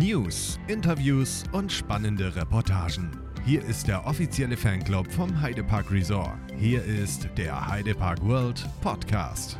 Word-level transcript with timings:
News, 0.00 0.58
Interviews 0.66 1.44
und 1.52 1.70
spannende 1.70 2.34
Reportagen. 2.34 3.10
Hier 3.44 3.62
ist 3.62 3.86
der 3.86 4.06
offizielle 4.06 4.56
Fanclub 4.56 5.12
vom 5.12 5.38
Heidepark 5.42 5.90
Resort. 5.92 6.38
Hier 6.58 6.82
ist 6.82 7.28
der 7.36 7.68
Heidepark 7.68 8.24
World 8.24 8.66
Podcast. 8.80 9.58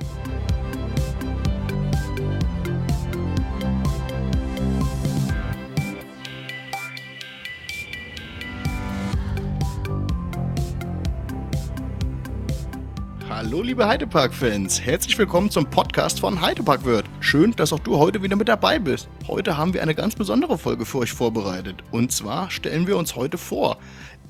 Hallo 13.51 13.63
liebe 13.63 13.89
Heidepark-Fans, 13.89 14.81
herzlich 14.81 15.19
willkommen 15.19 15.51
zum 15.51 15.69
Podcast 15.69 16.21
von 16.21 16.41
Heidepark 16.41 16.85
Wird. 16.85 17.05
Schön, 17.19 17.51
dass 17.51 17.73
auch 17.73 17.81
du 17.81 17.99
heute 17.99 18.23
wieder 18.23 18.37
mit 18.37 18.47
dabei 18.47 18.79
bist. 18.79 19.09
Heute 19.27 19.57
haben 19.57 19.75
wir 19.75 19.83
eine 19.83 19.97
ganz 19.97 20.15
besondere 20.15 20.57
Folge 20.57 20.87
für 20.87 20.99
euch 20.99 21.11
vorbereitet. 21.11 21.83
Und 21.91 22.13
zwar 22.13 22.49
stellen 22.53 22.87
wir 22.87 22.97
uns 22.97 23.17
heute 23.17 23.39
vor, 23.39 23.79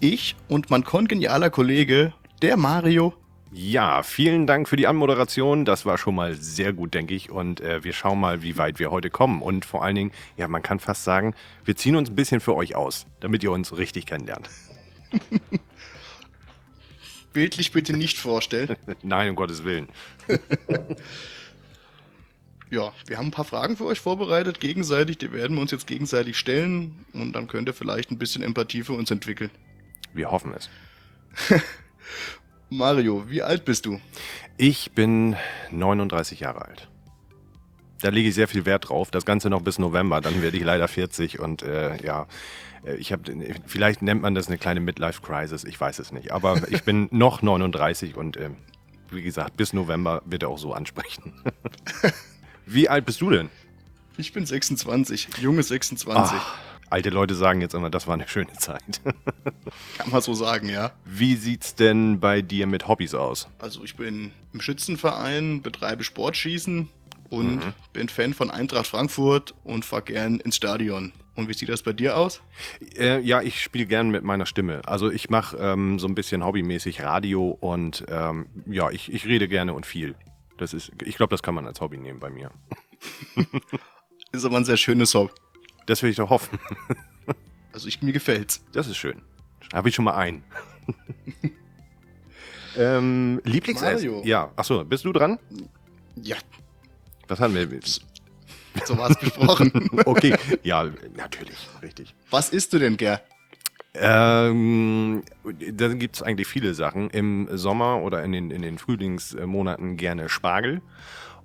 ich 0.01 0.37
und 0.49 0.71
mein 0.71 0.85
kongenialer 0.85 1.51
Kollege, 1.51 2.15
der 2.41 2.57
Mario. 2.57 3.13
Ja, 3.53 4.03
vielen 4.03 4.47
Dank 4.47 4.71
für 4.71 4.77
die 4.77 4.87
Anmoderation. 4.87 5.67
Das 5.67 5.85
war 5.85 5.99
schon 5.99 6.15
mal 6.15 6.33
sehr 6.33 6.73
gut, 6.73 6.95
denke 6.95 7.13
ich. 7.13 7.31
Und 7.31 7.61
äh, 7.61 7.85
wir 7.85 7.93
schauen 7.93 8.21
mal, 8.21 8.43
wie 8.43 8.57
weit 8.57 8.79
wir 8.79 8.91
heute 8.91 9.11
kommen. 9.11 9.43
Und 9.43 9.67
vor 9.67 9.85
allen 9.85 9.97
Dingen, 9.97 10.13
ja, 10.39 10.49
man 10.49 10.63
kann 10.63 10.79
fast 10.79 11.05
sagen, 11.05 11.35
wir 11.67 11.77
ziehen 11.77 11.97
uns 11.97 12.09
ein 12.09 12.17
bisschen 12.17 12.41
für 12.41 12.57
euch 12.57 12.75
aus, 12.75 13.05
damit 13.21 13.43
ihr 13.43 13.53
uns 13.53 13.77
richtig 13.77 14.07
kennenlernt. 14.07 14.49
Bildlich 17.33 17.73
bitte 17.73 17.97
nicht 17.97 18.19
vorstellen. 18.19 18.77
Nein, 19.03 19.31
um 19.31 19.37
Gottes 19.37 19.65
Willen. 19.65 19.89
ja, 22.71 22.93
wir 23.07 23.19
haben 23.19 23.27
ein 23.27 23.31
paar 23.31 23.45
Fragen 23.45 23.77
für 23.77 23.85
euch 23.85 24.01
vorbereitet, 24.01 24.61
gegenseitig. 24.61 25.19
Die 25.19 25.33
werden 25.33 25.57
wir 25.57 25.63
uns 25.63 25.71
jetzt 25.71 25.87
gegenseitig 25.87 26.39
stellen. 26.39 27.05
Und 27.13 27.33
dann 27.33 27.47
könnt 27.47 27.69
ihr 27.69 27.75
vielleicht 27.75 28.11
ein 28.11 28.19
bisschen 28.19 28.43
Empathie 28.43 28.83
für 28.83 28.95
uns 28.95 29.11
entwickeln. 29.11 29.51
Wir 30.13 30.31
hoffen 30.31 30.53
es. 30.55 30.69
Mario, 32.71 33.29
wie 33.29 33.43
alt 33.43 33.65
bist 33.65 33.87
du? 33.87 34.01
Ich 34.57 34.93
bin 34.93 35.37
39 35.71 36.41
Jahre 36.41 36.67
alt. 36.67 36.89
Da 38.03 38.09
lege 38.09 38.29
ich 38.29 38.35
sehr 38.35 38.49
viel 38.49 38.65
Wert 38.65 38.89
drauf. 38.89 39.11
Das 39.11 39.25
Ganze 39.25 39.51
noch 39.51 39.63
bis 39.63 39.79
November, 39.79 40.21
dann 40.21 40.43
werde 40.43 40.57
ich 40.57 40.65
leider 40.65 40.89
40 40.89 41.39
und 41.39 41.63
äh, 41.63 42.03
ja, 42.05 42.27
äh, 42.85 42.97
ich 42.97 43.13
habe, 43.13 43.23
vielleicht 43.67 44.03
nennt 44.03 44.23
man 44.23 44.35
das 44.35 44.49
eine 44.49 44.59
kleine 44.59 44.81
Midlife-Crisis, 44.81 45.65
ich 45.65 45.81
weiß 45.81 45.99
es 45.99 46.13
nicht. 46.13 46.33
Aber 46.33 46.61
ich 46.71 46.83
bin 46.85 47.09
noch 47.11 47.43
39 47.43 48.17
und 48.17 48.37
äh, 48.37 48.51
wie 49.11 49.23
gesagt, 49.23 49.57
bis 49.57 49.73
November 49.73 50.23
wird 50.25 50.45
er 50.45 50.49
auch 50.49 50.59
so 50.59 50.73
ansprechen. 50.73 51.33
wie 52.67 52.89
alt 52.89 53.07
bist 53.07 53.21
du 53.21 53.31
denn? 53.31 53.51
Ich 54.17 54.33
bin 54.33 54.45
26, 54.45 55.29
junge 55.41 55.63
26. 55.63 56.37
Ach, 56.39 56.59
alte 56.91 57.11
Leute 57.11 57.35
sagen 57.35 57.61
jetzt 57.61 57.75
immer, 57.75 57.91
das 57.91 58.07
war 58.07 58.15
eine 58.15 58.29
schöne 58.29 58.53
Zeit. 58.53 59.01
Kann 59.99 60.11
man 60.11 60.21
so 60.21 60.35
sagen, 60.35 60.69
ja. 60.69 60.93
Wie 61.05 61.37
sieht's 61.37 61.75
denn 61.75 62.21
bei 62.21 62.43
dir 62.43 62.67
mit 62.67 62.87
Hobbys 62.87 63.15
aus? 63.15 63.49
Also 63.59 63.83
ich 63.83 63.97
bin 63.97 64.33
im 64.53 64.61
Schützenverein, 64.61 65.63
betreibe 65.63 66.05
Sportschießen 66.05 66.89
und 67.31 67.57
mhm. 67.57 67.73
bin 67.93 68.09
Fan 68.09 68.35
von 68.35 68.51
Eintracht 68.51 68.87
Frankfurt 68.87 69.55
und 69.65 69.85
fahre 69.85 70.03
gern 70.03 70.41
ins 70.41 70.57
Stadion. 70.57 71.13
Und 71.37 71.49
wie 71.49 71.55
sieht 71.55 71.69
das 71.69 71.83
bei 71.83 71.93
dir 71.93 72.17
aus? 72.17 72.43
Äh, 72.99 73.21
ja, 73.21 73.41
ich 73.41 73.63
spiele 73.63 73.87
gern 73.87 74.11
mit 74.11 74.25
meiner 74.25 74.47
Stimme. 74.47 74.83
Also 74.87 75.11
ich 75.11 75.31
mache 75.31 75.57
ähm, 75.57 75.99
so 75.99 76.07
ein 76.07 76.15
bisschen 76.15 76.45
hobbymäßig 76.45 77.03
Radio 77.03 77.57
und 77.61 78.05
ähm, 78.09 78.47
ja, 78.67 78.91
ich, 78.91 79.13
ich 79.13 79.25
rede 79.27 79.49
gerne 79.49 79.73
und 79.73 79.87
viel. 79.87 80.17
Das 80.59 80.75
ist, 80.75 80.93
ich 81.03 81.17
glaube, 81.17 81.31
das 81.31 81.43
kann 81.43 81.55
man 81.55 81.67
als 81.67 81.81
Hobby 81.81 81.97
nehmen 81.97 82.21
bei 82.21 82.29
mir. 82.29 82.51
ist 84.33 84.45
aber 84.45 84.59
ein 84.59 84.65
sehr 84.65 84.77
schönes 84.77 85.15
Hobby. 85.15 85.33
Das 85.87 86.03
will 86.03 86.11
ich 86.11 86.17
doch 86.17 86.31
hoffen. 86.31 86.59
also 87.73 87.89
ich, 87.89 88.03
mir 88.03 88.13
gefällt's. 88.13 88.63
Das 88.73 88.87
ist 88.87 88.99
schön. 88.99 89.23
Habe 89.73 89.89
ich 89.89 89.95
schon 89.95 90.05
mal 90.05 90.17
einen. 90.17 90.45
ähm, 92.77 93.41
Lieblingsessen? 93.45 94.25
Ja, 94.25 94.53
achso, 94.57 94.85
bist 94.85 95.05
du 95.05 95.13
dran? 95.13 95.39
Ja. 96.17 96.37
Was 97.31 97.39
haben 97.39 97.55
wir? 97.55 97.69
So 98.85 98.99
war 98.99 99.11
es 99.11 99.17
besprochen. 99.17 99.89
okay, 100.05 100.35
ja, 100.65 100.91
natürlich, 101.17 101.57
richtig. 101.81 102.15
Was 102.29 102.51
isst 102.51 102.73
du 102.73 102.81
denn 102.81 102.97
gern? 102.97 103.21
Ähm, 103.95 105.23
da 105.45 105.89
gibt 105.89 106.17
es 106.17 106.23
eigentlich 106.23 106.49
viele 106.49 106.75
Sachen. 106.75 107.09
Im 107.11 107.49
Sommer 107.57 108.03
oder 108.03 108.25
in 108.25 108.33
den, 108.33 108.51
in 108.51 108.63
den 108.63 108.79
Frühlingsmonaten 108.79 109.97
gerne 109.97 110.29
Spargel. 110.29 110.83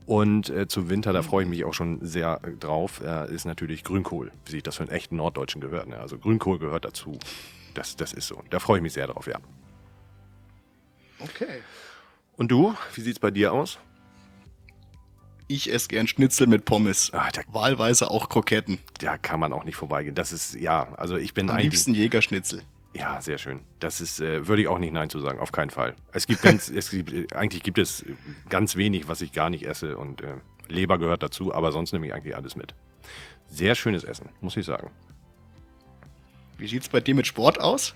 Und 0.08 0.50
äh, 0.50 0.68
zum 0.68 0.90
Winter, 0.90 1.14
da 1.14 1.22
freue 1.22 1.44
ich 1.44 1.50
mich 1.50 1.66
auch 1.66 1.74
schon 1.74 2.04
sehr 2.04 2.40
äh, 2.44 2.52
drauf, 2.52 3.02
äh, 3.04 3.32
ist 3.34 3.46
natürlich 3.46 3.84
Grünkohl, 3.84 4.32
wie 4.46 4.52
sich 4.52 4.64
das 4.64 4.78
für 4.78 4.84
einen 4.84 4.92
echten 4.92 5.16
Norddeutschen 5.16 5.62
gehört. 5.62 5.88
Ne? 5.88 6.00
Also 6.00 6.18
Grünkohl 6.18 6.58
gehört 6.58 6.86
dazu. 6.86 7.20
Das, 7.76 7.96
das 7.96 8.12
ist 8.14 8.28
so. 8.28 8.42
Da 8.50 8.60
freue 8.60 8.78
ich 8.78 8.84
mich 8.84 8.94
sehr 8.94 9.08
drauf, 9.08 9.28
ja. 9.28 9.38
Okay. 11.20 11.62
Und 12.38 12.52
du, 12.52 12.76
wie 12.96 13.02
sieht 13.02 13.14
es 13.14 13.20
bei 13.20 13.32
dir 13.32 13.54
aus? 13.54 13.80
Ich 15.48 15.72
esse 15.72 15.88
gern 15.88 16.08
Schnitzel 16.08 16.48
mit 16.48 16.66
Pommes. 16.66 17.12
Ach, 17.14 17.32
da, 17.32 17.42
Wahlweise 17.48 18.10
auch 18.10 18.30
Kroketten. 18.30 18.80
Da 19.00 19.18
kann 19.18 19.40
man 19.40 19.54
auch 19.54 19.64
nicht 19.64 19.76
vorbeigehen. 19.76 20.16
Das 20.16 20.32
ist, 20.32 20.56
ja, 20.56 20.94
also 20.96 21.18
ich 21.18 21.34
bin 21.34 21.50
Am 21.50 21.56
eigentlich. 21.56 21.72
liebsten 21.72 21.94
Jägerschnitzel. 21.94 22.64
Ja, 22.96 23.22
sehr 23.22 23.38
schön. 23.38 23.60
Das 23.80 24.00
ist, 24.02 24.22
äh, 24.22 24.48
würde 24.48 24.62
ich 24.62 24.68
auch 24.70 24.80
nicht 24.80 24.94
Nein 24.94 25.10
zu 25.10 25.20
sagen, 25.20 25.40
auf 25.40 25.52
keinen 25.52 25.70
Fall. 25.70 25.96
Es 26.14 26.28
gibt 26.28 26.42
ganz, 26.42 26.70
es 26.76 26.90
gibt, 26.90 27.36
eigentlich 27.36 27.62
gibt 27.62 27.78
es 27.78 28.06
ganz 28.50 28.76
wenig, 28.76 29.08
was 29.08 29.22
ich 29.22 29.34
gar 29.34 29.50
nicht 29.50 29.68
esse 29.68 29.98
und 29.98 30.22
äh, 30.22 30.36
Leber 30.68 30.98
gehört 30.98 31.22
dazu, 31.22 31.54
aber 31.54 31.72
sonst 31.72 31.92
nehme 31.92 32.08
ich 32.08 32.14
eigentlich 32.14 32.36
alles 32.36 32.56
mit. 32.56 32.74
Sehr 33.48 33.76
schönes 33.76 34.04
Essen, 34.04 34.30
muss 34.42 34.58
ich 34.58 34.66
sagen. 34.66 34.90
Wie 36.58 36.68
sieht 36.68 36.84
es 36.84 36.90
bei 36.90 37.02
dir 37.02 37.14
mit 37.14 37.28
Sport 37.28 37.60
aus? 37.60 37.94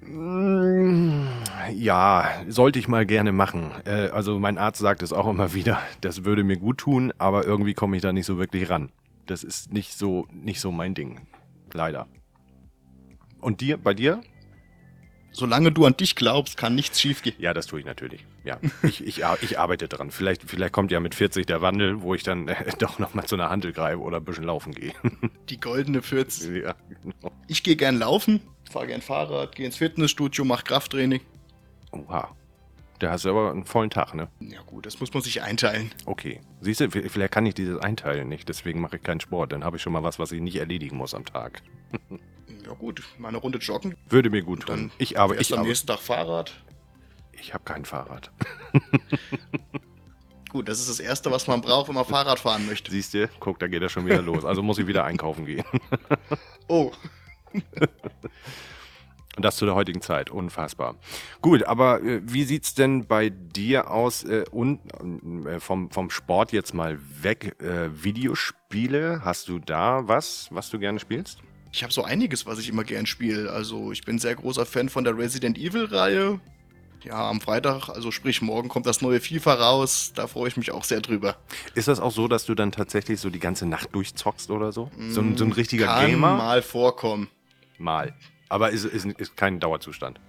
Mm, 0.00 1.26
ja, 1.74 2.42
sollte 2.48 2.78
ich 2.78 2.88
mal 2.88 3.06
gerne 3.06 3.32
machen. 3.32 3.72
Äh, 3.84 4.08
also 4.08 4.38
mein 4.38 4.58
Arzt 4.58 4.80
sagt 4.80 5.02
es 5.02 5.12
auch 5.12 5.28
immer 5.28 5.54
wieder, 5.54 5.80
das 6.00 6.24
würde 6.24 6.44
mir 6.44 6.56
gut 6.56 6.78
tun, 6.78 7.12
aber 7.18 7.44
irgendwie 7.44 7.74
komme 7.74 7.96
ich 7.96 8.02
da 8.02 8.12
nicht 8.12 8.26
so 8.26 8.38
wirklich 8.38 8.70
ran. 8.70 8.90
Das 9.26 9.44
ist 9.44 9.72
nicht 9.72 9.94
so, 9.94 10.26
nicht 10.32 10.60
so 10.60 10.72
mein 10.72 10.94
Ding. 10.94 11.20
Leider. 11.72 12.06
Und 13.40 13.60
dir, 13.60 13.76
bei 13.76 13.94
dir? 13.94 14.20
Solange 15.30 15.70
du 15.70 15.84
an 15.84 15.96
dich 15.96 16.16
glaubst, 16.16 16.56
kann 16.56 16.74
nichts 16.74 17.00
schiefgehen. 17.00 17.36
Ja, 17.38 17.52
das 17.52 17.66
tue 17.66 17.80
ich 17.80 17.86
natürlich. 17.86 18.24
Ja, 18.44 18.58
ich, 18.82 19.06
ich, 19.06 19.22
ich 19.42 19.58
arbeite 19.58 19.86
dran. 19.86 20.10
Vielleicht, 20.10 20.42
vielleicht 20.42 20.72
kommt 20.72 20.90
ja 20.90 21.00
mit 21.00 21.14
40 21.14 21.44
der 21.44 21.60
Wandel, 21.60 22.00
wo 22.00 22.14
ich 22.14 22.22
dann 22.22 22.48
äh, 22.48 22.72
doch 22.78 22.98
nochmal 22.98 23.26
zu 23.26 23.36
einer 23.36 23.50
Handel 23.50 23.72
greife 23.72 24.00
oder 24.00 24.16
ein 24.16 24.24
bisschen 24.24 24.44
laufen 24.44 24.72
gehe. 24.72 24.92
Die 25.50 25.60
goldene 25.60 26.02
40. 26.02 26.62
Ja, 26.64 26.74
genau. 26.88 27.32
Ich 27.46 27.62
gehe 27.62 27.76
gern 27.76 27.98
laufen 27.98 28.40
fahre 28.68 28.86
gern 28.86 29.00
Fahrrad, 29.00 29.54
gehe 29.54 29.66
ins 29.66 29.76
Fitnessstudio, 29.76 30.44
mache 30.44 30.64
Krafttraining. 30.64 31.20
Oha. 31.92 32.34
Da 32.98 33.12
hast 33.12 33.24
du 33.24 33.30
aber 33.30 33.52
einen 33.52 33.64
vollen 33.64 33.90
Tag, 33.90 34.14
ne? 34.14 34.28
Ja 34.40 34.60
gut, 34.62 34.84
das 34.84 34.98
muss 34.98 35.14
man 35.14 35.22
sich 35.22 35.42
einteilen. 35.42 35.92
Okay. 36.04 36.40
Siehst 36.60 36.80
du, 36.80 36.90
vielleicht 36.90 37.32
kann 37.32 37.46
ich 37.46 37.54
dieses 37.54 37.80
einteilen 37.80 38.28
nicht, 38.28 38.48
deswegen 38.48 38.80
mache 38.80 38.96
ich 38.96 39.02
keinen 39.02 39.20
Sport. 39.20 39.52
Dann 39.52 39.62
habe 39.62 39.76
ich 39.76 39.82
schon 39.82 39.92
mal 39.92 40.02
was, 40.02 40.18
was 40.18 40.32
ich 40.32 40.40
nicht 40.40 40.56
erledigen 40.56 40.96
muss 40.96 41.14
am 41.14 41.24
Tag. 41.24 41.62
ja 42.66 42.72
gut, 42.72 43.04
mal 43.18 43.28
eine 43.28 43.38
Runde 43.38 43.58
joggen. 43.58 43.94
Würde 44.08 44.30
mir 44.30 44.42
gut 44.42 44.62
tun. 44.62 44.76
Dann 44.76 44.90
ich 44.98 45.18
arbeite. 45.18 45.40
Ich 45.40 45.56
am 45.56 45.64
nächsten 45.64 45.86
Tag 45.86 46.00
Fahrrad. 46.00 46.52
Ich 47.32 47.54
habe 47.54 47.62
kein 47.64 47.84
Fahrrad. 47.84 48.32
Gut, 50.48 50.66
das 50.68 50.80
ist 50.80 50.88
das 50.88 50.98
Erste, 50.98 51.30
was 51.30 51.46
man 51.46 51.60
braucht, 51.60 51.88
wenn 51.88 51.94
man 51.94 52.06
Fahrrad 52.06 52.40
fahren 52.40 52.66
möchte. 52.66 52.90
Siehst 52.90 53.12
du, 53.12 53.28
guck, 53.38 53.58
da 53.58 53.68
geht 53.68 53.82
er 53.82 53.90
schon 53.90 54.06
wieder 54.06 54.22
los. 54.22 54.46
Also 54.46 54.62
muss 54.62 54.78
ich 54.78 54.86
wieder 54.86 55.04
einkaufen 55.04 55.44
gehen. 55.44 55.64
oh. 56.68 56.90
Und 57.52 59.42
das 59.44 59.56
zu 59.56 59.64
der 59.66 59.74
heutigen 59.74 60.00
Zeit. 60.00 60.30
Unfassbar. 60.30 60.96
Gut, 61.40 61.62
aber 61.64 62.02
äh, 62.02 62.20
wie 62.24 62.42
es 62.42 62.74
denn 62.74 63.06
bei 63.06 63.30
dir 63.30 63.90
aus 63.90 64.24
äh, 64.24 64.44
und 64.50 64.80
äh, 65.46 65.60
vom, 65.60 65.90
vom 65.90 66.10
Sport 66.10 66.52
jetzt 66.52 66.74
mal 66.74 66.98
weg? 67.22 67.56
Äh, 67.62 67.90
Videospiele, 68.02 69.22
hast 69.24 69.48
du 69.48 69.58
da 69.58 70.08
was, 70.08 70.48
was 70.50 70.70
du 70.70 70.78
gerne 70.78 70.98
spielst? 70.98 71.40
Ich 71.72 71.82
habe 71.82 71.92
so 71.92 72.02
einiges, 72.02 72.46
was 72.46 72.58
ich 72.58 72.68
immer 72.68 72.84
gern 72.84 73.06
spiele. 73.06 73.52
Also 73.52 73.92
ich 73.92 74.02
bin 74.02 74.18
sehr 74.18 74.34
großer 74.34 74.66
Fan 74.66 74.88
von 74.88 75.04
der 75.04 75.16
Resident 75.16 75.58
Evil-Reihe. 75.58 76.40
Ja, 77.04 77.30
am 77.30 77.40
Freitag, 77.40 77.88
also 77.90 78.10
sprich 78.10 78.42
morgen, 78.42 78.68
kommt 78.68 78.86
das 78.86 79.02
neue 79.02 79.20
FIFA 79.20 79.54
raus. 79.54 80.12
Da 80.14 80.26
freue 80.26 80.48
ich 80.48 80.56
mich 80.56 80.72
auch 80.72 80.82
sehr 80.82 81.00
drüber. 81.00 81.36
Ist 81.74 81.86
das 81.86 82.00
auch 82.00 82.10
so, 82.10 82.26
dass 82.26 82.44
du 82.44 82.56
dann 82.56 82.72
tatsächlich 82.72 83.20
so 83.20 83.30
die 83.30 83.38
ganze 83.38 83.66
Nacht 83.66 83.94
durchzockst 83.94 84.50
oder 84.50 84.72
so? 84.72 84.90
So, 85.10 85.20
ein, 85.20 85.36
so 85.36 85.44
ein 85.44 85.52
richtiger 85.52 85.86
Kann 85.86 86.10
Gamer? 86.10 86.28
Kann 86.28 86.38
mal 86.38 86.62
vorkommen 86.62 87.28
mal. 87.80 88.14
Aber 88.48 88.70
ist, 88.70 88.84
ist, 88.84 89.06
ist 89.06 89.36
kein 89.36 89.60
Dauerzustand. 89.60 90.20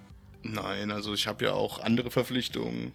Nein, 0.42 0.92
also 0.92 1.14
ich 1.14 1.28
habe 1.28 1.46
ja 1.46 1.54
auch 1.54 1.80
andere 1.80 2.12
Verpflichtungen. 2.12 2.92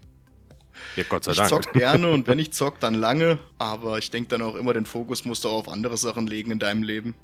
Ja, 0.96 1.04
Gott 1.08 1.24
sei 1.24 1.32
ich 1.32 1.36
Dank. 1.38 1.50
Ich 1.52 1.58
zock 1.58 1.72
gerne 1.72 2.10
und 2.10 2.26
wenn 2.26 2.38
ich 2.40 2.52
zock, 2.52 2.80
dann 2.80 2.94
lange. 2.94 3.38
Aber 3.58 3.98
ich 3.98 4.10
denke 4.10 4.28
dann 4.30 4.42
auch 4.42 4.54
immer, 4.54 4.72
den 4.72 4.86
Fokus 4.86 5.24
musst 5.24 5.44
du 5.44 5.48
auch 5.48 5.58
auf 5.58 5.68
andere 5.68 5.96
Sachen 5.96 6.26
legen 6.26 6.50
in 6.50 6.58
deinem 6.58 6.82
Leben. 6.82 7.14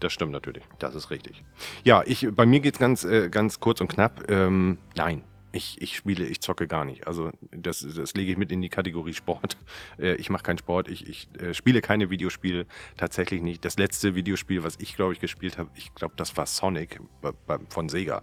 Das 0.00 0.12
stimmt 0.12 0.32
natürlich. 0.32 0.64
Das 0.78 0.94
ist 0.94 1.10
richtig. 1.10 1.42
Ja, 1.84 2.02
ich, 2.04 2.26
bei 2.32 2.44
mir 2.44 2.60
geht 2.60 2.74
es 2.74 2.80
ganz, 2.80 3.04
äh, 3.04 3.28
ganz 3.28 3.60
kurz 3.60 3.80
und 3.80 3.88
knapp. 3.88 4.28
Ähm, 4.28 4.78
nein. 4.96 5.22
Ich, 5.52 5.82
ich 5.82 5.96
spiele, 5.96 6.24
ich 6.26 6.40
zocke 6.40 6.68
gar 6.68 6.84
nicht. 6.84 7.06
Also 7.08 7.32
das, 7.50 7.80
das 7.80 8.14
lege 8.14 8.30
ich 8.32 8.38
mit 8.38 8.52
in 8.52 8.62
die 8.62 8.68
Kategorie 8.68 9.14
Sport. 9.14 9.56
Äh, 9.98 10.14
ich 10.14 10.30
mache 10.30 10.42
keinen 10.44 10.58
Sport, 10.58 10.88
ich, 10.88 11.08
ich 11.08 11.28
äh, 11.40 11.52
spiele 11.54 11.80
keine 11.80 12.10
Videospiele, 12.10 12.66
tatsächlich 12.96 13.42
nicht. 13.42 13.64
Das 13.64 13.76
letzte 13.76 14.14
Videospiel, 14.14 14.62
was 14.62 14.76
ich, 14.78 14.94
glaube 14.96 15.12
ich, 15.12 15.20
gespielt 15.20 15.58
habe, 15.58 15.70
ich 15.74 15.94
glaube, 15.94 16.14
das 16.16 16.36
war 16.36 16.46
Sonic 16.46 17.00
bei, 17.20 17.32
bei, 17.46 17.58
von 17.68 17.88
Sega. 17.88 18.22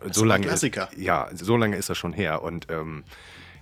Das 0.00 0.16
so 0.16 0.24
lange 0.24 0.46
Klassiker. 0.46 0.90
Ist, 0.92 0.98
ja, 0.98 1.28
so 1.34 1.56
lange 1.56 1.76
ist 1.76 1.88
das 1.90 1.98
schon 1.98 2.12
her. 2.12 2.42
Und 2.42 2.66
ähm, 2.70 3.04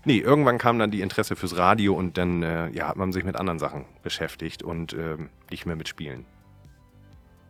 nee, 0.05 0.19
irgendwann 0.19 0.59
kam 0.59 0.79
dann 0.79 0.91
die 0.91 1.01
Interesse 1.03 1.37
fürs 1.37 1.57
Radio 1.57 1.95
und 1.95 2.17
dann 2.17 2.43
äh, 2.43 2.71
ja, 2.71 2.89
hat 2.89 2.97
man 2.97 3.13
sich 3.13 3.25
mit 3.25 3.37
anderen 3.37 3.59
Sachen 3.59 3.85
beschäftigt 4.03 4.63
und 4.63 4.93
ähm, 4.95 5.29
nicht 5.51 5.67
mehr 5.67 5.77
mit 5.77 5.89
Spielen. 5.89 6.25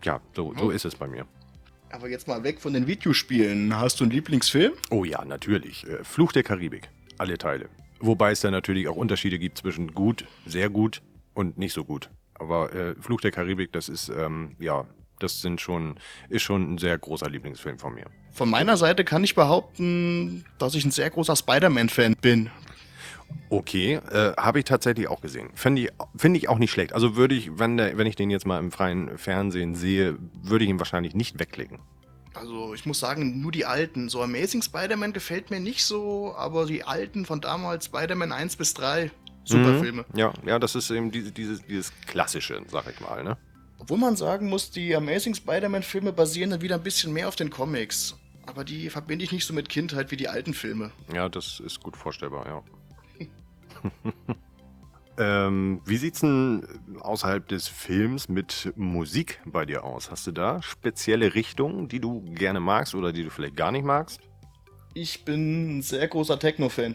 Ja, 0.03 0.21
so, 0.35 0.55
so 0.56 0.67
Oh. 0.67 0.71
ist 0.71 0.85
es 0.85 0.97
bei 0.97 1.06
mir. 1.06 1.27
Aber 1.96 2.10
jetzt 2.10 2.28
mal 2.28 2.44
weg 2.44 2.60
von 2.60 2.75
den 2.75 2.87
Videospielen. 2.87 3.75
Hast 3.75 4.00
du 4.00 4.04
einen 4.04 4.10
Lieblingsfilm? 4.10 4.75
Oh 4.90 5.04
ja, 5.04 5.25
natürlich. 5.25 5.87
Äh, 5.87 6.04
Fluch 6.04 6.31
der 6.31 6.43
Karibik. 6.43 6.90
Alle 7.16 7.38
Teile. 7.38 7.70
Wobei 8.00 8.32
es 8.32 8.40
da 8.43 8.50
natürlich 8.50 8.87
auch 8.87 8.96
Unterschiede 8.96 9.38
gibt 9.38 9.56
zwischen 9.56 9.94
gut, 9.94 10.26
sehr 10.44 10.69
gut 10.69 11.00
und 11.32 11.56
nicht 11.56 11.72
so 11.72 11.84
gut. 11.84 12.10
Aber 12.34 12.70
äh, 12.75 12.94
Fluch 13.00 13.22
der 13.22 13.31
Karibik, 13.31 13.72
das 13.72 13.88
ist, 13.88 14.10
ähm, 14.10 14.56
ja, 14.58 14.84
das 15.20 15.40
sind 15.40 15.58
schon, 15.58 15.94
ist 16.28 16.43
schon 16.43 16.75
ein 16.75 16.76
sehr 16.76 16.98
großer 16.98 17.31
Lieblingsfilm 17.31 17.78
von 17.78 17.94
mir. 17.94 18.04
Von 18.31 18.50
meiner 18.50 18.76
Seite 18.76 19.02
kann 19.02 19.25
ich 19.25 19.34
behaupten, 19.34 20.44
dass 20.58 20.75
ich 20.75 20.84
ein 20.84 20.90
sehr 20.90 21.08
großer 21.08 21.34
Spider-Man-Fan 21.34 22.16
bin. 22.20 22.50
Okay, 23.49 23.94
äh, 24.11 24.32
habe 24.37 24.58
ich 24.58 24.64
tatsächlich 24.64 25.08
auch 25.08 25.20
gesehen. 25.20 25.50
Finde 25.55 25.82
ich, 25.82 25.88
finde 26.17 26.38
ich 26.38 26.49
auch 26.49 26.58
nicht 26.58 26.73
schlecht. 26.73 26.93
Also 26.93 27.14
würde 27.17 27.34
ich, 27.34 27.58
wenn, 27.58 27.76
der, 27.76 27.96
wenn 27.96 28.06
ich 28.06 28.17
den 28.17 28.31
jetzt 28.31 28.46
mal 28.46 28.58
im 28.58 28.73
freien 28.73 29.17
Fernsehen 29.19 29.75
sehe, 29.75 30.19
würde 30.43 30.64
ich 30.64 30.70
ihn 30.70 30.78
wahrscheinlich 30.81 31.14
nicht 31.14 31.38
wegklicken. 31.38 31.78
Also 32.34 32.75
ich 32.75 32.84
muss 32.87 32.99
sagen, 32.99 33.40
nur 33.40 33.52
die 33.52 33.64
alten. 33.64 34.08
So 34.08 34.20
Amazing 34.23 34.62
Spider-Man 34.62 35.12
gefällt 35.12 35.50
mir 35.50 35.61
nicht 35.61 35.84
so, 35.84 36.34
aber 36.37 36.67
die 36.67 36.82
alten 36.84 37.25
von 37.25 37.40
damals, 37.40 37.87
Spider-Man 37.87 38.32
1 38.32 38.56
bis 38.56 38.75
3, 38.75 39.11
super 39.44 39.70
Mhm. 39.72 39.81
Filme. 39.81 40.05
Ja, 40.14 40.32
ja, 40.44 40.58
das 40.58 40.75
ist 40.75 40.90
eben 40.90 41.11
diese, 41.11 41.31
dieses, 41.32 41.64
dieses 41.64 41.93
Klassische, 42.06 42.61
sag 42.69 42.84
ich 42.90 43.00
mal, 43.00 43.22
ne? 43.25 43.38
Obwohl 43.79 43.99
man 43.99 44.17
sagen 44.17 44.49
muss, 44.49 44.70
die 44.70 44.94
Amazing 44.96 45.34
Spider-Man-Filme 45.34 46.12
basieren 46.12 46.50
dann 46.50 46.62
wieder 46.62 46.75
ein 46.75 46.82
bisschen 46.82 47.12
mehr 47.12 47.29
auf 47.29 47.37
den 47.37 47.50
Comics. 47.50 48.17
Aber 48.46 48.64
die 48.64 48.90
verbinde 48.90 49.25
ich 49.25 49.32
nicht 49.32 49.46
so 49.46 49.55
mit 49.55 49.69
Kindheit 49.69 50.11
wie 50.11 50.17
die 50.17 50.29
alten 50.29 50.52
Filme. 50.55 50.90
Ja, 51.14 51.29
das 51.29 51.61
ist 51.61 51.81
gut 51.81 51.96
vorstellbar, 51.96 52.46
ja. 52.46 52.62
ähm, 55.19 55.81
wie 55.85 55.97
sieht's 55.97 56.21
denn 56.21 56.67
außerhalb 57.00 57.47
des 57.49 57.69
Films 57.69 58.29
mit 58.29 58.73
Musik 58.77 59.41
bei 59.44 59.65
dir 59.65 59.85
aus? 59.85 60.11
Hast 60.11 60.27
du 60.27 60.33
da 60.33 60.62
spezielle 60.62 61.35
Richtungen, 61.35 61.88
die 61.88 62.00
du 62.00 62.23
gerne 62.35 62.61
magst 62.61 62.94
oder 62.94 63.12
die 63.12 63.25
du 63.25 63.31
vielleicht 63.31 63.56
gar 63.56 63.73
nicht 63.73 63.85
magst? 63.85 64.21
Ich 64.94 65.25
bin 65.25 65.79
ein 65.79 65.83
sehr 65.83 66.09
großer 66.09 66.38
Techno-Fan. 66.38 66.94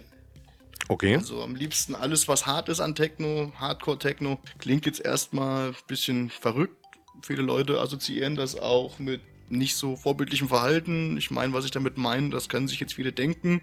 Okay. 0.87 1.15
Also 1.15 1.41
am 1.41 1.55
liebsten 1.55 1.95
alles, 1.95 2.27
was 2.27 2.45
hart 2.45 2.67
ist 2.67 2.79
an 2.79 2.95
Techno, 2.95 3.53
Hardcore-Techno. 3.55 4.39
Klingt 4.57 4.85
jetzt 4.85 4.99
erstmal 4.99 5.69
ein 5.69 5.75
bisschen 5.87 6.29
verrückt. 6.29 6.75
Viele 7.21 7.43
Leute 7.43 7.79
assoziieren 7.79 8.35
das 8.35 8.57
auch 8.57 8.99
mit 8.99 9.21
nicht 9.49 9.75
so 9.75 9.95
vorbildlichem 9.95 10.47
Verhalten. 10.47 11.17
Ich 11.17 11.29
meine, 11.29 11.53
was 11.53 11.65
ich 11.65 11.71
damit 11.71 11.97
meine, 11.97 12.29
das 12.29 12.49
können 12.49 12.67
sich 12.67 12.79
jetzt 12.79 12.95
viele 12.95 13.11
denken. 13.11 13.61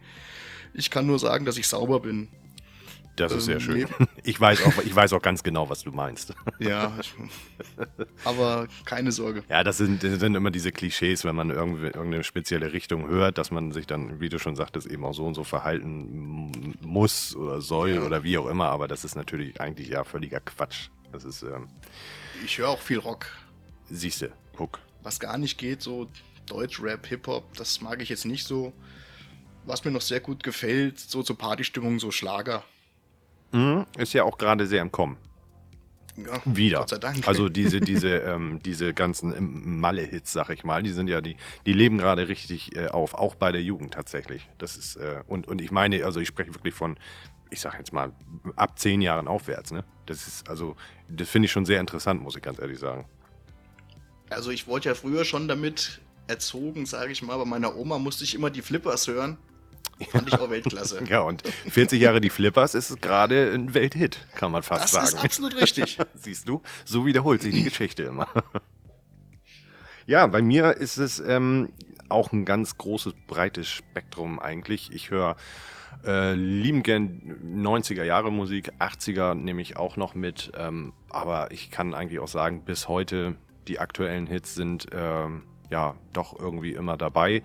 Ich 0.75 0.91
kann 0.91 1.07
nur 1.07 1.19
sagen, 1.19 1.45
dass 1.45 1.57
ich 1.57 1.67
sauber 1.67 2.01
bin. 2.01 2.29
Das 3.19 3.33
ist 3.33 3.45
sehr 3.47 3.57
Ähm, 3.57 3.61
schön. 3.61 3.87
Ich 4.25 4.39
weiß, 4.41 4.63
auch, 4.65 4.83
ich 4.85 4.95
weiß 4.95 5.13
auch 5.15 5.23
ganz 5.23 5.43
genau, 5.43 5.69
was 5.71 5.83
du 5.85 5.91
meinst. 5.91 6.35
Ja, 6.59 6.93
aber 8.25 8.67
keine 8.85 9.13
Sorge. 9.13 9.43
Ja, 9.49 9.65
das 9.65 9.79
sind, 9.79 10.03
das 10.03 10.21
sind 10.21 10.35
immer 10.35 10.51
diese 10.51 10.73
Klischees, 10.73 11.25
wenn 11.25 11.37
man 11.37 11.51
irgendwie 11.51 11.87
irgendeine 11.87 12.25
spezielle 12.25 12.73
Richtung 12.73 13.09
hört, 13.09 13.39
dass 13.39 13.51
man 13.51 13.73
sich 13.73 13.87
dann, 13.87 14.21
wie 14.21 14.29
du 14.29 14.39
schon 14.39 14.57
sagtest, 14.57 14.87
eben 14.87 15.05
auch 15.05 15.15
so 15.15 15.25
und 15.27 15.35
so 15.35 15.45
verhalten 15.45 16.75
muss 16.83 17.35
oder 17.37 17.61
soll 17.61 17.91
Ja. 17.95 18.03
oder 18.03 18.23
wie 18.23 18.37
auch 18.39 18.47
immer. 18.47 18.67
Aber 18.69 18.89
das 18.89 19.05
ist 19.05 19.15
natürlich 19.15 19.61
eigentlich 19.61 19.89
ja 19.89 20.05
völliger 20.05 20.41
Quatsch. 20.41 20.89
Das 21.13 21.25
ist, 21.25 21.43
ähm, 21.43 21.69
Ich 22.45 22.59
höre 22.59 22.69
auch 22.69 22.81
viel 22.81 22.99
Rock. 22.99 23.27
siehste, 23.89 24.33
guck. 24.57 24.79
Was 25.03 25.21
gar 25.21 25.39
nicht 25.39 25.59
geht, 25.59 25.81
so 25.83 26.09
Deutschrap, 26.47 27.07
Hip-Hop, 27.07 27.57
das 27.57 27.81
mag 27.81 28.03
ich 28.03 28.09
jetzt 28.09 28.25
nicht 28.27 28.47
so. 28.47 28.73
Was 29.65 29.85
mir 29.85 29.91
noch 29.91 30.01
sehr 30.03 30.21
gut 30.21 30.43
gefällt, 30.43 30.99
so 30.99 31.23
zur 31.23 31.37
Partystimmung, 31.39 31.99
so 31.99 32.11
Schlager. 32.11 32.65
Mhm, 33.53 33.87
ist 33.97 34.13
ja 34.13 34.25
auch 34.25 34.39
gerade 34.39 34.67
sehr 34.67 34.83
im 34.83 34.93
Kommen. 34.93 35.17
Ja, 36.17 36.41
Wieder. 36.45 36.79
Gott 36.79 36.89
sei 36.89 36.99
Dank. 36.99 37.29
Also 37.29 37.49
diese, 37.49 37.81
diese, 37.81 38.09
ähm, 38.19 38.61
diese 38.65 38.93
ganzen 38.93 39.35
ähm, 39.37 39.81
Malle-Hits, 39.81 40.33
sag 40.33 40.51
ich 40.51 40.65
mal, 40.65 40.83
die 40.83 40.91
sind 40.91 41.09
ja, 41.09 41.21
die, 41.21 41.37
die 41.65 41.73
leben 41.73 41.99
gerade 41.99 42.29
richtig 42.29 42.75
äh, 42.77 42.89
auf, 42.89 43.15
auch 43.15 43.37
bei 43.37 43.53
der 43.53 43.63
Jugend 43.63 43.95
tatsächlich. 43.95 44.49
Das 44.59 44.77
ist, 44.77 44.97
äh, 44.97 45.23
und, 45.29 45.47
und 45.47 45.61
ich 45.61 45.71
meine, 45.71 46.05
also 46.05 46.21
ich 46.21 46.29
spreche 46.29 46.55
wirklich 46.55 46.75
von, 46.75 46.99
ich 47.51 47.61
sag 47.61 47.79
jetzt 47.79 47.93
mal, 47.93 48.13
ab 48.57 48.79
zehn 48.79 49.01
Jahren 49.01 49.29
aufwärts, 49.29 49.71
ne? 49.71 49.85
Das 50.07 50.27
ist, 50.27 50.49
also, 50.49 50.75
das 51.09 51.29
finde 51.29 51.47
ich 51.47 51.53
schon 51.53 51.67
sehr 51.67 51.81
interessant, 51.81 52.23
muss 52.23 52.35
ich 52.35 52.43
ganz 52.43 52.59
ehrlich 52.59 52.79
sagen. 52.79 53.07
Also 54.31 54.51
ich 54.51 54.67
wurde 54.67 54.89
ja 54.89 54.95
früher 54.95 55.25
schon 55.25 55.49
damit 55.49 56.01
erzogen, 56.27 56.85
sage 56.87 57.13
ich 57.13 57.23
mal. 57.23 57.39
Bei 57.39 57.45
meiner 57.45 57.77
Oma 57.77 57.99
musste 57.99 58.25
ich 58.25 58.35
immer 58.35 58.51
die 58.51 58.63
Flippers 58.63 59.07
hören. 59.07 59.39
Fand 60.11 60.29
ich 60.29 60.35
auch 60.35 60.51
Weltklasse. 60.51 61.03
Ja, 61.09 61.21
und 61.21 61.43
40 61.71 62.01
Jahre 62.01 62.21
die 62.21 62.31
Flippers 62.31 62.75
ist 62.75 63.01
gerade 63.03 63.53
ein 63.53 63.75
Welthit, 63.75 64.27
kann 64.35 64.53
man 64.53 64.63
fast 64.63 64.85
Das 64.85 64.91
sagen. 64.93 65.07
ist 65.07 65.25
absolut 65.25 65.61
richtig. 65.61 65.99
Siehst 66.15 66.49
du, 66.49 66.63
so 66.85 67.07
wiederholt 67.07 67.43
sich 67.43 67.55
die 67.55 67.65
Geschichte 67.65 68.05
immer. 68.05 68.29
ja, 70.07 70.27
bei 70.27 70.43
mir 70.43 70.77
ist 70.77 70.99
es 70.99 71.21
ähm, 71.21 71.71
auch 72.09 72.33
ein 72.33 72.45
ganz 72.45 72.79
großes, 72.79 73.15
breites 73.27 73.69
Spektrum 73.69 74.39
eigentlich. 74.39 74.91
Ich 74.93 75.11
höre 75.11 75.37
äh, 76.05 76.35
lieben 76.35 76.83
gern 76.83 77.37
90er 77.45 78.05
Jahre 78.05 78.31
Musik, 78.31 78.73
80er 78.79 79.35
nehme 79.35 79.63
ich 79.63 79.77
auch 79.77 79.97
noch 79.97 80.15
mit, 80.15 80.53
ähm, 80.57 80.93
aber 81.11 81.51
ich 81.51 81.71
kann 81.71 81.95
eigentlich 81.95 82.21
auch 82.21 82.29
sagen, 82.29 82.63
bis 82.65 82.89
heute 82.89 83.37
die 83.67 83.79
aktuellen 83.79 84.27
Hits 84.27 84.55
sind 84.55 84.87
ähm, 84.93 85.43
ja 85.71 85.97
doch 86.13 86.39
irgendwie 86.39 86.73
immer 86.73 86.97
dabei. 86.97 87.43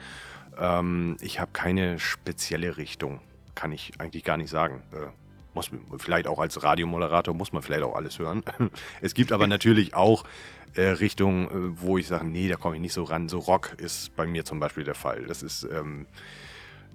Ähm, 0.57 1.17
ich 1.21 1.39
habe 1.39 1.51
keine 1.53 1.99
spezielle 1.99 2.77
Richtung, 2.77 3.19
kann 3.55 3.71
ich 3.71 3.93
eigentlich 3.99 4.23
gar 4.23 4.37
nicht 4.37 4.49
sagen. 4.49 4.83
Äh, 4.93 5.07
muss 5.53 5.69
vielleicht 5.97 6.27
auch 6.27 6.39
als 6.39 6.63
Radiomoderator 6.63 7.35
muss 7.35 7.53
man 7.53 7.61
vielleicht 7.61 7.83
auch 7.83 7.95
alles 7.95 8.19
hören. 8.19 8.43
Es 9.01 9.13
gibt 9.13 9.31
aber 9.31 9.47
natürlich 9.47 9.93
auch 9.93 10.23
äh, 10.75 10.81
Richtungen, 10.87 11.47
äh, 11.47 11.81
wo 11.81 11.97
ich 11.97 12.07
sage, 12.07 12.25
nee, 12.25 12.47
da 12.47 12.55
komme 12.55 12.75
ich 12.75 12.81
nicht 12.81 12.93
so 12.93 13.03
ran. 13.03 13.29
So 13.29 13.39
Rock 13.39 13.75
ist 13.77 14.15
bei 14.15 14.25
mir 14.25 14.45
zum 14.45 14.59
Beispiel 14.59 14.83
der 14.83 14.95
Fall. 14.95 15.25
Das 15.27 15.43
ist 15.43 15.63
ähm, 15.71 16.07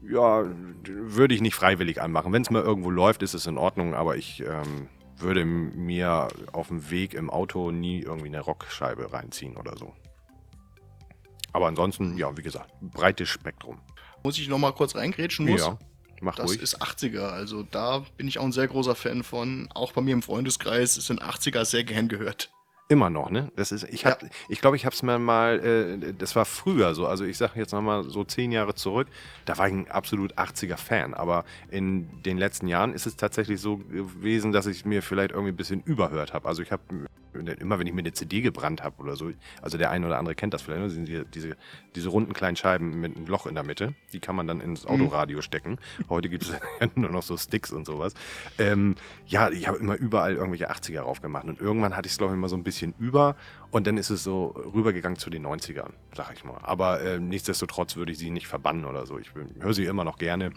ja, 0.06 0.44
würde 0.84 1.34
ich 1.34 1.40
nicht 1.40 1.54
freiwillig 1.54 2.00
anmachen. 2.00 2.32
Wenn 2.32 2.42
es 2.42 2.50
mal 2.50 2.62
irgendwo 2.62 2.90
läuft, 2.90 3.22
ist 3.22 3.34
es 3.34 3.46
in 3.46 3.58
Ordnung, 3.58 3.94
aber 3.94 4.16
ich 4.16 4.40
ähm, 4.40 4.88
würde 5.16 5.44
mir 5.44 6.28
auf 6.52 6.68
dem 6.68 6.90
Weg 6.90 7.14
im 7.14 7.30
Auto 7.30 7.70
nie 7.70 8.00
irgendwie 8.00 8.28
eine 8.28 8.40
Rockscheibe 8.40 9.12
reinziehen 9.12 9.56
oder 9.56 9.76
so. 9.76 9.92
Aber 11.52 11.66
ansonsten, 11.66 12.16
ja, 12.16 12.36
wie 12.36 12.42
gesagt, 12.42 12.70
breites 12.80 13.28
Spektrum. 13.28 13.80
Muss 14.22 14.38
ich 14.38 14.48
noch 14.48 14.58
mal 14.58 14.72
kurz 14.72 14.94
reingrätschen 14.94 15.46
muss? 15.46 15.60
Ja, 15.60 15.78
mach 16.20 16.34
Das 16.36 16.50
ruhig. 16.50 16.60
ist 16.62 16.82
80er, 16.82 17.28
also 17.28 17.62
da 17.62 18.04
bin 18.16 18.28
ich 18.28 18.38
auch 18.38 18.44
ein 18.44 18.52
sehr 18.52 18.68
großer 18.68 18.94
Fan 18.94 19.22
von. 19.22 19.68
Auch 19.74 19.92
bei 19.92 20.00
mir 20.00 20.12
im 20.12 20.22
Freundeskreis 20.22 20.94
sind 20.94 21.22
80er 21.22 21.64
sehr 21.64 21.84
gern 21.84 22.08
gehört. 22.08 22.50
Immer 22.90 23.10
noch, 23.10 23.28
ne? 23.28 23.52
Das 23.54 23.70
ist, 23.70 23.84
ich 23.84 24.06
hab, 24.06 24.24
ich 24.48 24.62
glaube, 24.62 24.74
ich 24.76 24.86
habe 24.86 24.94
es 24.94 25.02
mir 25.02 25.18
mal, 25.18 25.58
äh, 25.60 26.14
das 26.14 26.34
war 26.34 26.46
früher 26.46 26.94
so, 26.94 27.06
also 27.06 27.24
ich 27.24 27.36
sage 27.36 27.60
jetzt 27.60 27.72
nochmal 27.72 28.04
so 28.08 28.24
zehn 28.24 28.50
Jahre 28.50 28.74
zurück, 28.74 29.08
da 29.44 29.58
war 29.58 29.68
ich 29.68 29.74
ein 29.74 29.90
absolut 29.90 30.38
80er-Fan, 30.38 31.12
aber 31.12 31.44
in 31.70 32.22
den 32.22 32.38
letzten 32.38 32.66
Jahren 32.66 32.94
ist 32.94 33.06
es 33.06 33.16
tatsächlich 33.16 33.60
so 33.60 33.76
gewesen, 33.76 34.52
dass 34.52 34.64
ich 34.66 34.86
mir 34.86 35.02
vielleicht 35.02 35.32
irgendwie 35.32 35.52
ein 35.52 35.56
bisschen 35.56 35.82
überhört 35.82 36.32
habe. 36.32 36.48
Also 36.48 36.62
ich 36.62 36.72
habe 36.72 36.82
immer, 37.32 37.78
wenn 37.78 37.86
ich 37.86 37.92
mir 37.92 38.00
eine 38.00 38.12
CD 38.12 38.40
gebrannt 38.40 38.82
habe 38.82 39.02
oder 39.02 39.16
so, 39.16 39.30
also 39.62 39.78
der 39.78 39.90
eine 39.90 40.06
oder 40.06 40.18
andere 40.18 40.34
kennt 40.34 40.54
das 40.54 40.62
vielleicht, 40.62 40.80
ne? 40.80 40.86
Das 40.86 40.94
sind 40.94 41.08
die, 41.08 41.24
diese, 41.32 41.56
diese 41.94 42.08
runden 42.08 42.32
kleinen 42.32 42.56
Scheiben 42.56 43.00
mit 43.00 43.16
einem 43.16 43.26
Loch 43.26 43.46
in 43.46 43.54
der 43.54 43.64
Mitte, 43.64 43.94
die 44.12 44.20
kann 44.20 44.36
man 44.36 44.46
dann 44.46 44.60
ins 44.60 44.86
Autoradio 44.86 45.40
stecken. 45.42 45.78
Heute 46.08 46.28
gibt 46.28 46.44
es 46.44 46.52
nur 46.94 47.10
noch 47.10 47.22
so 47.22 47.36
Sticks 47.36 47.72
und 47.72 47.86
sowas. 47.86 48.14
Ähm, 48.58 48.94
ja, 49.26 49.50
ich 49.50 49.68
habe 49.68 49.78
immer 49.78 49.96
überall 49.96 50.34
irgendwelche 50.34 50.70
80er 50.70 51.00
raufgemacht 51.00 51.46
und 51.46 51.60
irgendwann 51.60 51.96
hatte 51.96 52.06
ich 52.06 52.12
es, 52.12 52.18
glaube 52.18 52.34
ich, 52.34 52.40
mal 52.40 52.48
so 52.48 52.56
ein 52.56 52.64
bisschen 52.64 52.94
über 52.98 53.36
und 53.70 53.86
dann 53.86 53.98
ist 53.98 54.10
es 54.10 54.24
so 54.24 54.48
rübergegangen 54.74 55.18
zu 55.18 55.30
den 55.30 55.46
90ern, 55.46 55.90
sag 56.14 56.32
ich 56.34 56.44
mal. 56.44 56.58
Aber 56.62 57.00
äh, 57.00 57.18
nichtsdestotrotz 57.18 57.96
würde 57.96 58.12
ich 58.12 58.18
sie 58.18 58.30
nicht 58.30 58.46
verbannen 58.46 58.84
oder 58.84 59.06
so. 59.06 59.18
Ich 59.18 59.32
höre 59.34 59.74
sie 59.74 59.84
immer 59.84 60.04
noch 60.04 60.18
gerne. 60.18 60.52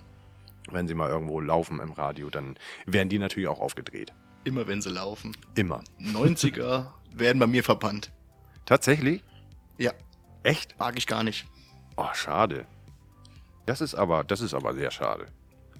Wenn 0.70 0.88
sie 0.88 0.94
mal 0.94 1.10
irgendwo 1.10 1.42
laufen 1.42 1.80
im 1.80 1.92
Radio, 1.92 2.30
dann 2.30 2.56
werden 2.86 3.10
die 3.10 3.20
natürlich 3.20 3.50
auch 3.50 3.60
aufgedreht. 3.60 4.14
Immer 4.44 4.68
wenn 4.68 4.82
sie 4.82 4.90
laufen. 4.90 5.36
Immer. 5.56 5.84
90er 6.00 6.88
werden 7.14 7.40
bei 7.40 7.48
mir 7.48 7.64
verbannt. 7.64 8.12
Tatsächlich? 8.66 9.24
Ja, 9.78 9.92
Echt? 10.44 10.78
mag 10.80 10.98
ich 10.98 11.08
gar 11.08 11.24
nicht. 11.24 11.46
Oh, 11.98 12.08
schade. 12.14 12.66
Das 13.66 13.82
ist 13.82 13.96
aber, 13.96 14.24
das 14.24 14.42
ist 14.42 14.54
aber 14.54 14.74
sehr 14.74 14.92
schade. 14.92 15.28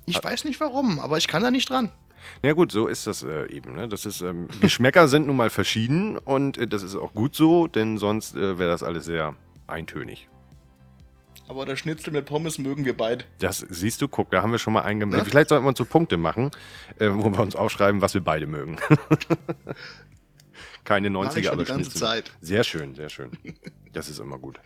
Ich 0.06 0.24
weiß 0.24 0.46
nicht 0.46 0.60
warum, 0.60 1.00
aber 1.00 1.18
ich 1.18 1.28
kann 1.28 1.42
da 1.42 1.52
nicht 1.52 1.70
dran. 1.70 1.92
Ja 2.44 2.54
gut, 2.54 2.72
so 2.72 2.88
ist 2.88 3.08
das 3.08 3.24
äh, 3.24 3.48
eben. 3.52 3.74
Ne? 3.74 3.88
Das 3.88 4.06
ist, 4.06 4.22
ähm, 4.22 4.48
Geschmäcker 4.62 5.08
sind 5.08 5.28
nun 5.28 5.36
mal 5.36 5.50
verschieden 5.50 6.18
und 6.18 6.58
äh, 6.58 6.68
das 6.68 6.84
ist 6.84 6.96
auch 6.96 7.14
gut 7.14 7.36
so, 7.36 7.68
denn 7.68 7.98
sonst 7.98 8.36
äh, 8.36 8.60
wäre 8.60 8.70
das 8.70 8.84
alles 8.84 9.06
sehr 9.06 9.36
eintönig. 9.68 10.28
Aber 11.52 11.66
der 11.66 11.76
Schnitzel 11.76 12.12
mit 12.12 12.26
Pommes 12.26 12.58
mögen 12.58 12.86
wir 12.86 12.96
beide. 12.96 13.26
Das 13.40 13.60
siehst 13.60 14.02
du, 14.02 14.08
guck, 14.08 14.32
da 14.32 14.42
haben 14.42 14.52
wir 14.52 14.60
schon 14.60 14.74
mal 14.74 14.82
eingemeldet. 14.82 15.28
Ja. 15.28 15.32
Vielleicht 15.32 15.50
sollten 15.50 15.66
wir 15.66 15.70
uns 15.70 15.78
so 15.78 15.86
Punkte 15.86 16.18
machen, 16.18 16.52
äh, 16.98 17.10
wo 17.12 17.30
wir 17.30 17.40
uns 17.42 17.56
aufschreiben, 17.56 18.02
was 18.02 18.14
wir 18.14 18.22
beide 18.22 18.48
mögen. 18.48 18.78
Keine 20.84 21.10
Mach 21.10 21.24
ich 21.26 21.32
90er, 21.32 21.44
schon 21.44 21.54
aber 21.54 21.64
die 21.64 21.68
ganze 21.68 21.92
Schnitzel. 21.92 22.00
Zeit. 22.00 22.32
Sehr 22.42 22.64
schön, 22.64 22.96
sehr 22.96 23.10
schön. 23.10 23.32
Das 23.94 24.08
ist 24.08 24.20
immer 24.20 24.40
gut. 24.40 24.58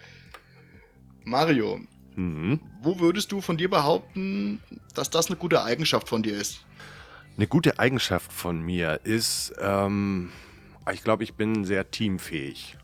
Mario, 1.23 1.79
Mhm. 2.15 2.59
wo 2.83 2.99
würdest 2.99 3.31
du 3.31 3.41
von 3.41 3.57
dir 3.57 3.71
behaupten, 3.71 4.61
dass 4.93 5.09
das 5.09 5.27
eine 5.27 5.35
gute 5.35 5.63
Eigenschaft 5.63 6.07
von 6.07 6.21
dir 6.21 6.37
ist? 6.37 6.63
Eine 7.35 7.47
gute 7.47 7.79
Eigenschaft 7.79 8.31
von 8.31 8.61
mir 8.61 8.99
ist, 9.03 9.51
ähm, 9.59 10.31
ich 10.93 11.03
glaube, 11.03 11.23
ich 11.23 11.33
bin 11.33 11.65
sehr 11.65 11.89
teamfähig. 11.89 12.77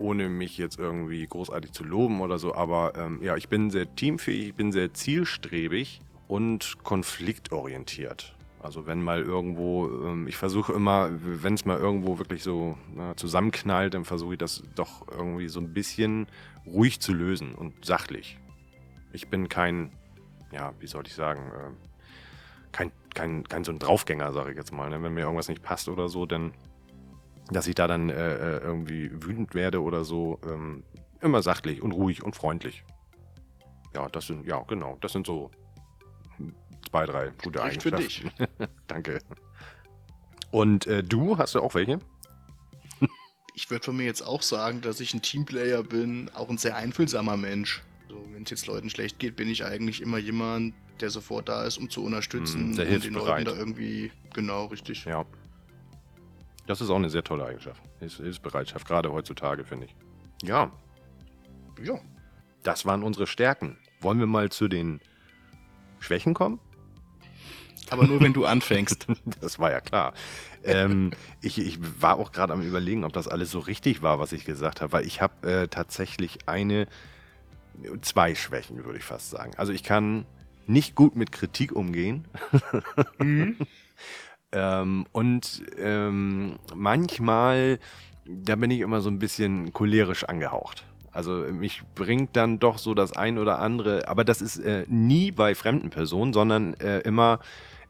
Ohne 0.00 0.30
mich 0.30 0.56
jetzt 0.56 0.78
irgendwie 0.78 1.26
großartig 1.26 1.72
zu 1.72 1.84
loben 1.84 2.20
oder 2.20 2.38
so, 2.38 2.54
aber 2.54 2.94
ähm, 2.96 3.20
ja, 3.22 3.36
ich 3.36 3.48
bin 3.48 3.70
sehr 3.70 3.94
teamfähig, 3.94 4.48
ich 4.48 4.54
bin 4.54 4.72
sehr 4.72 4.94
zielstrebig 4.94 6.00
und 6.26 6.78
konfliktorientiert. 6.82 8.34
Also 8.62 8.86
wenn 8.86 9.02
mal 9.02 9.22
irgendwo, 9.22 9.88
ähm, 9.88 10.26
ich 10.26 10.36
versuche 10.36 10.72
immer, 10.72 11.10
wenn 11.12 11.54
es 11.54 11.64
mal 11.64 11.78
irgendwo 11.78 12.18
wirklich 12.18 12.42
so 12.42 12.76
na, 12.94 13.16
zusammenknallt, 13.16 13.94
dann 13.94 14.04
versuche 14.04 14.34
ich 14.34 14.38
das 14.38 14.62
doch 14.74 15.06
irgendwie 15.10 15.48
so 15.48 15.60
ein 15.60 15.72
bisschen 15.72 16.26
ruhig 16.66 17.00
zu 17.00 17.12
lösen 17.12 17.54
und 17.54 17.84
sachlich. 17.84 18.38
Ich 19.12 19.28
bin 19.28 19.48
kein, 19.48 19.92
ja, 20.52 20.72
wie 20.78 20.86
soll 20.86 21.06
ich 21.06 21.14
sagen, 21.14 21.50
ähm, 21.58 21.76
kein, 22.72 22.92
kein, 23.14 23.44
kein 23.44 23.64
so 23.64 23.72
ein 23.72 23.78
Draufgänger, 23.78 24.32
sage 24.32 24.50
ich 24.50 24.56
jetzt 24.56 24.72
mal. 24.72 24.90
Ne? 24.90 25.02
Wenn 25.02 25.14
mir 25.14 25.22
irgendwas 25.22 25.48
nicht 25.48 25.62
passt 25.62 25.88
oder 25.88 26.08
so, 26.08 26.26
dann, 26.26 26.52
dass 27.50 27.66
ich 27.66 27.74
da 27.74 27.86
dann 27.86 28.10
äh, 28.10 28.14
äh, 28.14 28.58
irgendwie 28.58 29.10
wütend 29.12 29.54
werde 29.54 29.82
oder 29.82 30.04
so, 30.04 30.40
ähm, 30.46 30.84
immer 31.20 31.42
sachlich 31.42 31.82
und 31.82 31.92
ruhig 31.92 32.22
und 32.22 32.36
freundlich. 32.36 32.84
Ja, 33.94 34.08
das 34.08 34.26
sind, 34.26 34.46
ja, 34.46 34.62
genau, 34.68 34.96
das 35.00 35.12
sind 35.12 35.26
so 35.26 35.50
zwei, 36.88 37.06
drei 37.06 37.30
gute 37.42 37.58
Spricht 37.58 37.82
für 37.82 37.96
Eigenschaften. 37.96 38.30
Danke. 38.86 39.18
Und 40.50 40.86
äh, 40.86 41.02
du, 41.02 41.38
hast 41.38 41.54
du 41.54 41.60
auch 41.60 41.74
welche? 41.74 41.98
Ich 43.54 43.70
würde 43.70 43.84
von 43.84 43.96
mir 43.96 44.04
jetzt 44.04 44.22
auch 44.22 44.42
sagen, 44.42 44.80
dass 44.80 45.00
ich 45.00 45.12
ein 45.12 45.22
Teamplayer 45.22 45.82
bin, 45.82 46.30
auch 46.34 46.48
ein 46.48 46.58
sehr 46.58 46.76
einfühlsamer 46.76 47.36
Mensch. 47.36 47.82
So, 48.08 48.24
wenn 48.32 48.44
es 48.44 48.50
jetzt 48.50 48.66
Leuten 48.66 48.90
schlecht 48.90 49.18
geht, 49.18 49.36
bin 49.36 49.48
ich 49.48 49.64
eigentlich 49.64 50.00
immer 50.00 50.18
jemand, 50.18 50.74
der 51.00 51.10
sofort 51.10 51.48
da 51.48 51.64
ist, 51.64 51.78
um 51.78 51.90
zu 51.90 52.02
unterstützen 52.02 52.70
Mm, 52.70 52.78
und 52.78 53.04
den. 53.04 53.14
Leuten 53.14 53.44
da 53.44 53.54
irgendwie 53.54 54.12
genau 54.34 54.66
richtig. 54.66 55.04
Ja. 55.04 55.24
Das 56.70 56.80
ist 56.80 56.88
auch 56.88 56.94
eine 56.96 57.10
sehr 57.10 57.24
tolle 57.24 57.44
Eigenschaft. 57.46 57.82
Hilfs- 58.00 58.18
Hilfsbereitschaft, 58.22 58.86
gerade 58.86 59.10
heutzutage, 59.10 59.64
finde 59.64 59.86
ich. 59.86 59.96
Ja, 60.44 60.70
Ja. 61.82 61.98
das 62.62 62.86
waren 62.86 63.02
unsere 63.02 63.26
Stärken. 63.26 63.76
Wollen 64.00 64.20
wir 64.20 64.28
mal 64.28 64.50
zu 64.50 64.68
den 64.68 65.00
Schwächen 65.98 66.32
kommen? 66.32 66.60
Aber 67.90 68.06
nur 68.06 68.20
wenn 68.20 68.32
du 68.32 68.44
anfängst. 68.46 69.08
Das 69.40 69.58
war 69.58 69.72
ja 69.72 69.80
klar. 69.80 70.14
ähm, 70.62 71.10
ich, 71.42 71.58
ich 71.58 71.80
war 72.00 72.18
auch 72.20 72.30
gerade 72.30 72.52
am 72.52 72.62
überlegen, 72.62 73.02
ob 73.02 73.12
das 73.14 73.26
alles 73.26 73.50
so 73.50 73.58
richtig 73.58 74.00
war, 74.00 74.20
was 74.20 74.30
ich 74.30 74.44
gesagt 74.44 74.80
habe, 74.80 74.92
weil 74.92 75.04
ich 75.06 75.20
habe 75.20 75.50
äh, 75.50 75.66
tatsächlich 75.66 76.38
eine, 76.46 76.86
zwei 78.02 78.36
Schwächen, 78.36 78.84
würde 78.84 78.98
ich 79.00 79.04
fast 79.04 79.30
sagen. 79.30 79.54
Also 79.56 79.72
ich 79.72 79.82
kann 79.82 80.24
nicht 80.68 80.94
gut 80.94 81.16
mit 81.16 81.32
Kritik 81.32 81.72
umgehen. 81.72 82.28
ähm, 84.52 85.06
und 85.12 85.62
ähm, 85.78 86.58
manchmal, 86.74 87.78
da 88.26 88.56
bin 88.56 88.70
ich 88.70 88.80
immer 88.80 89.00
so 89.00 89.10
ein 89.10 89.18
bisschen 89.18 89.72
cholerisch 89.72 90.24
angehaucht. 90.24 90.84
Also 91.12 91.32
mich 91.32 91.82
bringt 91.94 92.36
dann 92.36 92.58
doch 92.58 92.78
so 92.78 92.94
das 92.94 93.12
ein 93.12 93.38
oder 93.38 93.58
andere, 93.58 94.08
aber 94.08 94.24
das 94.24 94.40
ist 94.40 94.58
äh, 94.58 94.84
nie 94.88 95.32
bei 95.32 95.54
fremden 95.54 95.90
Personen, 95.90 96.32
sondern 96.32 96.74
äh, 96.74 97.00
immer, 97.00 97.40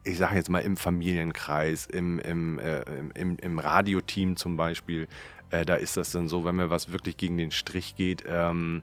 ich 0.03 0.17
sage 0.17 0.35
jetzt 0.35 0.49
mal 0.49 0.59
im 0.59 0.75
Familienkreis, 0.75 1.85
im, 1.85 2.19
im, 2.19 2.57
äh, 2.57 2.81
im, 3.13 3.37
im, 3.37 3.59
Radioteam 3.59 4.37
zum 4.37 4.57
Beispiel. 4.57 5.07
Äh, 5.51 5.65
da 5.65 5.75
ist 5.75 5.97
das 5.97 6.11
dann 6.11 6.27
so, 6.27 6.45
wenn 6.45 6.55
mir 6.55 6.71
was 6.71 6.91
wirklich 6.91 7.17
gegen 7.17 7.37
den 7.37 7.51
Strich 7.51 7.95
geht, 7.95 8.23
ähm, 8.27 8.81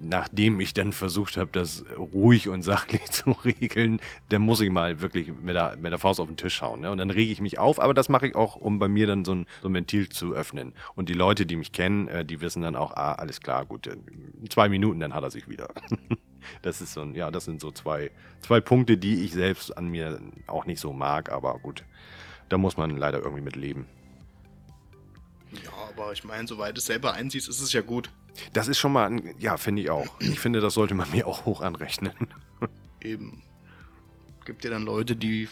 nachdem 0.00 0.60
ich 0.60 0.74
dann 0.74 0.92
versucht 0.92 1.36
habe, 1.36 1.50
das 1.52 1.84
ruhig 1.96 2.48
und 2.48 2.62
sachlich 2.62 3.04
zu 3.10 3.30
regeln, 3.30 4.00
dann 4.28 4.42
muss 4.42 4.60
ich 4.60 4.70
mal 4.70 5.00
wirklich 5.00 5.32
mit 5.42 5.54
der, 5.54 5.76
mit 5.76 5.92
der 5.92 5.98
Faust 5.98 6.20
auf 6.20 6.28
den 6.28 6.36
Tisch 6.36 6.60
hauen. 6.62 6.80
Ne? 6.80 6.90
Und 6.90 6.98
dann 6.98 7.10
rege 7.10 7.32
ich 7.32 7.40
mich 7.40 7.58
auf, 7.58 7.80
aber 7.80 7.94
das 7.94 8.08
mache 8.08 8.26
ich 8.26 8.34
auch, 8.34 8.56
um 8.56 8.78
bei 8.78 8.88
mir 8.88 9.06
dann 9.06 9.24
so 9.24 9.34
ein, 9.34 9.46
so 9.62 9.68
ein 9.68 9.74
Ventil 9.74 10.08
zu 10.08 10.34
öffnen. 10.34 10.72
Und 10.94 11.08
die 11.08 11.14
Leute, 11.14 11.46
die 11.46 11.56
mich 11.56 11.72
kennen, 11.72 12.08
äh, 12.08 12.24
die 12.24 12.40
wissen 12.40 12.62
dann 12.62 12.76
auch, 12.76 12.92
ah, 12.94 13.14
alles 13.14 13.40
klar, 13.40 13.64
gut, 13.64 13.86
in 13.86 14.50
zwei 14.50 14.68
Minuten, 14.68 15.00
dann 15.00 15.14
hat 15.14 15.22
er 15.22 15.30
sich 15.30 15.48
wieder. 15.48 15.68
Das 16.62 16.80
ist 16.80 16.94
so 16.94 17.02
ein, 17.02 17.14
ja, 17.14 17.30
das 17.30 17.44
sind 17.44 17.60
so 17.60 17.70
zwei, 17.70 18.10
zwei 18.40 18.60
Punkte, 18.60 18.96
die 18.96 19.24
ich 19.24 19.32
selbst 19.32 19.76
an 19.78 19.86
mir 19.86 20.20
auch 20.48 20.66
nicht 20.66 20.80
so 20.80 20.92
mag, 20.92 21.30
aber 21.30 21.56
gut, 21.60 21.84
da 22.48 22.58
muss 22.58 22.76
man 22.76 22.96
leider 22.96 23.20
irgendwie 23.20 23.42
mit 23.42 23.54
leben. 23.54 23.86
Ja, 25.64 25.70
aber 25.88 26.12
ich 26.12 26.24
meine, 26.24 26.48
soweit 26.48 26.78
es 26.78 26.86
selber 26.86 27.12
einsiehst, 27.14 27.48
ist 27.48 27.60
es 27.60 27.72
ja 27.72 27.82
gut. 27.82 28.10
Das 28.52 28.68
ist 28.68 28.78
schon 28.78 28.92
mal, 28.92 29.06
ein, 29.06 29.34
ja, 29.38 29.56
finde 29.56 29.82
ich 29.82 29.90
auch. 29.90 30.06
Ich 30.20 30.40
finde, 30.40 30.60
das 30.60 30.74
sollte 30.74 30.94
man 30.94 31.10
mir 31.10 31.26
auch 31.26 31.44
hoch 31.44 31.60
anrechnen. 31.60 32.12
Eben. 33.00 33.42
Gibt 34.44 34.64
ja 34.64 34.70
dann 34.70 34.82
Leute, 34.82 35.14
die 35.14 35.48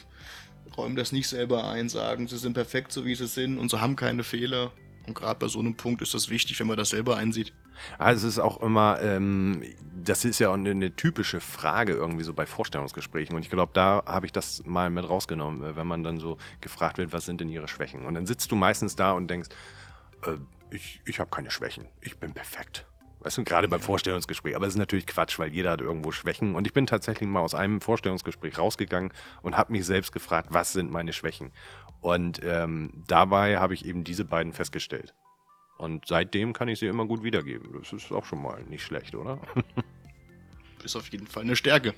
räumen 0.77 0.97
das 0.97 1.13
nicht 1.13 1.29
selber 1.29 1.69
ein, 1.69 1.89
sagen, 1.89 2.27
sie 2.27 2.39
sind 2.39 2.55
perfekt, 2.55 2.93
so 2.93 3.05
wie 3.05 3.15
sie 3.15 3.27
sind 3.27 3.59
und 3.59 3.71
sie 3.71 3.81
haben 3.81 3.97
keine 3.97 4.25
Fehler. 4.25 4.73
Und 5.07 5.15
gerade 5.15 5.39
bei 5.39 5.49
so 5.49 5.59
einem 5.59 5.75
Punkt 5.75 6.03
ist 6.03 6.15
das 6.15 6.29
wichtig, 6.29 6.61
wenn 6.61 6.67
man 6.67 6.77
das 6.77 6.91
selber 6.91 7.17
einsieht. 7.17 7.53
Also 7.99 8.27
es 8.27 8.35
ist 8.35 8.39
auch 8.39 8.61
immer, 8.63 9.01
ähm, 9.01 9.63
das 10.05 10.25
ist 10.25 10.39
ja 10.39 10.51
auch 10.51 10.55
eine, 10.55 10.71
eine 10.71 10.95
typische 10.95 11.41
Frage 11.41 11.95
irgendwie 11.95 12.25
so 12.25 12.35
bei 12.35 12.47
Vorstellungsgesprächen. 12.47 13.35
Und 13.35 13.43
ich 13.43 13.51
glaube, 13.51 13.73
da 13.75 14.03
habe 14.07 14.27
ich 14.27 14.33
das 14.33 14.65
mal 14.67 14.91
mit 14.91 15.09
rausgenommen, 15.09 15.63
äh, 15.63 15.77
wenn 15.77 15.87
man 15.87 16.03
dann 16.03 16.19
so 16.21 16.37
gefragt 16.61 16.99
wird, 16.99 17.13
was 17.13 17.25
sind 17.25 17.41
denn 17.41 17.49
ihre 17.49 17.69
Schwächen? 17.69 18.05
Und 18.05 18.15
dann 18.15 18.27
sitzt 18.27 18.53
du 18.53 18.57
meistens 18.57 18.97
da 18.97 19.13
und 19.13 19.29
denkst, 19.29 19.49
äh, 20.27 20.37
ich, 20.71 21.01
ich 21.05 21.21
habe 21.21 21.31
keine 21.31 21.51
Schwächen, 21.51 21.87
ich 22.01 22.19
bin 22.19 22.33
perfekt. 22.33 22.87
Weißt 23.21 23.37
du, 23.37 23.45
gerade 23.45 23.69
beim 23.69 23.81
Vorstellungsgespräch. 23.81 24.57
Aber 24.57 24.67
es 24.67 24.73
ist 24.73 24.79
natürlich 24.79 25.07
Quatsch, 25.07 25.39
weil 25.39 25.53
jeder 25.53 25.73
hat 25.73 25.83
irgendwo 25.83 26.11
Schwächen. 26.11 26.55
Und 26.55 26.67
ich 26.67 26.73
bin 26.73 26.87
tatsächlich 26.87 27.29
mal 27.29 27.41
aus 27.41 27.55
einem 27.55 27.83
Vorstellungsgespräch 27.83 28.57
rausgegangen 28.57 29.13
und 29.43 29.59
habe 29.59 29.73
mich 29.73 29.85
selbst 29.85 30.13
gefragt, 30.13 30.49
was 30.53 30.73
sind 30.73 30.91
meine 30.91 31.13
Schwächen? 31.13 31.53
Und 32.01 32.41
ähm, 32.43 33.05
dabei 33.07 33.59
habe 33.59 33.75
ich 33.75 33.85
eben 33.85 34.05
diese 34.05 34.25
beiden 34.25 34.55
festgestellt. 34.55 35.15
Und 35.77 36.07
seitdem 36.07 36.55
kann 36.55 36.69
ich 36.69 36.79
sie 36.79 36.87
immer 36.87 37.05
gut 37.05 37.23
wiedergeben. 37.23 37.79
Das 37.79 37.93
ist 37.93 38.11
auch 38.11 38.25
schon 38.25 38.43
mal 38.43 38.63
nicht 38.65 38.83
schlecht, 38.85 39.15
oder? 39.15 39.39
Ist 40.85 40.97
auf 40.97 41.09
jeden 41.09 41.27
Fall 41.27 41.43
eine 41.43 41.57
Stärke. 41.57 41.93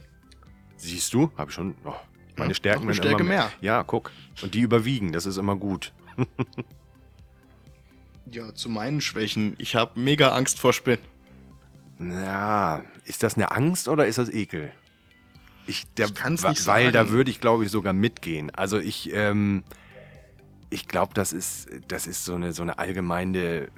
Siehst 0.76 1.14
du? 1.14 1.30
Habe 1.36 1.50
ich 1.50 1.54
schon. 1.54 1.76
Oh, 1.84 1.94
meine 2.36 2.50
Ja, 2.50 2.54
Stärken 2.56 2.82
eine 2.82 2.94
Stärke 2.94 3.20
immer 3.22 3.30
mehr. 3.30 3.52
Ja, 3.60 3.84
guck. 3.84 4.10
Und 4.42 4.54
die 4.54 4.60
überwiegen. 4.60 5.12
Das 5.12 5.24
ist 5.24 5.36
immer 5.36 5.54
gut. 5.54 5.92
Ja, 8.30 8.54
zu 8.54 8.68
meinen 8.68 9.00
Schwächen. 9.00 9.54
Ich 9.58 9.74
habe 9.76 9.98
mega 9.98 10.30
Angst 10.30 10.58
vor 10.58 10.72
Spinnen. 10.72 11.04
Na, 11.98 12.82
ist 13.04 13.22
das 13.22 13.36
eine 13.36 13.50
Angst 13.52 13.88
oder 13.88 14.06
ist 14.06 14.18
das 14.18 14.28
Ekel? 14.28 14.72
Ich, 15.66 15.84
der, 15.94 16.06
Ich 16.06 16.14
kann's 16.14 16.42
nicht 16.42 16.66
Weil 16.66 16.90
da 16.90 17.00
sagen. 17.04 17.10
würde 17.10 17.30
ich, 17.30 17.40
glaube 17.40 17.64
ich, 17.64 17.70
sogar 17.70 17.92
mitgehen. 17.92 18.50
Also 18.50 18.78
ich, 18.78 19.12
ähm, 19.12 19.62
ich 20.70 20.88
glaube, 20.88 21.14
das 21.14 21.32
ist, 21.32 21.68
das 21.88 22.06
ist 22.06 22.24
so 22.24 22.34
eine, 22.34 22.52
so 22.52 22.62
eine 22.62 22.78
allgemeine, 22.78 23.68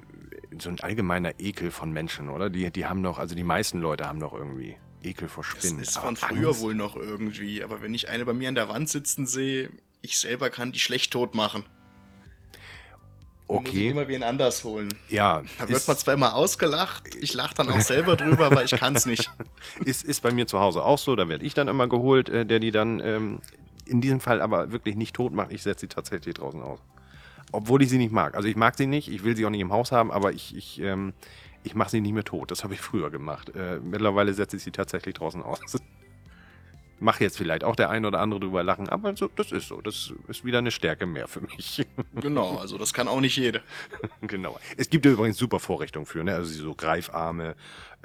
so 0.59 0.69
ein 0.69 0.79
allgemeiner 0.79 1.39
Ekel 1.39 1.69
von 1.69 1.91
Menschen, 1.91 2.29
oder? 2.29 2.49
Die, 2.49 2.71
die 2.71 2.85
haben 2.85 3.03
doch, 3.03 3.19
also 3.19 3.35
die 3.35 3.43
meisten 3.43 3.79
Leute 3.81 4.07
haben 4.07 4.19
doch 4.19 4.33
irgendwie 4.33 4.77
Ekel 5.03 5.27
vor 5.27 5.43
Das 5.43 5.61
Spinnen. 5.63 5.81
ist 5.81 5.97
Aber 5.97 6.07
von 6.07 6.15
früher 6.15 6.47
Angst? 6.49 6.61
wohl 6.61 6.73
noch 6.73 6.95
irgendwie. 6.95 7.63
Aber 7.63 7.81
wenn 7.83 7.93
ich 7.93 8.09
eine 8.09 8.25
bei 8.25 8.33
mir 8.33 8.49
an 8.49 8.55
der 8.55 8.69
Wand 8.69 8.89
sitzen 8.89 9.27
sehe, 9.27 9.69
ich 10.01 10.17
selber 10.17 10.49
kann 10.49 10.71
die 10.71 10.79
schlecht 10.79 11.11
tot 11.13 11.35
machen. 11.35 11.63
Muss 13.47 13.61
ich 13.61 13.67
Okay, 13.69 13.89
immer 13.89 14.07
wen 14.07 14.23
anders 14.23 14.63
holen. 14.63 14.89
ja. 15.09 15.43
Da 15.59 15.69
wird 15.69 15.87
man 15.87 15.97
zweimal 15.97 16.31
ausgelacht. 16.31 17.15
Ich 17.15 17.33
lache 17.35 17.53
dann 17.53 17.69
auch 17.69 17.79
selber 17.81 18.15
drüber, 18.17 18.47
aber 18.47 18.63
ich 18.63 18.71
kann 18.71 18.95
es 18.95 19.05
nicht. 19.05 19.29
Ist, 19.83 20.03
ist 20.03 20.21
bei 20.21 20.31
mir 20.31 20.47
zu 20.47 20.59
Hause 20.59 20.83
auch 20.83 20.97
so, 20.97 21.15
da 21.15 21.29
werde 21.29 21.45
ich 21.45 21.53
dann 21.53 21.67
immer 21.67 21.87
geholt, 21.87 22.29
äh, 22.29 22.45
der 22.45 22.59
die 22.59 22.71
dann 22.71 22.99
ähm, 23.01 23.39
in 23.85 24.01
diesem 24.01 24.19
Fall 24.19 24.41
aber 24.41 24.71
wirklich 24.71 24.95
nicht 24.95 25.15
tot 25.15 25.31
macht. 25.33 25.51
Ich 25.51 25.61
setze 25.61 25.81
sie 25.81 25.87
tatsächlich 25.87 26.33
draußen 26.33 26.61
aus. 26.61 26.79
Obwohl 27.51 27.83
ich 27.83 27.89
sie 27.89 27.99
nicht 27.99 28.11
mag. 28.11 28.33
Also 28.35 28.47
ich 28.47 28.55
mag 28.55 28.75
sie 28.75 28.87
nicht, 28.87 29.09
ich 29.09 29.23
will 29.23 29.35
sie 29.37 29.45
auch 29.45 29.51
nicht 29.51 29.61
im 29.61 29.71
Haus 29.71 29.91
haben, 29.91 30.11
aber 30.11 30.33
ich, 30.33 30.55
ich, 30.57 30.81
ähm, 30.81 31.13
ich 31.63 31.75
mache 31.75 31.91
sie 31.91 32.01
nicht 32.01 32.13
mehr 32.13 32.23
tot. 32.23 32.49
Das 32.49 32.63
habe 32.63 32.73
ich 32.73 32.81
früher 32.81 33.11
gemacht. 33.11 33.55
Äh, 33.55 33.79
mittlerweile 33.79 34.33
setze 34.33 34.57
ich 34.57 34.63
sie 34.63 34.71
tatsächlich 34.71 35.13
draußen 35.13 35.43
aus. 35.43 35.59
Mache 36.99 37.23
jetzt 37.25 37.37
vielleicht 37.37 37.63
auch 37.63 37.75
der 37.75 37.89
ein 37.89 38.05
oder 38.05 38.19
andere 38.19 38.39
drüber 38.39 38.63
lachen, 38.63 38.87
aber 38.87 39.15
so, 39.17 39.29
das 39.35 39.51
ist 39.51 39.67
so. 39.67 39.81
Das 39.81 40.13
ist 40.27 40.45
wieder 40.45 40.59
eine 40.59 40.71
Stärke 40.71 41.05
mehr 41.05 41.27
für 41.27 41.41
mich. 41.41 41.85
Genau, 42.21 42.57
also 42.57 42.77
das 42.77 42.93
kann 42.93 43.07
auch 43.07 43.19
nicht 43.19 43.35
jeder. 43.35 43.59
genau. 44.21 44.57
Es 44.77 44.89
gibt 44.89 45.05
ja 45.05 45.11
übrigens 45.11 45.37
super 45.37 45.59
Vorrichtungen 45.59 46.05
für, 46.05 46.23
ne? 46.23 46.33
Also 46.33 46.63
so 46.63 46.73
Greifarme 46.73 47.55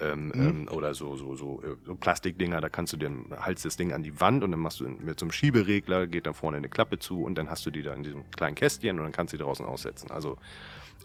ähm, 0.00 0.32
ähm, 0.34 0.68
oder 0.70 0.94
so, 0.94 1.16
so, 1.16 1.36
so, 1.36 1.62
äh, 1.62 1.76
so 1.86 1.94
Plastikdinger, 1.94 2.60
da 2.60 2.68
kannst 2.68 2.92
du 2.92 2.96
den, 2.96 3.26
haltst 3.38 3.64
das 3.64 3.76
Ding 3.76 3.92
an 3.92 4.02
die 4.02 4.20
Wand 4.20 4.42
und 4.42 4.50
dann 4.50 4.60
machst 4.60 4.80
du 4.80 4.88
mit 4.88 5.20
so 5.20 5.24
einem 5.24 5.32
Schieberegler, 5.32 6.06
geht 6.06 6.26
da 6.26 6.32
vorne 6.32 6.56
eine 6.56 6.68
Klappe 6.68 6.98
zu 6.98 7.22
und 7.22 7.36
dann 7.36 7.48
hast 7.50 7.64
du 7.66 7.70
die 7.70 7.82
da 7.82 7.94
in 7.94 8.02
diesem 8.02 8.28
kleinen 8.32 8.56
Kästchen 8.56 8.98
und 8.98 9.04
dann 9.04 9.12
kannst 9.12 9.32
du 9.32 9.36
die 9.36 9.44
draußen 9.44 9.64
aussetzen. 9.64 10.10
Also 10.10 10.36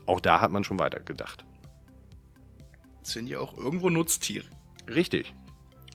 auch 0.05 0.19
da 0.19 0.41
hat 0.41 0.51
man 0.51 0.63
schon 0.63 0.79
weiter 0.79 0.99
gedacht. 0.99 1.45
Das 3.01 3.13
sind 3.13 3.27
ja 3.27 3.39
auch 3.39 3.55
irgendwo 3.57 3.89
Nutztiere. 3.89 4.45
Richtig. 4.87 5.33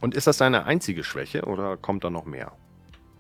Und 0.01 0.15
ist 0.15 0.27
das 0.27 0.39
deine 0.39 0.65
einzige 0.65 1.05
Schwäche 1.05 1.45
oder 1.45 1.77
kommt 1.77 2.05
da 2.05 2.11
noch 2.11 2.25
mehr? 2.25 2.53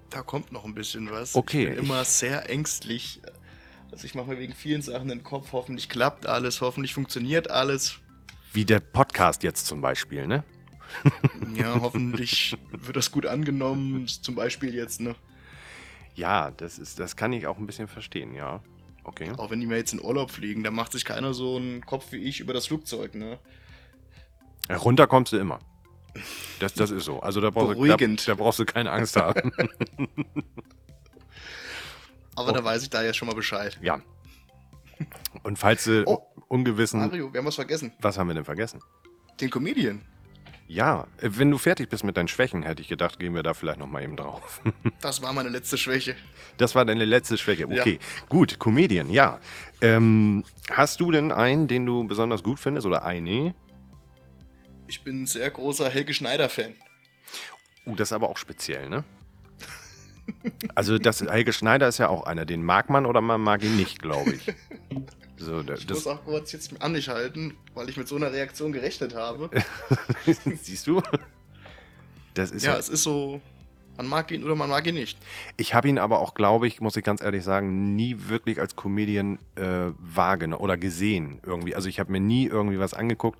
Da 0.08 0.22
kommt 0.22 0.50
noch 0.50 0.64
ein 0.64 0.75
bisschen 0.75 1.10
was. 1.10 1.34
Okay, 1.34 1.64
Ich 1.68 1.76
bin 1.76 1.84
immer 1.84 2.04
sehr 2.04 2.49
ängstlich. 2.50 3.20
Also 3.92 4.06
ich 4.06 4.14
mache 4.14 4.28
mir 4.28 4.38
wegen 4.38 4.54
vielen 4.54 4.82
Sachen 4.82 5.08
den 5.08 5.22
Kopf. 5.22 5.52
Hoffentlich 5.52 5.88
klappt 5.88 6.26
alles, 6.26 6.60
hoffentlich 6.60 6.94
funktioniert 6.94 7.50
alles. 7.50 7.99
Wie 8.52 8.64
der 8.64 8.80
Podcast 8.80 9.42
jetzt 9.42 9.66
zum 9.66 9.80
Beispiel, 9.80 10.26
ne? 10.26 10.44
Ja, 11.54 11.80
hoffentlich 11.80 12.56
wird 12.72 12.96
das 12.96 13.12
gut 13.12 13.26
angenommen. 13.26 14.06
Zum 14.08 14.34
Beispiel 14.34 14.75
jetzt, 14.75 15.00
ne? 15.00 15.14
Ja, 16.14 16.50
das 16.50 16.78
ist, 16.78 16.99
das 16.99 17.14
kann 17.14 17.32
ich 17.32 17.46
auch 17.46 17.58
ein 17.58 17.66
bisschen 17.66 17.87
verstehen, 17.88 18.34
ja. 18.34 18.60
Okay. 19.04 19.30
Auch 19.37 19.50
wenn 19.50 19.60
die 19.60 19.66
mir 19.66 19.76
jetzt 19.76 19.92
in 19.92 20.02
Urlaub 20.02 20.30
fliegen, 20.30 20.64
da 20.64 20.70
macht 20.70 20.92
sich 20.92 21.04
keiner 21.04 21.32
so 21.32 21.56
einen 21.56 21.87
Kopf 21.87 22.12
wie 22.12 22.18
ich 22.18 22.40
über 22.40 22.52
das 22.52 22.66
Flugzeug, 22.66 23.14
ne? 23.14 23.38
Ja, 24.68 24.76
runter 24.76 25.06
kommst 25.06 25.32
du 25.32 25.37
immer. 25.37 25.60
Das, 26.59 26.75
das 26.75 26.90
ist 26.90 27.05
so. 27.05 27.21
Also 27.21 27.40
da 27.40 27.50
brauchst, 27.50 27.79
du, 27.79 27.85
da, 27.87 27.97
da 27.97 28.35
brauchst 28.35 28.59
du 28.59 28.64
keine 28.64 28.90
Angst 28.93 29.17
haben. 29.17 29.52
Aber 32.37 32.50
Oh. 32.50 32.52
da 32.52 32.64
weiß 32.64 32.83
ich 32.83 32.90
da 32.90 33.02
ja 33.02 33.12
schon 33.12 33.29
mal 33.29 33.35
Bescheid. 33.35 33.79
ja. 33.83 34.00
Und 35.45 35.59
falls 35.59 35.85
du 35.85 36.05
Oh. 36.07 36.19
ungewissen. 36.49 37.00
Mario, 37.00 37.33
wir 37.33 37.38
haben 37.38 37.47
was 37.47 37.55
vergessen. 37.55 37.93
Was 38.00 38.19
haben 38.19 38.29
wir 38.29 38.35
denn 38.35 38.45
vergessen? 38.45 38.81
Den 39.40 39.49
Comedian. 39.49 40.02
Ja, 40.69 41.07
wenn 41.21 41.50
du 41.50 41.57
fertig 41.59 41.88
bist 41.88 42.05
mit 42.05 42.17
deinen 42.19 42.29
Schwächen, 42.29 42.62
hätte 42.62 42.83
ich 42.83 42.88
gedacht, 42.88 43.19
gehen 43.19 43.35
wir 43.35 43.43
da 43.43 43.55
vielleicht 43.55 43.79
nochmal 43.79 44.02
eben 44.05 44.17
drauf. 44.17 44.61
Das 45.00 45.23
war 45.23 45.33
meine 45.33 45.49
letzte 45.49 45.79
Schwäche. 45.79 46.14
Das 46.59 46.75
war 46.75 46.85
deine 46.85 47.07
letzte 47.07 47.38
Schwäche. 47.38 47.67
Ja. 47.71 47.81
Okay, 47.81 47.99
gut, 48.29 48.59
Comedian, 48.59 49.09
ja. 49.11 49.40
Ähm, 49.81 50.45
hast 50.71 51.00
du 51.00 51.11
denn 51.11 51.33
einen, 51.33 51.67
den 51.67 51.87
du 51.87 52.07
besonders 52.07 52.43
gut 52.43 52.61
findest 52.61 52.87
oder 52.87 53.02
eine? 53.05 53.55
Ich 54.90 55.02
bin 55.04 55.23
ein 55.23 55.26
sehr 55.26 55.49
großer 55.50 55.88
Helge 55.88 56.12
Schneider-Fan. 56.12 56.75
Uh, 57.87 57.94
das 57.94 58.09
ist 58.09 58.12
aber 58.12 58.28
auch 58.28 58.37
speziell, 58.37 58.88
ne? 58.88 59.04
Also 60.75 60.99
das 60.99 61.20
Helge 61.23 61.52
Schneider 61.52 61.87
ist 61.88 61.99
ja 61.99 62.09
auch 62.09 62.25
einer, 62.25 62.44
den 62.44 62.62
mag 62.64 62.90
man 62.90 63.06
oder 63.06 63.20
man 63.20 63.40
mag 63.40 63.62
ihn 63.62 63.76
nicht, 63.76 64.00
glaube 64.02 64.32
ich. 64.35 64.47
So, 65.37 65.62
da- 65.62 65.75
Ich 65.75 65.88
muss 65.88 66.04
das, 66.04 66.06
auch 66.09 66.25
kurz 66.25 66.50
jetzt 66.52 66.82
an 66.82 66.94
dich 66.94 67.09
halten, 67.09 67.56
weil 67.75 67.88
ich 67.88 67.97
mit 67.97 68.09
so 68.09 68.16
einer 68.16 68.32
Reaktion 68.32 68.73
gerechnet 68.73 69.14
habe. 69.14 69.49
siehst 70.62 70.87
du? 70.88 71.00
Das 72.35 72.50
ist 72.50 72.64
ja, 72.64 72.73
ja, 72.73 72.78
es 72.78 72.88
ist 72.88 73.02
so, 73.04 73.40
man 73.97 74.06
mag 74.09 74.30
ihn 74.32 74.42
oder 74.44 74.54
man 74.56 74.70
mag 74.70 74.87
ihn 74.87 74.94
nicht. 74.94 75.18
ich 75.56 75.73
habe 75.75 75.88
ihn 75.88 75.99
aber 75.99 76.18
auch, 76.20 76.35
glaube 76.35 76.66
ich, 76.66 76.80
muss 76.80 76.97
ich 76.97 77.04
ganz 77.04 77.23
ehrlich 77.23 77.44
sagen, 77.44 77.94
nie 77.97 78.16
wirklich 78.28 78.61
als 78.61 78.75
Comedian 78.76 79.38
äh, 79.54 79.90
wahrgenommen 79.99 80.62
oder 80.62 80.76
gesehen 80.76 81.40
irgendwie. 81.44 81.75
Also 81.76 81.88
ich 81.88 82.00
habe 82.00 82.11
mir 82.12 82.20
nie 82.20 82.47
irgendwie 82.47 82.78
was 82.80 82.94
angeguckt, 82.94 83.38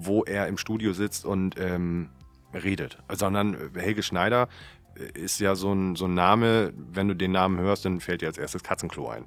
wo 0.00 0.24
er 0.24 0.46
im 0.48 0.58
Studio 0.58 0.92
sitzt 0.92 1.24
und 1.24 1.56
ähm, 1.58 2.08
redet. 2.54 2.98
Sondern 3.12 3.54
äh, 3.54 3.80
Helge 3.80 4.02
Schneider 4.02 4.48
äh, 4.96 5.18
ist 5.18 5.40
ja 5.40 5.54
so 5.54 5.72
ein, 5.72 5.96
so 5.96 6.06
ein 6.06 6.14
Name, 6.14 6.72
wenn 6.76 7.08
du 7.08 7.14
den 7.14 7.32
Namen 7.32 7.58
hörst, 7.58 7.84
dann 7.84 8.00
fällt 8.00 8.22
dir 8.22 8.26
als 8.26 8.38
erstes 8.38 8.62
Katzenklo 8.62 9.08
ein. 9.08 9.24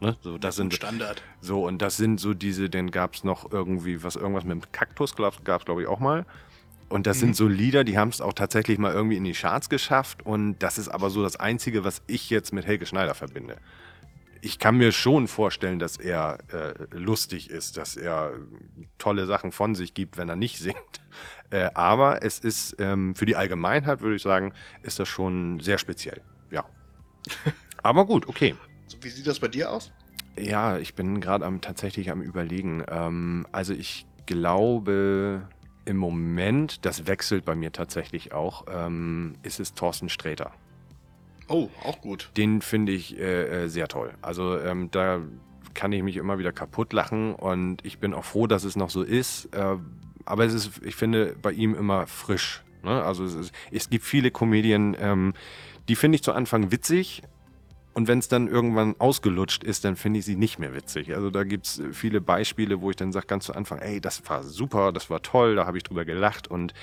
Ne? 0.00 0.16
So, 0.22 0.38
das 0.38 0.56
sind 0.56 0.72
Standard. 0.72 1.22
So, 1.40 1.66
und 1.66 1.82
das 1.82 1.96
sind 1.96 2.20
so 2.20 2.32
diese, 2.32 2.70
dann 2.70 2.90
gab 2.90 3.14
es 3.14 3.24
noch 3.24 3.50
irgendwie, 3.52 4.02
was 4.02 4.16
irgendwas 4.16 4.44
mit 4.44 4.52
dem 4.64 4.72
Kaktus 4.72 5.14
gab 5.14 5.34
es, 5.34 5.64
glaube 5.64 5.82
ich, 5.82 5.88
auch 5.88 6.00
mal. 6.00 6.24
Und 6.88 7.06
das 7.06 7.18
Mhm. 7.18 7.20
sind 7.20 7.36
so 7.36 7.46
Lieder, 7.48 7.84
die 7.84 7.98
haben 7.98 8.08
es 8.08 8.20
auch 8.20 8.32
tatsächlich 8.32 8.78
mal 8.78 8.92
irgendwie 8.92 9.16
in 9.16 9.24
die 9.24 9.32
Charts 9.32 9.68
geschafft. 9.68 10.24
Und 10.24 10.58
das 10.58 10.78
ist 10.78 10.88
aber 10.88 11.10
so 11.10 11.22
das 11.22 11.36
Einzige, 11.36 11.84
was 11.84 12.02
ich 12.06 12.30
jetzt 12.30 12.52
mit 12.52 12.66
Helge 12.66 12.86
Schneider 12.86 13.14
verbinde. 13.14 13.58
Ich 14.42 14.58
kann 14.58 14.76
mir 14.76 14.92
schon 14.92 15.28
vorstellen, 15.28 15.78
dass 15.78 15.96
er 15.96 16.38
äh, 16.52 16.72
lustig 16.92 17.50
ist, 17.50 17.76
dass 17.76 17.96
er 17.96 18.32
tolle 18.98 19.26
Sachen 19.26 19.52
von 19.52 19.74
sich 19.74 19.92
gibt, 19.92 20.16
wenn 20.16 20.28
er 20.28 20.36
nicht 20.36 20.58
singt. 20.60 21.00
Äh, 21.50 21.70
aber 21.74 22.22
es 22.22 22.38
ist 22.38 22.76
ähm, 22.78 23.14
für 23.14 23.26
die 23.26 23.36
Allgemeinheit, 23.36 24.00
würde 24.00 24.16
ich 24.16 24.22
sagen, 24.22 24.52
ist 24.82 24.98
das 24.98 25.08
schon 25.08 25.60
sehr 25.60 25.78
speziell. 25.78 26.22
Ja. 26.50 26.64
Aber 27.82 28.06
gut, 28.06 28.28
okay. 28.28 28.54
Wie 29.00 29.08
sieht 29.08 29.26
das 29.26 29.38
bei 29.40 29.48
dir 29.48 29.70
aus? 29.70 29.92
Ja, 30.38 30.78
ich 30.78 30.94
bin 30.94 31.20
gerade 31.20 31.46
am 31.46 31.60
tatsächlich 31.60 32.10
am 32.10 32.20
überlegen. 32.22 32.84
Ähm, 32.88 33.46
also 33.52 33.72
ich 33.72 34.06
glaube 34.26 35.48
im 35.84 35.96
Moment, 35.96 36.84
das 36.84 37.06
wechselt 37.06 37.44
bei 37.44 37.54
mir 37.54 37.72
tatsächlich 37.72 38.32
auch, 38.32 38.66
ähm, 38.70 39.34
ist 39.42 39.60
es 39.60 39.74
Thorsten 39.74 40.08
Sträter. 40.08 40.52
Oh, 41.50 41.68
auch 41.82 42.00
gut. 42.00 42.30
Den 42.36 42.62
finde 42.62 42.92
ich 42.92 43.18
äh, 43.18 43.64
äh, 43.64 43.68
sehr 43.68 43.88
toll. 43.88 44.12
Also 44.22 44.56
ähm, 44.58 44.88
da 44.92 45.20
kann 45.74 45.90
ich 45.92 46.02
mich 46.02 46.16
immer 46.16 46.38
wieder 46.38 46.52
kaputt 46.52 46.92
lachen 46.92 47.34
und 47.34 47.84
ich 47.84 47.98
bin 47.98 48.14
auch 48.14 48.24
froh, 48.24 48.46
dass 48.46 48.62
es 48.62 48.76
noch 48.76 48.88
so 48.88 49.02
ist. 49.02 49.46
Äh, 49.54 49.76
aber 50.24 50.44
es 50.44 50.54
ist, 50.54 50.80
ich 50.84 50.94
finde, 50.94 51.34
bei 51.42 51.50
ihm 51.50 51.74
immer 51.74 52.06
frisch. 52.06 52.62
Ne? 52.84 53.02
Also 53.02 53.24
es, 53.24 53.34
ist, 53.34 53.52
es 53.72 53.90
gibt 53.90 54.04
viele 54.04 54.30
Comedien, 54.30 54.96
ähm, 55.00 55.34
die 55.88 55.96
finde 55.96 56.16
ich 56.16 56.22
zu 56.22 56.32
Anfang 56.32 56.70
witzig. 56.70 57.22
Und 57.94 58.06
wenn 58.06 58.20
es 58.20 58.28
dann 58.28 58.46
irgendwann 58.46 58.94
ausgelutscht 59.00 59.64
ist, 59.64 59.84
dann 59.84 59.96
finde 59.96 60.20
ich 60.20 60.24
sie 60.24 60.36
nicht 60.36 60.60
mehr 60.60 60.72
witzig. 60.72 61.16
Also 61.16 61.30
da 61.30 61.42
gibt 61.42 61.66
es 61.66 61.82
viele 61.90 62.20
Beispiele, 62.20 62.80
wo 62.80 62.90
ich 62.90 62.96
dann 62.96 63.10
sage 63.10 63.26
ganz 63.26 63.46
zu 63.46 63.54
Anfang, 63.54 63.80
ey, 63.80 64.00
das 64.00 64.22
war 64.28 64.44
super, 64.44 64.92
das 64.92 65.10
war 65.10 65.20
toll, 65.22 65.56
da 65.56 65.66
habe 65.66 65.78
ich 65.78 65.82
drüber 65.82 66.04
gelacht. 66.04 66.46
Und 66.46 66.74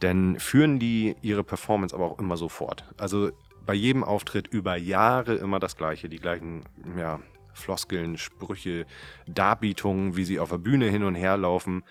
dann 0.00 0.40
führen 0.40 0.80
die 0.80 1.14
ihre 1.22 1.44
Performance 1.44 1.94
aber 1.94 2.06
auch 2.06 2.18
immer 2.18 2.36
so 2.36 2.48
fort. 2.48 2.84
Also 2.96 3.30
bei 3.70 3.74
jedem 3.74 4.02
Auftritt 4.02 4.48
über 4.48 4.74
Jahre 4.74 5.36
immer 5.36 5.60
das 5.60 5.76
Gleiche, 5.76 6.08
die 6.08 6.18
gleichen 6.18 6.64
ja, 6.98 7.20
Floskeln, 7.54 8.18
Sprüche, 8.18 8.84
Darbietungen, 9.28 10.16
wie 10.16 10.24
sie 10.24 10.40
auf 10.40 10.50
der 10.50 10.58
Bühne 10.58 10.86
hin 10.86 11.04
und 11.04 11.14
her 11.14 11.36
laufen. 11.36 11.84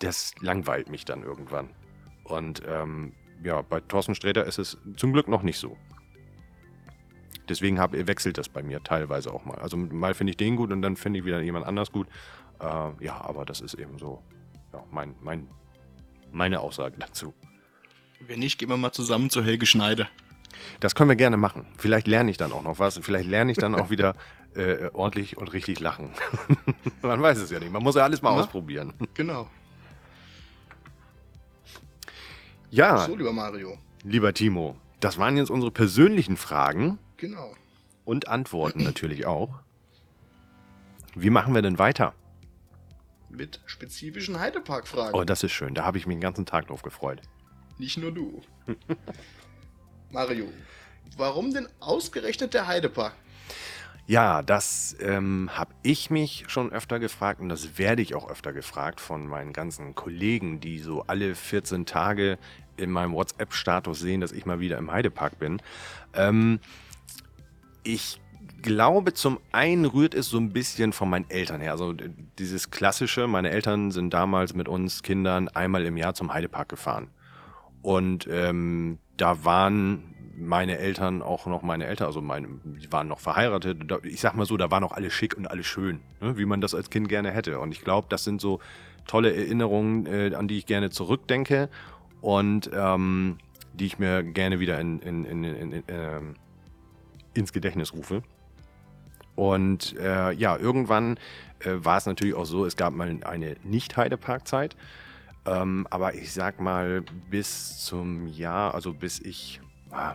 Das 0.00 0.34
langweilt 0.40 0.90
mich 0.90 1.04
dann 1.04 1.22
irgendwann. 1.22 1.70
Und 2.24 2.62
ähm, 2.66 3.12
ja, 3.44 3.62
bei 3.62 3.78
Thorsten 3.78 4.16
Sträter 4.16 4.44
ist 4.44 4.58
es 4.58 4.76
zum 4.96 5.12
Glück 5.12 5.28
noch 5.28 5.44
nicht 5.44 5.60
so. 5.60 5.76
Deswegen 7.48 7.78
hab, 7.78 7.92
wechselt 7.92 8.36
das 8.36 8.48
bei 8.48 8.64
mir 8.64 8.82
teilweise 8.82 9.32
auch 9.32 9.44
mal. 9.44 9.58
Also 9.58 9.76
mal 9.76 10.14
finde 10.14 10.32
ich 10.32 10.36
den 10.36 10.56
gut 10.56 10.72
und 10.72 10.82
dann 10.82 10.96
finde 10.96 11.20
ich 11.20 11.24
wieder 11.24 11.40
jemand 11.40 11.64
anders 11.64 11.92
gut. 11.92 12.08
Äh, 12.58 13.04
ja, 13.04 13.20
aber 13.20 13.44
das 13.44 13.60
ist 13.60 13.74
eben 13.74 13.98
so 14.00 14.20
ja, 14.72 14.82
mein, 14.90 15.14
mein, 15.20 15.46
meine 16.32 16.58
Aussage 16.58 16.96
dazu. 16.98 17.34
Wenn 18.18 18.40
nicht, 18.40 18.58
gehen 18.58 18.68
wir 18.68 18.76
mal 18.76 18.90
zusammen 18.90 19.30
zu 19.30 19.44
Helge 19.44 19.64
Schneider. 19.64 20.08
Das 20.80 20.94
können 20.94 21.08
wir 21.10 21.16
gerne 21.16 21.36
machen. 21.36 21.66
Vielleicht 21.76 22.06
lerne 22.06 22.30
ich 22.30 22.36
dann 22.36 22.52
auch 22.52 22.62
noch 22.62 22.78
was. 22.78 22.98
Vielleicht 22.98 23.28
lerne 23.28 23.50
ich 23.52 23.58
dann 23.58 23.74
auch 23.74 23.90
wieder 23.90 24.14
äh, 24.54 24.90
ordentlich 24.92 25.36
und 25.36 25.52
richtig 25.52 25.80
lachen. 25.80 26.10
Man 27.02 27.20
weiß 27.22 27.38
es 27.38 27.50
ja 27.50 27.58
nicht. 27.58 27.72
Man 27.72 27.82
muss 27.82 27.94
ja 27.96 28.02
alles 28.04 28.22
mal 28.22 28.34
Na? 28.34 28.40
ausprobieren. 28.42 28.92
Genau. 29.14 29.48
Ja, 32.70 32.98
So, 33.06 33.16
lieber 33.16 33.32
Mario. 33.32 33.78
lieber 34.04 34.34
Timo, 34.34 34.76
das 35.00 35.18
waren 35.18 35.36
jetzt 35.36 35.50
unsere 35.50 35.70
persönlichen 35.72 36.36
Fragen 36.36 36.98
Genau. 37.16 37.54
und 38.04 38.28
Antworten 38.28 38.84
natürlich 38.84 39.26
auch. 39.26 39.60
Wie 41.14 41.30
machen 41.30 41.54
wir 41.54 41.62
denn 41.62 41.78
weiter? 41.78 42.14
Mit 43.30 43.60
spezifischen 43.66 44.38
Heidepark-Fragen. 44.38 45.14
Oh, 45.14 45.24
das 45.24 45.42
ist 45.42 45.52
schön. 45.52 45.74
Da 45.74 45.84
habe 45.84 45.98
ich 45.98 46.06
mich 46.06 46.16
den 46.16 46.20
ganzen 46.20 46.46
Tag 46.46 46.68
drauf 46.68 46.82
gefreut. 46.82 47.20
Nicht 47.78 47.98
nur 47.98 48.12
du. 48.12 48.42
Mario, 50.10 50.46
warum 51.16 51.52
denn 51.52 51.68
ausgerechnet 51.80 52.54
der 52.54 52.66
Heidepark? 52.66 53.14
Ja, 54.06 54.40
das 54.40 54.96
ähm, 55.00 55.50
habe 55.52 55.74
ich 55.82 56.08
mich 56.08 56.46
schon 56.48 56.72
öfter 56.72 56.98
gefragt 56.98 57.40
und 57.40 57.50
das 57.50 57.76
werde 57.76 58.00
ich 58.00 58.14
auch 58.14 58.30
öfter 58.30 58.54
gefragt 58.54 59.02
von 59.02 59.26
meinen 59.26 59.52
ganzen 59.52 59.94
Kollegen, 59.94 60.60
die 60.60 60.78
so 60.78 61.02
alle 61.06 61.34
14 61.34 61.84
Tage 61.84 62.38
in 62.78 62.90
meinem 62.90 63.12
WhatsApp-Status 63.12 64.00
sehen, 64.00 64.22
dass 64.22 64.32
ich 64.32 64.46
mal 64.46 64.60
wieder 64.60 64.78
im 64.78 64.90
Heidepark 64.90 65.38
bin. 65.38 65.60
Ähm, 66.14 66.58
ich 67.82 68.18
glaube, 68.62 69.12
zum 69.12 69.40
einen 69.52 69.84
rührt 69.84 70.14
es 70.14 70.30
so 70.30 70.38
ein 70.38 70.54
bisschen 70.54 70.94
von 70.94 71.10
meinen 71.10 71.28
Eltern 71.28 71.60
her. 71.60 71.72
Also 71.72 71.94
dieses 72.38 72.70
klassische, 72.70 73.26
meine 73.26 73.50
Eltern 73.50 73.90
sind 73.90 74.14
damals 74.14 74.54
mit 74.54 74.68
uns 74.68 75.02
Kindern 75.02 75.48
einmal 75.48 75.84
im 75.84 75.98
Jahr 75.98 76.14
zum 76.14 76.32
Heidepark 76.32 76.70
gefahren. 76.70 77.10
Und 77.82 78.26
ähm, 78.30 78.98
da 79.18 79.44
waren 79.44 80.14
meine 80.38 80.78
Eltern 80.78 81.20
auch 81.20 81.46
noch 81.46 81.62
meine 81.62 81.86
Eltern, 81.86 82.06
also 82.06 82.20
meine, 82.20 82.48
die 82.64 82.90
waren 82.92 83.08
noch 83.08 83.18
verheiratet. 83.18 83.78
Ich 84.04 84.20
sag 84.20 84.34
mal 84.34 84.46
so, 84.46 84.56
da 84.56 84.70
war 84.70 84.80
noch 84.80 84.92
alles 84.92 85.12
schick 85.12 85.36
und 85.36 85.50
alles 85.50 85.66
schön, 85.66 86.00
ne? 86.20 86.38
wie 86.38 86.46
man 86.46 86.60
das 86.60 86.74
als 86.74 86.90
Kind 86.90 87.08
gerne 87.08 87.30
hätte. 87.32 87.58
Und 87.58 87.72
ich 87.72 87.82
glaube, 87.82 88.06
das 88.08 88.24
sind 88.24 88.40
so 88.40 88.60
tolle 89.06 89.34
Erinnerungen, 89.34 90.06
äh, 90.06 90.34
an 90.34 90.48
die 90.48 90.58
ich 90.58 90.66
gerne 90.66 90.90
zurückdenke 90.90 91.68
und 92.20 92.70
ähm, 92.72 93.38
die 93.74 93.86
ich 93.86 93.98
mir 93.98 94.22
gerne 94.22 94.60
wieder 94.60 94.80
in, 94.80 95.00
in, 95.00 95.24
in, 95.24 95.82
ähm, 95.88 96.36
ins 97.34 97.52
Gedächtnis 97.52 97.92
rufe. 97.92 98.22
Und 99.34 99.96
äh, 99.98 100.32
ja, 100.32 100.56
irgendwann 100.56 101.18
äh, 101.60 101.72
war 101.76 101.96
es 101.96 102.06
natürlich 102.06 102.34
auch 102.34 102.44
so, 102.44 102.64
es 102.64 102.76
gab 102.76 102.92
mal 102.92 103.18
eine 103.24 103.56
Nicht-Heidepark-Zeit. 103.62 104.76
Ähm, 105.48 105.86
aber 105.90 106.14
ich 106.14 106.32
sag 106.32 106.60
mal, 106.60 107.02
bis 107.30 107.78
zum 107.84 108.26
Jahr, 108.26 108.74
also 108.74 108.92
bis 108.92 109.20
ich, 109.20 109.60
ah, 109.90 110.14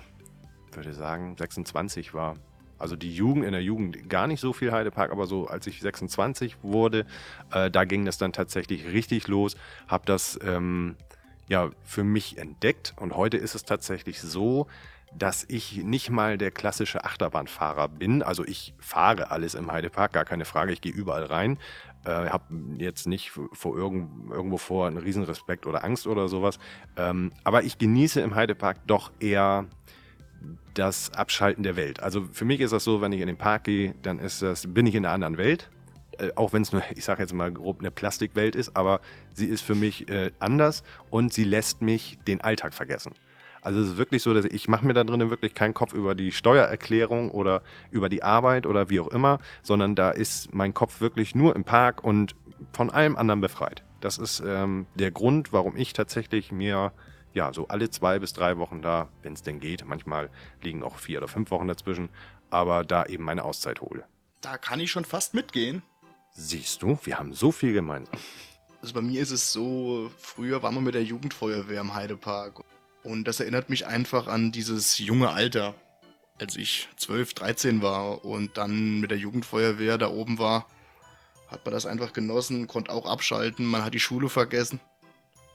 würde 0.73 0.93
sagen, 0.93 1.35
26 1.37 2.13
war. 2.13 2.35
Also 2.77 2.95
die 2.95 3.15
Jugend, 3.15 3.45
in 3.45 3.53
der 3.53 3.63
Jugend 3.63 4.09
gar 4.09 4.27
nicht 4.27 4.41
so 4.41 4.51
viel 4.51 4.71
Heidepark, 4.71 5.11
aber 5.11 5.25
so 5.25 5.47
als 5.47 5.67
ich 5.67 5.81
26 5.81 6.57
wurde, 6.63 7.05
äh, 7.51 7.71
da 7.71 7.85
ging 7.85 8.05
das 8.05 8.17
dann 8.17 8.33
tatsächlich 8.33 8.85
richtig 8.87 9.27
los. 9.27 9.55
Hab 9.87 10.05
das 10.05 10.37
ähm, 10.43 10.97
ja 11.47 11.69
für 11.83 12.03
mich 12.03 12.37
entdeckt. 12.37 12.93
Und 12.97 13.15
heute 13.15 13.37
ist 13.37 13.55
es 13.55 13.63
tatsächlich 13.63 14.19
so, 14.19 14.67
dass 15.17 15.45
ich 15.47 15.77
nicht 15.83 16.09
mal 16.09 16.37
der 16.37 16.51
klassische 16.51 17.03
Achterbahnfahrer 17.03 17.87
bin. 17.87 18.23
Also 18.23 18.43
ich 18.43 18.73
fahre 18.79 19.31
alles 19.31 19.53
im 19.53 19.71
Heidepark, 19.71 20.13
gar 20.13 20.25
keine 20.25 20.45
Frage. 20.45 20.73
Ich 20.73 20.81
gehe 20.81 20.91
überall 20.91 21.25
rein. 21.25 21.59
Äh, 22.05 22.29
habe 22.29 22.45
jetzt 22.79 23.07
nicht 23.07 23.31
vor 23.31 23.77
irgend, 23.77 24.31
irgendwo 24.31 24.57
vor 24.57 24.87
einen 24.87 24.97
Riesenrespekt 24.97 25.65
oder 25.65 25.83
Angst 25.83 26.05
oder 26.05 26.27
sowas. 26.27 26.59
Ähm, 26.97 27.31
aber 27.43 27.63
ich 27.63 27.77
genieße 27.77 28.19
im 28.19 28.35
Heidepark 28.35 28.85
doch 28.87 29.11
eher 29.19 29.65
das 30.73 31.13
Abschalten 31.13 31.63
der 31.63 31.75
Welt. 31.75 32.01
Also 32.01 32.27
für 32.31 32.45
mich 32.45 32.59
ist 32.59 32.73
das 32.73 32.83
so, 32.83 33.01
wenn 33.01 33.11
ich 33.11 33.21
in 33.21 33.27
den 33.27 33.37
Park 33.37 33.65
gehe, 33.65 33.95
dann 34.01 34.19
ist 34.19 34.41
das, 34.41 34.65
bin 34.67 34.85
ich 34.85 34.95
in 34.95 35.05
einer 35.05 35.13
anderen 35.13 35.37
Welt. 35.37 35.69
Äh, 36.17 36.31
auch 36.35 36.53
wenn 36.53 36.61
es 36.61 36.71
nur, 36.71 36.83
ich 36.95 37.05
sage 37.05 37.21
jetzt 37.21 37.33
mal 37.33 37.51
grob, 37.51 37.79
eine 37.79 37.91
Plastikwelt 37.91 38.55
ist, 38.55 38.75
aber 38.75 39.01
sie 39.33 39.47
ist 39.47 39.61
für 39.61 39.75
mich 39.75 40.09
äh, 40.09 40.31
anders 40.39 40.83
und 41.09 41.33
sie 41.33 41.43
lässt 41.43 41.81
mich 41.81 42.19
den 42.27 42.41
Alltag 42.41 42.73
vergessen. 42.73 43.13
Also 43.63 43.79
es 43.79 43.91
ist 43.91 43.97
wirklich 43.97 44.21
so, 44.21 44.33
dass 44.33 44.43
ich 44.43 44.67
mache 44.67 44.85
mir 44.85 44.93
da 44.93 45.05
drinnen 45.05 45.29
wirklich 45.29 45.53
keinen 45.53 45.73
Kopf 45.73 45.93
über 45.93 46.15
die 46.15 46.33
Steuererklärung 46.33 47.31
oder 47.31 47.63
über 47.91 48.09
die 48.09 48.21
Arbeit 48.21 48.65
oder 48.65 48.89
wie 48.89 48.99
auch 48.99 49.07
immer, 49.07 49.39
sondern 49.61 49.95
da 49.95 50.11
ist 50.11 50.53
mein 50.53 50.73
Kopf 50.73 50.99
wirklich 50.99 51.33
nur 51.33 51.55
im 51.55 51.63
Park 51.63 52.03
und 52.03 52.35
von 52.73 52.89
allem 52.89 53.15
anderen 53.15 53.39
befreit. 53.39 53.83
Das 54.01 54.17
ist 54.17 54.43
ähm, 54.45 54.85
der 54.95 55.11
Grund, 55.11 55.53
warum 55.53 55.77
ich 55.77 55.93
tatsächlich 55.93 56.51
mir 56.51 56.91
ja 57.33 57.53
so 57.53 57.69
alle 57.69 57.89
zwei 57.89 58.19
bis 58.19 58.33
drei 58.33 58.57
Wochen 58.57 58.81
da, 58.81 59.07
wenn 59.21 59.33
es 59.33 59.43
denn 59.43 59.61
geht, 59.61 59.85
manchmal 59.85 60.29
liegen 60.61 60.83
auch 60.83 60.97
vier 60.97 61.19
oder 61.19 61.29
fünf 61.29 61.49
Wochen 61.49 61.67
dazwischen, 61.67 62.09
aber 62.49 62.83
da 62.83 63.05
eben 63.05 63.23
meine 63.23 63.45
Auszeit 63.45 63.79
hole. 63.79 64.03
Da 64.41 64.57
kann 64.57 64.81
ich 64.81 64.91
schon 64.91 65.05
fast 65.05 65.33
mitgehen. 65.33 65.83
Siehst 66.31 66.81
du, 66.81 66.99
wir 67.03 67.17
haben 67.17 67.33
so 67.33 67.53
viel 67.53 67.71
gemeinsam. 67.71 68.19
Also 68.81 68.93
bei 68.93 69.01
mir 69.01 69.21
ist 69.21 69.31
es 69.31 69.53
so, 69.53 70.11
früher 70.17 70.61
waren 70.61 70.75
wir 70.75 70.81
mit 70.81 70.95
der 70.95 71.03
Jugendfeuerwehr 71.03 71.79
im 71.79 71.93
Heidepark 71.93 72.59
und 73.03 73.25
das 73.25 73.39
erinnert 73.39 73.69
mich 73.69 73.85
einfach 73.85 74.27
an 74.27 74.51
dieses 74.51 74.97
junge 74.97 75.29
Alter, 75.29 75.75
als 76.39 76.55
ich 76.55 76.89
12, 76.97 77.33
13 77.33 77.81
war 77.81 78.25
und 78.25 78.57
dann 78.57 78.99
mit 78.99 79.11
der 79.11 79.17
Jugendfeuerwehr 79.17 79.97
da 79.97 80.09
oben 80.09 80.39
war, 80.39 80.67
hat 81.47 81.65
man 81.65 81.73
das 81.73 81.85
einfach 81.85 82.13
genossen, 82.13 82.67
konnte 82.67 82.91
auch 82.91 83.05
abschalten, 83.05 83.65
man 83.65 83.83
hat 83.83 83.93
die 83.93 83.99
Schule 83.99 84.29
vergessen. 84.29 84.79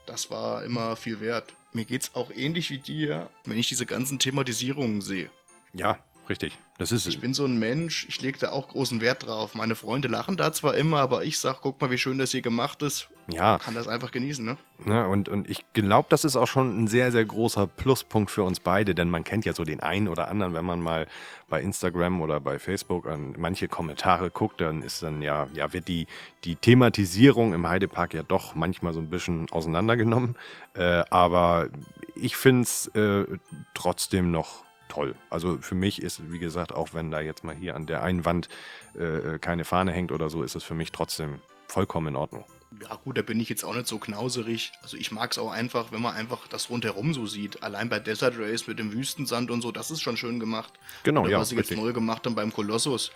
Das 0.05 0.31
war 0.31 0.63
immer 0.63 0.95
viel 0.95 1.19
wert. 1.19 1.53
Mir 1.73 1.85
geht's 1.85 2.15
auch 2.15 2.31
ähnlich 2.31 2.71
wie 2.71 2.79
dir, 2.79 3.29
wenn 3.45 3.57
ich 3.57 3.67
diese 3.67 3.85
ganzen 3.85 4.17
Thematisierungen 4.17 5.01
sehe. 5.01 5.29
Ja, 5.73 5.99
richtig. 6.27 6.57
Das 6.79 6.91
ist 6.91 7.05
Ich 7.05 7.19
bin 7.19 7.33
so 7.33 7.45
ein 7.45 7.59
Mensch, 7.59 8.07
ich 8.09 8.21
lege 8.21 8.39
da 8.39 8.51
auch 8.51 8.69
großen 8.69 9.01
Wert 9.01 9.27
drauf. 9.27 9.53
Meine 9.53 9.75
Freunde 9.75 10.07
lachen 10.07 10.37
da 10.37 10.51
zwar 10.51 10.75
immer, 10.75 10.99
aber 10.99 11.25
ich 11.25 11.37
sag, 11.37 11.61
guck 11.61 11.79
mal, 11.79 11.91
wie 11.91 11.97
schön 11.97 12.17
das 12.17 12.31
hier 12.31 12.41
gemacht 12.41 12.81
ist. 12.81 13.09
Ja. 13.31 13.59
Kann 13.59 13.75
das 13.75 13.87
einfach 13.87 14.11
genießen, 14.11 14.43
ne? 14.43 14.57
Ja, 14.85 15.05
und, 15.05 15.29
und 15.29 15.49
ich 15.49 15.63
glaube, 15.73 16.07
das 16.09 16.25
ist 16.25 16.35
auch 16.35 16.47
schon 16.47 16.83
ein 16.83 16.87
sehr, 16.87 17.11
sehr 17.11 17.25
großer 17.25 17.67
Pluspunkt 17.67 18.31
für 18.31 18.43
uns 18.43 18.59
beide, 18.59 18.95
denn 18.95 19.09
man 19.09 19.23
kennt 19.23 19.45
ja 19.45 19.53
so 19.53 19.63
den 19.63 19.79
einen 19.81 20.07
oder 20.07 20.29
anderen, 20.29 20.53
wenn 20.53 20.65
man 20.65 20.81
mal 20.81 21.07
bei 21.49 21.61
Instagram 21.61 22.21
oder 22.21 22.39
bei 22.39 22.59
Facebook 22.59 23.07
an 23.07 23.35
manche 23.37 23.67
Kommentare 23.67 24.29
guckt, 24.29 24.61
dann 24.61 24.81
ist 24.81 25.03
dann 25.03 25.21
ja, 25.21 25.47
ja, 25.53 25.73
wird 25.73 25.87
die, 25.87 26.07
die 26.43 26.55
Thematisierung 26.55 27.53
im 27.53 27.67
Heidepark 27.67 28.13
ja 28.13 28.23
doch 28.23 28.55
manchmal 28.55 28.93
so 28.93 28.99
ein 28.99 29.09
bisschen 29.09 29.49
auseinandergenommen. 29.51 30.35
Äh, 30.75 31.03
aber 31.09 31.67
ich 32.15 32.35
finde 32.35 32.63
es 32.63 32.87
äh, 32.95 33.25
trotzdem 33.73 34.31
noch 34.31 34.63
toll. 34.87 35.15
Also 35.29 35.57
für 35.61 35.75
mich 35.75 36.01
ist, 36.01 36.31
wie 36.31 36.39
gesagt, 36.39 36.73
auch 36.73 36.93
wenn 36.93 37.11
da 37.11 37.21
jetzt 37.21 37.43
mal 37.43 37.55
hier 37.55 37.75
an 37.75 37.85
der 37.85 38.03
einen 38.03 38.25
Wand 38.25 38.49
äh, 38.95 39.39
keine 39.39 39.63
Fahne 39.63 39.91
hängt 39.91 40.11
oder 40.11 40.29
so, 40.29 40.43
ist 40.43 40.55
es 40.55 40.63
für 40.63 40.73
mich 40.73 40.91
trotzdem 40.91 41.39
vollkommen 41.67 42.07
in 42.07 42.15
Ordnung. 42.15 42.43
Ja 42.87 42.95
gut, 43.03 43.17
da 43.17 43.23
bin 43.23 43.39
ich 43.39 43.49
jetzt 43.49 43.63
auch 43.63 43.73
nicht 43.73 43.87
so 43.87 43.97
knauserig. 43.97 44.71
Also 44.83 44.95
ich 44.95 45.11
mag 45.11 45.31
es 45.31 45.39
auch 45.39 45.51
einfach, 45.51 45.91
wenn 45.91 46.01
man 46.01 46.15
einfach 46.15 46.47
das 46.47 46.69
rundherum 46.69 47.13
so 47.15 47.25
sieht. 47.25 47.63
Allein 47.63 47.89
bei 47.89 47.99
Desert 47.99 48.35
Race 48.37 48.67
mit 48.67 48.77
dem 48.77 48.93
Wüstensand 48.93 49.49
und 49.49 49.61
so, 49.61 49.71
das 49.71 49.89
ist 49.89 50.01
schon 50.01 50.17
schön 50.17 50.39
gemacht. 50.39 50.73
Genau, 51.03 51.21
Oder 51.21 51.31
ja. 51.31 51.39
was 51.39 51.49
sie 51.49 51.55
jetzt 51.55 51.71
richtig. 51.71 51.83
neu 51.83 51.93
gemacht 51.93 52.25
haben 52.25 52.35
beim 52.35 52.53
Kolossus. 52.53 53.11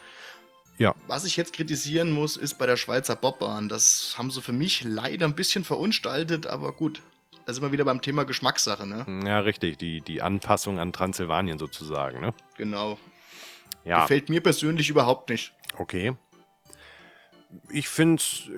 Ja. 0.79 0.95
Was 1.05 1.23
ich 1.23 1.37
jetzt 1.37 1.53
kritisieren 1.53 2.11
muss, 2.11 2.35
ist 2.35 2.57
bei 2.57 2.65
der 2.65 2.77
Schweizer 2.77 3.15
Bobbahn. 3.15 3.69
Das 3.69 4.15
haben 4.17 4.31
sie 4.31 4.41
für 4.41 4.53
mich 4.53 4.83
leider 4.83 5.27
ein 5.27 5.35
bisschen 5.35 5.63
verunstaltet, 5.63 6.47
aber 6.47 6.71
gut. 6.71 7.01
Da 7.45 7.53
sind 7.53 7.61
wir 7.61 7.71
wieder 7.71 7.85
beim 7.85 8.01
Thema 8.01 8.23
Geschmackssache, 8.23 8.87
ne? 8.87 9.05
Ja, 9.27 9.39
richtig. 9.41 9.77
Die, 9.77 10.01
die 10.01 10.21
Anpassung 10.23 10.79
an 10.79 10.93
Transsilvanien 10.93 11.59
sozusagen, 11.59 12.21
ne? 12.21 12.33
Genau. 12.57 12.97
Ja, 13.85 14.01
Gefällt 14.03 14.29
mir 14.29 14.41
persönlich 14.41 14.89
überhaupt 14.89 15.29
nicht. 15.29 15.53
okay. 15.77 16.15
Ich 17.69 17.87
finde 17.87 18.15
es 18.15 18.49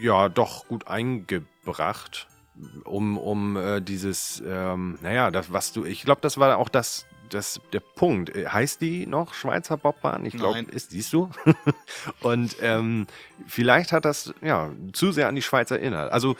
ja 0.00 0.28
doch 0.28 0.66
gut 0.68 0.88
eingebracht, 0.88 2.28
um, 2.84 3.18
um 3.18 3.56
äh, 3.56 3.80
dieses, 3.80 4.42
ähm, 4.46 4.98
naja, 5.02 5.30
das, 5.30 5.52
was 5.52 5.72
du, 5.72 5.84
ich 5.84 6.02
glaube, 6.02 6.20
das 6.20 6.38
war 6.38 6.58
auch 6.58 6.68
das, 6.68 7.06
das, 7.30 7.60
der 7.72 7.80
Punkt. 7.80 8.34
Äh, 8.34 8.46
Heißt 8.48 8.80
die 8.80 9.06
noch 9.06 9.34
Schweizer 9.34 9.76
Bobbahn? 9.76 10.24
Ich 10.24 10.36
glaube, 10.36 10.60
ist, 10.60 10.90
siehst 10.90 11.12
du? 11.12 11.30
Und 12.20 12.56
ähm, 12.60 13.06
vielleicht 13.46 13.92
hat 13.92 14.04
das 14.04 14.34
ja 14.40 14.70
zu 14.92 15.12
sehr 15.12 15.28
an 15.28 15.34
die 15.34 15.42
Schweizer 15.42 15.78
erinnert. 15.78 16.12
Also 16.12 16.36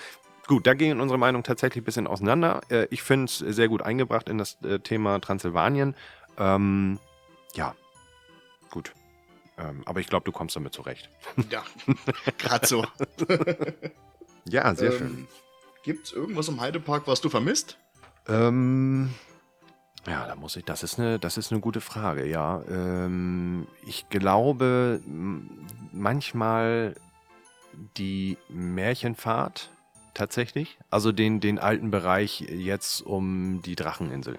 gut, 0.47 0.67
da 0.67 0.75
gehen 0.75 1.01
unsere 1.01 1.19
Meinungen 1.19 1.45
tatsächlich 1.45 1.83
ein 1.83 1.87
bisschen 1.87 2.07
auseinander. 2.07 2.61
Äh, 2.71 2.87
ich 2.91 3.03
finde 3.03 3.25
es 3.27 3.39
sehr 3.39 3.69
gut 3.69 3.83
eingebracht 3.83 4.29
in 4.29 4.39
das 4.39 4.59
äh, 4.63 4.79
Thema 4.79 5.21
Transsilvanien. 5.21 5.95
Ähm, 6.39 6.99
ja, 7.55 7.75
gut. 8.71 8.93
Ähm, 9.57 9.83
aber 9.87 10.01
ich 10.01 10.09
glaube, 10.09 10.25
du 10.25 10.33
kommst 10.33 10.57
damit 10.57 10.75
zurecht. 10.75 11.09
Ja, 11.51 11.63
gerade 12.39 12.67
so. 12.67 12.85
Ja, 14.49 14.75
sehr 14.75 14.93
ähm, 14.93 14.99
schön. 14.99 15.29
Gibt's 15.85 16.13
irgendwas 16.13 16.49
im 16.49 16.61
Heidepark, 16.61 17.07
was 17.07 17.21
du 17.21 17.29
vermisst? 17.29 17.79
Ähm, 18.27 19.11
ja, 20.07 20.27
da 20.27 20.35
muss 20.35 20.57
ich, 20.57 20.65
das 20.65 20.83
ist 20.83 20.99
eine, 20.99 21.19
das 21.19 21.37
ist 21.37 21.51
eine 21.51 21.61
gute 21.61 21.81
Frage, 21.81 22.27
ja. 22.27 22.63
Ähm, 22.69 23.67
ich 23.87 24.09
glaube, 24.09 25.01
manchmal 25.93 26.95
die 27.97 28.39
Märchenfahrt 28.49 29.71
tatsächlich, 30.15 30.79
also 30.91 31.11
den, 31.13 31.41
den 31.41 31.59
alten 31.59 31.91
Bereich 31.91 32.41
jetzt 32.41 33.03
um 33.03 33.63
die 33.63 33.77
Dracheninsel. 33.77 34.39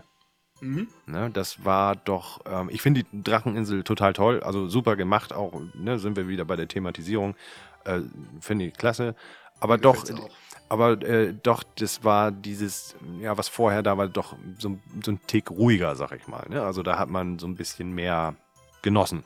Mhm. 0.61 0.87
Ne, 1.05 1.29
das 1.31 1.65
war 1.65 1.95
doch, 1.95 2.41
ähm, 2.45 2.69
ich 2.71 2.81
finde 2.81 3.03
die 3.03 3.23
Dracheninsel 3.23 3.83
total 3.83 4.13
toll, 4.13 4.41
also 4.41 4.67
super 4.69 4.95
gemacht, 4.95 5.33
auch 5.33 5.61
ne, 5.73 5.99
sind 5.99 6.15
wir 6.15 6.27
wieder 6.27 6.45
bei 6.45 6.55
der 6.55 6.67
Thematisierung, 6.67 7.35
äh, 7.83 7.99
finde 8.39 8.65
ich 8.65 8.73
klasse. 8.73 9.15
Aber 9.59 9.77
doch, 9.77 10.01
Gefällt's 10.01 10.21
auch. 10.21 10.29
aber 10.69 11.01
äh, 11.01 11.33
doch, 11.33 11.63
das 11.63 12.03
war 12.03 12.31
dieses, 12.31 12.95
ja, 13.19 13.37
was 13.37 13.47
vorher 13.47 13.83
da 13.83 13.97
war, 13.97 14.07
doch 14.07 14.35
so, 14.57 14.77
so 15.03 15.11
ein 15.11 15.19
Tick 15.27 15.51
ruhiger, 15.51 15.95
sag 15.95 16.11
ich 16.13 16.27
mal. 16.27 16.45
Ne? 16.49 16.61
Also 16.63 16.83
da 16.83 16.97
hat 16.97 17.09
man 17.09 17.39
so 17.39 17.47
ein 17.47 17.55
bisschen 17.55 17.93
mehr 17.93 18.35
genossen. 18.81 19.23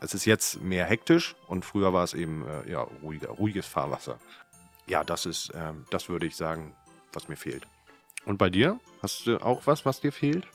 Es 0.00 0.14
ist 0.14 0.24
jetzt 0.24 0.60
mehr 0.60 0.84
hektisch 0.84 1.36
und 1.46 1.64
früher 1.64 1.92
war 1.92 2.02
es 2.04 2.12
eben 2.12 2.44
äh, 2.46 2.70
ja, 2.70 2.80
ruhiger, 3.02 3.28
ruhiges 3.28 3.66
Fahrwasser. 3.66 4.18
Ja, 4.86 5.04
das 5.04 5.26
ist, 5.26 5.52
ähm, 5.54 5.86
das 5.90 6.08
würde 6.08 6.26
ich 6.26 6.34
sagen, 6.36 6.74
was 7.12 7.28
mir 7.28 7.36
fehlt. 7.36 7.66
Und 8.24 8.38
bei 8.38 8.50
dir? 8.50 8.78
Hast 9.02 9.26
du 9.26 9.38
auch 9.38 9.66
was, 9.66 9.84
was 9.84 10.00
dir 10.00 10.12
fehlt? 10.12 10.46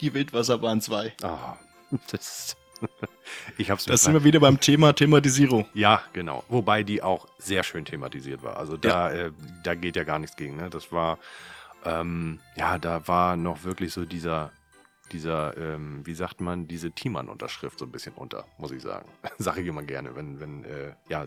Die 0.00 0.12
Wildwasserbahn 0.14 0.80
2. 0.80 1.14
Ah, 1.22 1.56
das. 2.10 2.56
ich 3.58 3.70
hab's 3.70 3.84
Da 3.84 3.92
mir 3.92 3.98
sind 3.98 4.14
wir 4.14 4.24
wieder 4.24 4.40
beim 4.40 4.60
Thema 4.60 4.92
Thematisierung. 4.92 5.66
Ja, 5.74 6.02
genau. 6.12 6.44
Wobei 6.48 6.84
die 6.84 7.02
auch 7.02 7.26
sehr 7.38 7.64
schön 7.64 7.84
thematisiert 7.84 8.42
war. 8.42 8.56
Also 8.56 8.76
da, 8.76 9.10
äh, 9.10 9.32
da 9.64 9.74
geht 9.74 9.96
ja 9.96 10.04
gar 10.04 10.18
nichts 10.18 10.36
gegen. 10.36 10.56
Ne? 10.56 10.70
Das 10.70 10.92
war, 10.92 11.18
ähm, 11.84 12.40
ja, 12.56 12.78
da 12.78 13.06
war 13.08 13.36
noch 13.36 13.64
wirklich 13.64 13.92
so 13.92 14.04
dieser, 14.04 14.52
dieser, 15.10 15.56
ähm, 15.56 16.06
wie 16.06 16.14
sagt 16.14 16.40
man, 16.40 16.68
diese 16.68 16.92
Thiemann-Unterschrift 16.92 17.78
so 17.78 17.86
ein 17.86 17.90
bisschen 17.90 18.12
unter, 18.14 18.44
muss 18.58 18.70
ich 18.70 18.82
sagen. 18.82 19.08
Sage 19.38 19.62
ich 19.62 19.66
immer 19.66 19.82
gerne, 19.82 20.14
wenn, 20.14 20.38
wenn, 20.38 20.64
äh, 20.64 20.92
ja, 21.08 21.26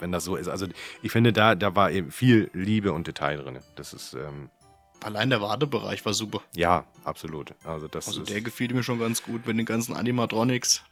wenn 0.00 0.12
das 0.12 0.24
so 0.24 0.36
ist. 0.36 0.48
Also 0.48 0.66
ich 1.02 1.12
finde, 1.12 1.32
da, 1.32 1.54
da 1.54 1.74
war 1.74 1.90
eben 1.90 2.10
viel 2.10 2.50
Liebe 2.52 2.92
und 2.92 3.06
Detail 3.06 3.38
drin. 3.38 3.58
Das 3.76 3.94
ist, 3.94 4.14
ähm, 4.14 4.50
Allein 5.02 5.30
der 5.30 5.40
Wartebereich 5.40 6.04
war 6.04 6.12
super. 6.14 6.42
ja, 6.54 6.84
absolut. 7.04 7.54
Also 7.64 7.88
das 7.88 8.06
Also 8.08 8.22
der 8.22 8.40
gefiel 8.40 8.72
mir 8.74 8.82
schon 8.82 8.98
ganz 8.98 9.22
gut 9.22 9.46
mit 9.46 9.58
den 9.58 9.66
ganzen 9.66 9.96
Animatronics 9.96 10.82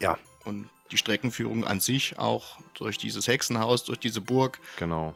ja, 0.00 0.18
und 0.44 0.68
die 0.90 0.98
Streckenführung 0.98 1.64
an 1.64 1.80
sich 1.80 2.18
auch 2.18 2.58
durch 2.74 2.98
dieses 2.98 3.26
Hexenhaus, 3.26 3.84
durch 3.84 3.98
diese 3.98 4.20
Burg. 4.20 4.60
genau. 4.78 5.14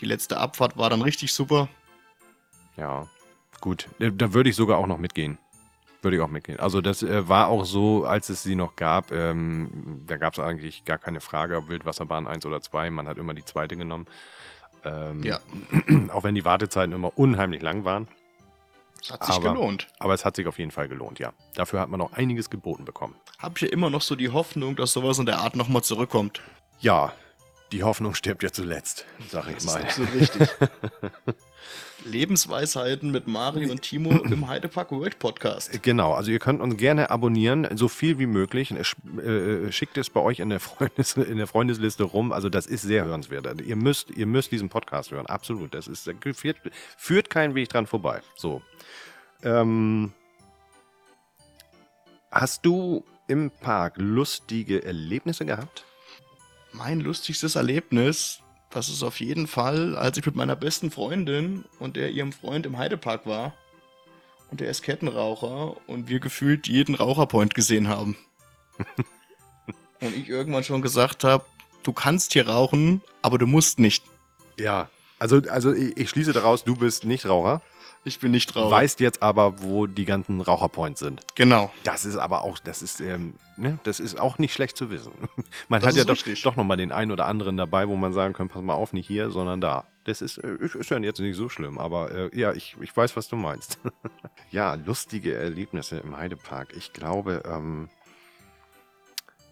Die 0.00 0.06
letzte 0.06 0.38
Abfahrt 0.38 0.76
war 0.76 0.90
dann 0.90 1.02
richtig 1.02 1.32
super. 1.32 1.68
Ja, 2.76 3.06
gut. 3.60 3.88
Da 4.00 4.32
würde 4.32 4.50
ich 4.50 4.56
sogar 4.56 4.78
auch 4.78 4.88
noch 4.88 4.98
mitgehen. 4.98 5.38
Würde 6.00 6.16
ich 6.16 6.22
auch 6.22 6.28
mitgehen. 6.28 6.58
Also 6.58 6.80
das 6.80 7.04
äh, 7.04 7.28
war 7.28 7.46
auch 7.46 7.64
so, 7.64 8.04
als 8.04 8.28
es 8.28 8.42
sie 8.42 8.56
noch 8.56 8.74
gab, 8.74 9.12
ähm, 9.12 10.02
da 10.06 10.16
gab 10.16 10.32
es 10.32 10.40
eigentlich 10.40 10.84
gar 10.84 10.98
keine 10.98 11.20
Frage, 11.20 11.56
ob 11.56 11.68
Wildwasserbahn 11.68 12.26
1 12.26 12.44
oder 12.46 12.60
2. 12.60 12.90
Man 12.90 13.06
hat 13.06 13.18
immer 13.18 13.34
die 13.34 13.44
zweite 13.44 13.76
genommen. 13.76 14.06
Ähm, 14.84 15.22
Ja, 15.22 15.40
Auch 16.12 16.24
wenn 16.24 16.34
die 16.34 16.44
Wartezeiten 16.44 16.92
immer 16.94 17.16
unheimlich 17.16 17.62
lang 17.62 17.84
waren. 17.84 18.08
es 19.00 19.10
hat 19.12 19.24
sich 19.24 19.36
Aber- 19.36 19.52
gelohnt. 19.54 19.88
Aber 19.98 20.14
es 20.14 20.24
hat 20.24 20.36
sich 20.36 20.46
auf 20.46 20.58
jeden 20.58 20.70
Fall 20.70 20.88
gelohnt, 20.88 21.18
ja. 21.18 21.32
Dafür 21.54 21.80
hat 21.80 21.88
man 21.88 21.98
noch 21.98 22.12
einiges 22.12 22.50
geboten 22.50 22.84
bekommen. 22.84 23.14
Hab 23.38 23.56
ich 23.56 23.62
ja 23.62 23.68
immer 23.68 23.90
noch 23.90 24.02
so 24.02 24.14
die 24.16 24.30
Hoffnung, 24.30 24.76
dass 24.76 24.92
sowas 24.92 25.18
in 25.18 25.26
der 25.26 25.38
Art 25.38 25.56
nochmal 25.56 25.82
zurückkommt. 25.82 26.40
Ja, 26.80 27.12
Die 27.72 27.82
Hoffnung 27.82 28.14
stirbt 28.14 28.42
ja 28.42 28.52
zuletzt, 28.52 29.06
sag 29.30 29.48
ich 29.48 29.54
Das 29.54 29.64
mal. 29.64 29.78
ist 29.78 29.84
absolut 29.86 30.14
richtig. 30.14 30.48
Lebensweisheiten 32.04 33.10
mit 33.10 33.28
Mari 33.28 33.70
und 33.70 33.80
Timo 33.80 34.10
im 34.10 34.46
Heidepark 34.46 34.90
World 34.90 35.18
Podcast. 35.18 35.82
Genau, 35.82 36.12
also 36.12 36.30
ihr 36.30 36.38
könnt 36.38 36.60
uns 36.60 36.76
gerne 36.76 37.08
abonnieren, 37.10 37.66
so 37.76 37.88
viel 37.88 38.18
wie 38.18 38.26
möglich. 38.26 38.72
Äh, 38.72 39.72
Schickt 39.72 39.96
es 39.96 40.10
bei 40.10 40.20
euch 40.20 40.40
in 40.40 40.50
der, 40.50 40.60
Freundes, 40.60 41.16
in 41.16 41.38
der 41.38 41.46
Freundesliste 41.46 42.02
rum. 42.04 42.32
Also 42.32 42.50
das 42.50 42.66
ist 42.66 42.82
sehr 42.82 43.06
hörenswert. 43.06 43.46
Also 43.46 43.62
Ihr 43.64 43.76
müsst, 43.76 44.10
ihr 44.10 44.26
müsst 44.26 44.52
diesen 44.52 44.68
Podcast 44.68 45.10
hören, 45.10 45.26
absolut. 45.26 45.72
Das 45.72 45.86
ist, 45.88 46.10
führt, 46.34 46.58
führt 46.98 47.30
kein 47.30 47.54
Weg 47.54 47.70
dran 47.70 47.86
vorbei. 47.86 48.20
So. 48.36 48.60
Ähm, 49.44 50.12
hast 52.30 52.66
du 52.66 53.04
im 53.28 53.50
Park 53.50 53.94
lustige 53.96 54.84
Erlebnisse 54.84 55.46
gehabt? 55.46 55.86
Mein 56.72 57.00
lustigstes 57.00 57.54
Erlebnis, 57.54 58.40
das 58.70 58.88
ist 58.88 59.02
auf 59.02 59.20
jeden 59.20 59.46
Fall, 59.46 59.96
als 59.96 60.16
ich 60.16 60.24
mit 60.24 60.36
meiner 60.36 60.56
besten 60.56 60.90
Freundin 60.90 61.64
und 61.78 61.96
der 61.96 62.10
ihrem 62.10 62.32
Freund 62.32 62.64
im 62.64 62.78
Heidepark 62.78 63.26
war. 63.26 63.54
Und 64.50 64.60
der 64.60 64.70
ist 64.70 64.82
Kettenraucher 64.82 65.76
und 65.86 66.08
wir 66.08 66.20
gefühlt 66.20 66.68
jeden 66.68 66.94
Raucherpoint 66.94 67.54
gesehen 67.54 67.88
haben. 67.88 68.16
und 70.00 70.16
ich 70.16 70.28
irgendwann 70.28 70.64
schon 70.64 70.82
gesagt 70.82 71.24
habe, 71.24 71.44
du 71.82 71.92
kannst 71.92 72.32
hier 72.32 72.48
rauchen, 72.48 73.02
aber 73.20 73.38
du 73.38 73.46
musst 73.46 73.78
nicht. 73.78 74.04
Ja. 74.58 74.88
Also, 75.22 75.40
also 75.48 75.72
ich, 75.72 75.96
ich 75.96 76.10
schließe 76.10 76.32
daraus, 76.32 76.64
du 76.64 76.74
bist 76.74 77.04
nicht 77.04 77.26
Raucher, 77.26 77.62
Ich 78.02 78.18
bin 78.18 78.32
nicht 78.32 78.56
Raucher. 78.56 78.72
weißt 78.72 78.98
jetzt 78.98 79.22
aber, 79.22 79.62
wo 79.62 79.86
die 79.86 80.04
ganzen 80.04 80.40
Raucherpoints 80.40 80.98
sind. 80.98 81.20
Genau. 81.36 81.72
Das 81.84 82.04
ist 82.04 82.16
aber 82.16 82.42
auch, 82.42 82.58
das 82.58 82.82
ist, 82.82 83.00
ähm, 83.00 83.34
ne, 83.56 83.78
das 83.84 84.00
ist 84.00 84.18
auch 84.18 84.38
nicht 84.38 84.52
schlecht 84.52 84.76
zu 84.76 84.90
wissen. 84.90 85.12
Man 85.68 85.80
Das 85.80 85.90
hat 85.90 85.96
ja 85.96 86.02
doch, 86.02 86.14
richtig. 86.14 86.42
doch 86.42 86.56
nochmal 86.56 86.76
den 86.76 86.90
einen 86.90 87.12
oder 87.12 87.26
anderen 87.26 87.56
dabei, 87.56 87.86
wo 87.86 87.94
man 87.94 88.12
sagen 88.12 88.34
kann, 88.34 88.48
pass 88.48 88.62
mal 88.62 88.74
auf, 88.74 88.92
nicht 88.92 89.06
hier, 89.06 89.30
sondern 89.30 89.60
da. 89.60 89.84
Das 90.02 90.22
ist, 90.22 90.38
äh, 90.38 90.56
ist 90.56 90.74
ist 90.74 90.90
ja 90.90 90.98
jetzt 90.98 91.20
nicht 91.20 91.36
so 91.36 91.48
schlimm, 91.48 91.78
aber 91.78 92.10
äh, 92.10 92.36
ja, 92.36 92.52
ich, 92.52 92.76
ich 92.80 92.96
weiß, 92.96 93.16
was 93.16 93.28
du 93.28 93.36
meinst. 93.36 93.78
ja, 94.50 94.74
lustige 94.74 95.36
Erlebnisse 95.36 95.98
im 95.98 96.16
Heidepark. 96.16 96.74
Ich 96.76 96.92
glaube, 96.92 97.44
ähm, 97.46 97.88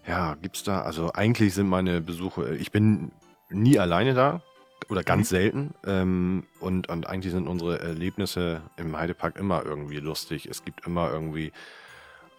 ja, 0.05 0.35
gibt's 0.35 0.63
da, 0.63 0.81
also 0.81 1.13
eigentlich 1.13 1.53
sind 1.53 1.69
meine 1.69 2.01
Besuche, 2.01 2.57
ich 2.57 2.71
bin 2.73 3.13
nie 3.49 3.79
alleine 3.79 4.13
da 4.13 4.41
oder 4.91 5.03
ganz 5.03 5.29
selten 5.29 5.73
ähm, 5.85 6.43
und, 6.59 6.89
und 6.89 7.07
eigentlich 7.07 7.31
sind 7.31 7.47
unsere 7.47 7.79
Erlebnisse 7.79 8.61
im 8.75 8.97
Heidepark 8.97 9.37
immer 9.37 9.63
irgendwie 9.63 9.99
lustig. 9.99 10.47
Es 10.47 10.65
gibt 10.65 10.85
immer 10.85 11.09
irgendwie 11.09 11.53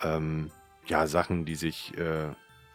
ähm, 0.02 0.50
ja, 0.86 1.06
Sachen, 1.06 1.46
die 1.46 1.54
sich 1.54 1.96
äh, 1.96 2.28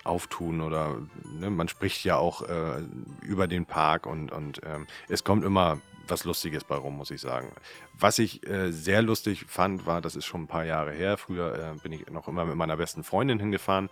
auftun 0.04 0.62
oder 0.62 0.98
ne, 1.40 1.52
man 1.52 1.68
spricht 1.68 2.04
ja 2.04 2.18
auch 2.18 2.42
äh, 2.42 2.82
über 3.22 3.48
den 3.48 3.66
Park 3.66 4.08
und, 4.08 4.32
und 4.32 4.62
ähm, 4.66 4.88
es 5.10 5.24
kommt 5.24 5.44
immer 5.46 5.80
was 6.08 6.24
Lustiges 6.24 6.64
bei 6.64 6.76
rum, 6.76 6.98
muss 6.98 7.12
ich 7.12 7.22
sagen. 7.22 7.52
Was 7.94 8.18
ich 8.18 8.48
äh, 8.48 8.72
sehr 8.72 9.02
lustig 9.02 9.46
fand, 9.48 9.86
war, 9.86 10.02
das 10.02 10.16
ist 10.16 10.26
schon 10.26 10.44
ein 10.44 10.48
paar 10.48 10.66
Jahre 10.66 10.92
her, 10.92 11.18
früher 11.18 11.54
äh, 11.54 11.80
bin 11.84 11.92
ich 11.92 12.10
noch 12.10 12.28
immer 12.28 12.46
mit 12.46 12.56
meiner 12.56 12.78
besten 12.78 13.04
Freundin 13.04 13.40
hingefahren 13.40 13.90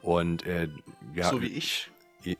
und 0.00 0.46
äh, 0.46 0.68
ja, 1.14 1.28
So 1.28 1.42
wie 1.42 1.48
ich. 1.48 1.90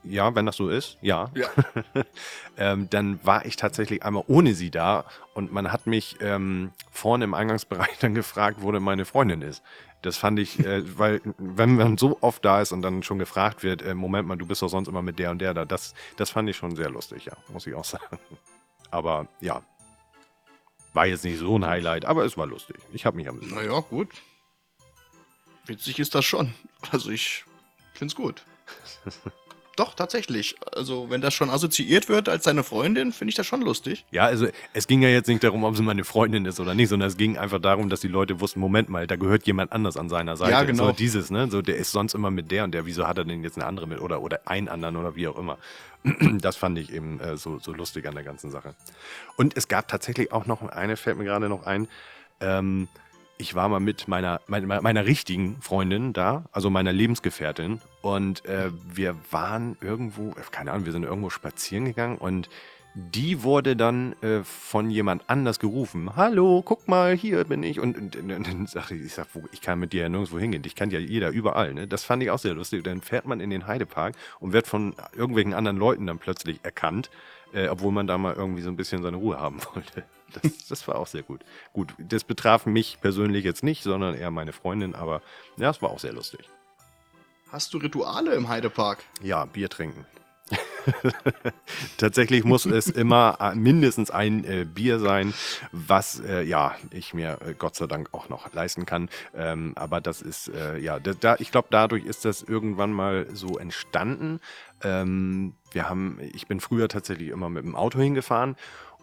Ja, 0.03 0.35
wenn 0.35 0.46
das 0.46 0.57
so 0.57 0.68
ist, 0.68 0.99
ja. 1.01 1.31
Ja. 1.35 1.49
ähm, 2.57 2.88
dann 2.90 3.25
war 3.25 3.44
ich 3.46 3.57
tatsächlich 3.57 4.03
einmal 4.03 4.25
ohne 4.27 4.55
sie 4.55 4.70
da 4.70 5.05
und 5.35 5.53
man 5.53 5.72
hat 5.72 5.87
mich 5.87 6.16
ähm, 6.20 6.72
vorne 6.90 7.25
im 7.25 7.35
Eingangsbereich 7.35 7.96
dann 8.01 8.14
gefragt, 8.14 8.59
wo 8.61 8.72
denn 8.72 8.83
meine 8.83 9.05
Freundin 9.05 9.42
ist. 9.42 9.62
Das 10.03 10.16
fand 10.16 10.38
ich, 10.38 10.61
äh, 10.61 10.99
weil 10.99 11.20
wenn 11.38 11.77
man 11.77 11.99
so 11.99 12.18
oft 12.20 12.44
da 12.44 12.61
ist 12.61 12.72
und 12.72 12.83
dann 12.83 13.03
schon 13.03 13.18
gefragt 13.18 13.62
wird, 13.62 13.83
äh, 13.83 13.94
Moment 13.94 14.29
mal, 14.29 14.37
du 14.37 14.46
bist 14.46 14.62
doch 14.62 14.68
sonst 14.68 14.88
immer 14.88 15.03
mit 15.03 15.18
der 15.18 15.31
und 15.31 15.40
der 15.40 15.55
da, 15.55 15.64
das, 15.64 15.94
das 16.16 16.31
fand 16.31 16.49
ich 16.49 16.57
schon 16.57 16.77
sehr 16.77 16.90
lustig, 16.90 17.27
ja, 17.27 17.37
muss 17.49 17.66
ich 17.66 17.75
auch 17.75 17.85
sagen. 17.85 18.18
Aber 18.90 19.27
ja, 19.40 19.62
war 20.92 21.07
jetzt 21.07 21.25
nicht 21.25 21.38
so 21.38 21.59
ein 21.59 21.66
Highlight, 21.66 22.05
aber 22.05 22.25
es 22.25 22.37
war 22.37 22.46
lustig. 22.46 22.77
Ich 22.92 23.05
habe 23.05 23.16
mich 23.16 23.29
amüsiert. 23.29 23.55
Naja, 23.55 23.81
gut. 23.81 24.09
Witzig 25.66 25.99
ist 25.99 26.14
das 26.14 26.25
schon. 26.25 26.55
Also 26.90 27.11
ich 27.11 27.44
find's 27.92 28.14
gut. 28.14 28.44
Doch, 29.77 29.95
tatsächlich. 29.95 30.57
Also, 30.75 31.11
wenn 31.11 31.21
das 31.21 31.35
schon 31.35 31.51
assoziiert 31.51 32.09
wird 32.09 32.31
als 32.31 32.45
seine 32.45 32.65
Freundin, 32.65 33.12
finde 33.12 33.29
ich 33.29 33.35
das 33.35 33.47
schon 33.47 33.61
lustig. 33.61 34.07
Ja, 34.11 34.25
also 34.25 34.49
es 34.73 34.87
ging 34.87 35.03
ja 35.03 35.11
jetzt 35.11 35.29
nicht 35.29 35.45
darum, 35.45 35.65
ob 35.65 35.77
sie 35.77 35.83
meine 35.83 36.05
Freundin 36.05 36.47
ist 36.47 36.59
oder 36.61 36.75
nicht, 36.75 36.89
sondern 36.89 37.09
es 37.09 37.19
ging 37.19 37.37
einfach 37.37 37.61
darum, 37.61 37.91
dass 37.91 38.01
die 38.01 38.09
Leute 38.09 38.41
wussten, 38.41 38.59
Moment 38.59 38.89
mal, 38.89 39.07
da 39.07 39.17
gehört 39.17 39.47
jemand 39.47 39.73
anders 39.73 39.99
an 39.99 40.09
seiner 40.09 40.39
Seite. 40.39 40.53
Ja, 40.53 40.62
genau. 40.65 40.87
So 40.87 40.93
dieses, 40.93 41.31
ne? 41.31 41.51
So, 41.51 41.61
der 41.61 41.77
ist 41.77 41.93
sonst 41.93 42.15
immer 42.15 42.31
mit 42.31 42.51
der 42.51 42.65
und 42.65 42.73
der, 42.73 42.87
wieso 42.87 43.07
hat 43.07 43.19
er 43.19 43.25
denn 43.25 43.43
jetzt 43.45 43.59
eine 43.59 43.67
andere 43.67 43.87
mit 43.87 44.01
oder, 44.01 44.23
oder 44.23 44.41
einen 44.47 44.69
anderen 44.69 44.97
oder 44.97 45.15
wie 45.15 45.29
auch 45.29 45.39
immer. 45.39 45.59
Das 46.41 46.57
fand 46.57 46.79
ich 46.79 46.93
eben 46.93 47.21
äh, 47.21 47.37
so, 47.37 47.59
so 47.59 47.73
lustig 47.73 48.07
an 48.07 48.15
der 48.15 48.25
ganzen 48.25 48.51
Sache. 48.51 48.75
Und 49.37 49.57
es 49.57 49.69
gab 49.69 49.89
tatsächlich 49.89 50.33
auch 50.33 50.47
noch 50.47 50.62
eine, 50.62 50.97
fällt 50.97 51.19
mir 51.19 51.25
gerade 51.25 51.49
noch 51.49 51.67
ein, 51.67 51.89
ähm, 52.41 52.89
ich 53.38 53.55
war 53.55 53.68
mal 53.68 53.81
mit 53.81 54.09
meiner, 54.09 54.40
meiner, 54.46 54.81
meiner 54.81 55.07
richtigen 55.07 55.61
Freundin 55.61 56.12
da, 56.12 56.44
also 56.53 56.70
meiner 56.70 56.92
Lebensgefährtin. 56.92 57.81
Und 58.03 58.44
äh, 58.46 58.70
wir 58.87 59.16
waren 59.31 59.77
irgendwo, 59.81 60.35
keine 60.51 60.72
Ahnung, 60.72 60.87
wir 60.87 60.92
sind 60.92 61.05
irgendwo 61.05 61.31
spazieren 61.31 61.85
gegangen 61.85 62.18
und 62.18 62.49
die 62.99 63.42
wurde 63.42 63.77
dann 63.77 64.14
äh, 64.22 64.42
von 64.42 64.90
jemand 64.90 65.29
anders 65.29 65.59
gerufen. 65.59 66.16
Hallo, 66.16 66.62
guck 66.64 66.88
mal, 66.88 67.14
hier 67.14 67.44
bin 67.44 67.62
ich. 67.62 67.79
Und, 67.79 67.99
und, 67.99 68.16
und 68.16 68.29
dann 68.31 68.66
sagte 68.66 68.94
ich, 68.94 69.05
ich, 69.05 69.12
sag, 69.12 69.27
ich 69.53 69.61
kann 69.61 69.79
mit 69.79 69.92
dir 69.92 70.03
ja 70.03 70.09
nirgendwo 70.09 70.38
hingehen. 70.38 70.62
Ich 70.64 70.75
kann 70.75 70.90
ja 70.90 70.99
jeder 70.99 71.29
überall. 71.29 71.75
Ne? 71.75 71.87
Das 71.87 72.05
fand 72.05 72.22
ich 72.22 72.31
auch 72.31 72.38
sehr 72.38 72.55
lustig. 72.55 72.85
Dann 72.85 73.03
fährt 73.03 73.27
man 73.27 73.40
in 73.40 73.51
den 73.51 73.66
Heidepark 73.66 74.14
und 74.40 74.55
wird 74.55 74.66
von 74.66 74.94
irgendwelchen 75.14 75.53
anderen 75.53 75.77
Leuten 75.77 76.07
dann 76.07 76.18
plötzlich 76.18 76.61
erkannt, 76.62 77.11
äh, 77.53 77.68
obwohl 77.68 77.92
man 77.92 78.07
da 78.07 78.16
mal 78.16 78.35
irgendwie 78.35 78.62
so 78.62 78.70
ein 78.70 78.77
bisschen 78.77 79.03
seine 79.03 79.18
Ruhe 79.18 79.38
haben 79.38 79.59
wollte. 79.75 80.05
Das, 80.33 80.69
das 80.69 80.89
war 80.89 80.97
auch 80.97 81.07
sehr 81.07 81.23
gut. 81.23 81.43
Gut, 81.73 81.95
das 81.99 82.25
betraf 82.25 82.67
mich 82.67 82.99
persönlich 83.01 83.45
jetzt 83.45 83.62
nicht, 83.62 83.83
sondern 83.83 84.15
eher 84.15 84.31
meine 84.31 84.53
Freundin, 84.53 84.95
aber 84.95 85.23
ja, 85.57 85.71
es 85.71 85.81
war 85.83 85.91
auch 85.91 86.01
sehr 86.01 86.12
lustig. 86.12 86.41
Hast 87.51 87.73
du 87.73 87.79
Rituale 87.79 88.35
im 88.35 88.49
Heidepark? 88.49 89.05
Ja, 89.23 89.45
Bier 89.45 89.69
trinken. 89.69 90.05
Tatsächlich 91.99 92.45
muss 92.45 92.67
es 92.67 92.89
immer 92.89 93.39
äh, 93.41 93.55
mindestens 93.55 94.11
ein 94.11 94.45
äh, 94.45 94.65
Bier 94.65 94.99
sein, 94.99 95.35
was 95.73 96.21
äh, 96.21 96.43
ja 96.43 96.77
ich 96.91 97.15
mir 97.15 97.39
äh, 97.45 97.55
Gott 97.55 97.75
sei 97.75 97.87
Dank 97.87 98.11
auch 98.12 98.29
noch 98.29 98.53
leisten 98.53 98.87
kann. 98.87 99.09
Ähm, 99.35 99.73
aber 99.77 100.01
das 100.01 100.23
ist 100.23 100.49
äh, 100.49 100.79
ja, 100.79 101.01
da, 101.01 101.12
da, 101.15 101.37
ich 101.39 101.51
glaube, 101.51 101.69
dadurch 101.71 102.05
ist 102.05 102.25
das 102.25 102.43
irgendwann 102.43 102.93
mal 102.93 103.27
so 103.33 103.59
entstanden. 103.59 104.41
Ähm, 104.83 105.55
wir 105.73 105.89
haben, 105.89 106.19
ich 106.33 106.47
bin 106.47 106.61
früher 106.61 106.89
tatsächlich 106.89 107.29
immer 107.29 107.49
mit 107.49 107.65
dem 107.65 107.75
Auto 107.75 107.99
hingefahren 107.99 108.57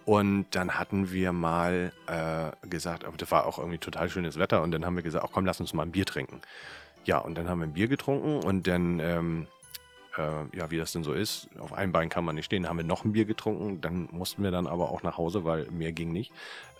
und 0.05 0.47
dann 0.51 0.77
hatten 0.77 1.11
wir 1.11 1.31
mal 1.31 1.91
äh, 2.07 2.67
gesagt, 2.67 3.05
aber 3.05 3.17
das 3.17 3.31
war 3.31 3.45
auch 3.45 3.57
irgendwie 3.57 3.77
total 3.77 4.09
schönes 4.09 4.37
Wetter 4.37 4.61
und 4.61 4.71
dann 4.71 4.85
haben 4.85 4.95
wir 4.95 5.03
gesagt, 5.03 5.25
ach 5.27 5.31
komm, 5.33 5.45
lass 5.45 5.59
uns 5.59 5.73
mal 5.73 5.83
ein 5.83 5.91
Bier 5.91 6.05
trinken. 6.05 6.41
Ja, 7.05 7.17
und 7.17 7.37
dann 7.37 7.49
haben 7.49 7.59
wir 7.59 7.67
ein 7.67 7.73
Bier 7.73 7.87
getrunken 7.87 8.39
und 8.39 8.67
dann 8.67 8.99
ähm, 8.99 9.47
äh, 10.17 10.57
ja, 10.57 10.69
wie 10.71 10.77
das 10.77 10.91
denn 10.91 11.03
so 11.03 11.13
ist, 11.13 11.49
auf 11.59 11.73
einem 11.73 11.91
Bein 11.91 12.09
kann 12.09 12.25
man 12.25 12.35
nicht 12.35 12.45
stehen, 12.45 12.67
haben 12.67 12.77
wir 12.77 12.85
noch 12.85 13.05
ein 13.05 13.13
Bier 13.13 13.25
getrunken, 13.25 13.81
dann 13.81 14.07
mussten 14.11 14.43
wir 14.43 14.51
dann 14.51 14.67
aber 14.67 14.89
auch 14.89 15.03
nach 15.03 15.17
Hause, 15.17 15.43
weil 15.43 15.69
mehr 15.71 15.91
ging 15.91 16.11
nicht. 16.11 16.31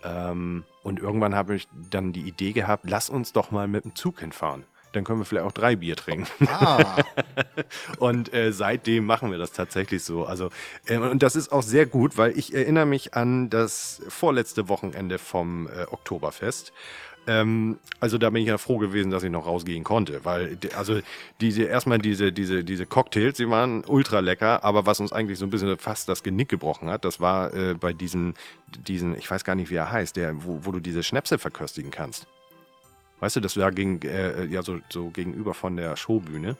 Ähm, 0.02 0.64
und 0.82 1.00
irgendwann 1.00 1.34
habe 1.34 1.54
ich 1.54 1.68
dann 1.90 2.12
die 2.12 2.22
Idee 2.22 2.52
gehabt, 2.52 2.84
lass 2.88 3.10
uns 3.10 3.32
doch 3.32 3.50
mal 3.50 3.68
mit 3.68 3.84
dem 3.84 3.94
Zug 3.94 4.20
hinfahren. 4.20 4.64
Dann 4.94 5.04
können 5.04 5.20
wir 5.20 5.24
vielleicht 5.24 5.46
auch 5.46 5.52
drei 5.52 5.76
Bier 5.76 5.96
trinken. 5.96 6.28
Ah, 6.48 7.02
Und 7.98 8.32
äh, 8.32 8.52
seitdem 8.52 9.06
machen 9.06 9.30
wir 9.30 9.38
das 9.38 9.52
tatsächlich 9.52 10.04
so. 10.04 10.24
Also, 10.24 10.50
äh, 10.86 10.98
und 10.98 11.22
das 11.22 11.36
ist 11.36 11.52
auch 11.52 11.62
sehr 11.62 11.86
gut, 11.86 12.16
weil 12.16 12.36
ich 12.38 12.54
erinnere 12.54 12.86
mich 12.86 13.14
an 13.14 13.50
das 13.50 14.02
vorletzte 14.08 14.68
Wochenende 14.68 15.18
vom 15.18 15.68
äh, 15.68 15.82
Oktoberfest. 15.90 16.72
Ähm, 17.26 17.78
also 18.00 18.18
da 18.18 18.30
bin 18.30 18.42
ich 18.42 18.48
ja 18.48 18.58
froh 18.58 18.78
gewesen, 18.78 19.10
dass 19.10 19.22
ich 19.22 19.30
noch 19.30 19.46
rausgehen 19.46 19.82
konnte, 19.82 20.24
weil 20.24 20.58
also 20.76 21.00
diese 21.40 21.62
erstmal 21.64 21.98
diese 21.98 22.32
diese 22.32 22.64
diese 22.64 22.86
Cocktails, 22.86 23.38
die 23.38 23.48
waren 23.48 23.82
ultra 23.86 24.20
lecker, 24.20 24.62
aber 24.62 24.84
was 24.86 25.00
uns 25.00 25.12
eigentlich 25.12 25.38
so 25.38 25.46
ein 25.46 25.50
bisschen 25.50 25.78
fast 25.78 26.08
das 26.08 26.22
Genick 26.22 26.50
gebrochen 26.50 26.90
hat, 26.90 27.04
das 27.04 27.20
war 27.20 27.54
äh, 27.54 27.74
bei 27.74 27.92
diesem 27.92 28.34
diesen 28.66 29.16
ich 29.16 29.30
weiß 29.30 29.44
gar 29.44 29.54
nicht 29.54 29.70
wie 29.70 29.76
er 29.76 29.90
heißt, 29.90 30.16
der 30.16 30.44
wo, 30.44 30.66
wo 30.66 30.72
du 30.72 30.80
diese 30.80 31.02
Schnäpse 31.02 31.38
verköstigen 31.38 31.90
kannst. 31.90 32.26
Weißt 33.24 33.36
du, 33.36 33.40
das 33.40 33.56
war 33.56 33.72
gegen 33.72 34.02
äh, 34.02 34.44
ja 34.44 34.62
so 34.62 34.80
so 34.90 35.08
gegenüber 35.08 35.54
von 35.54 35.78
der 35.78 35.96
Showbühne. 35.96 36.58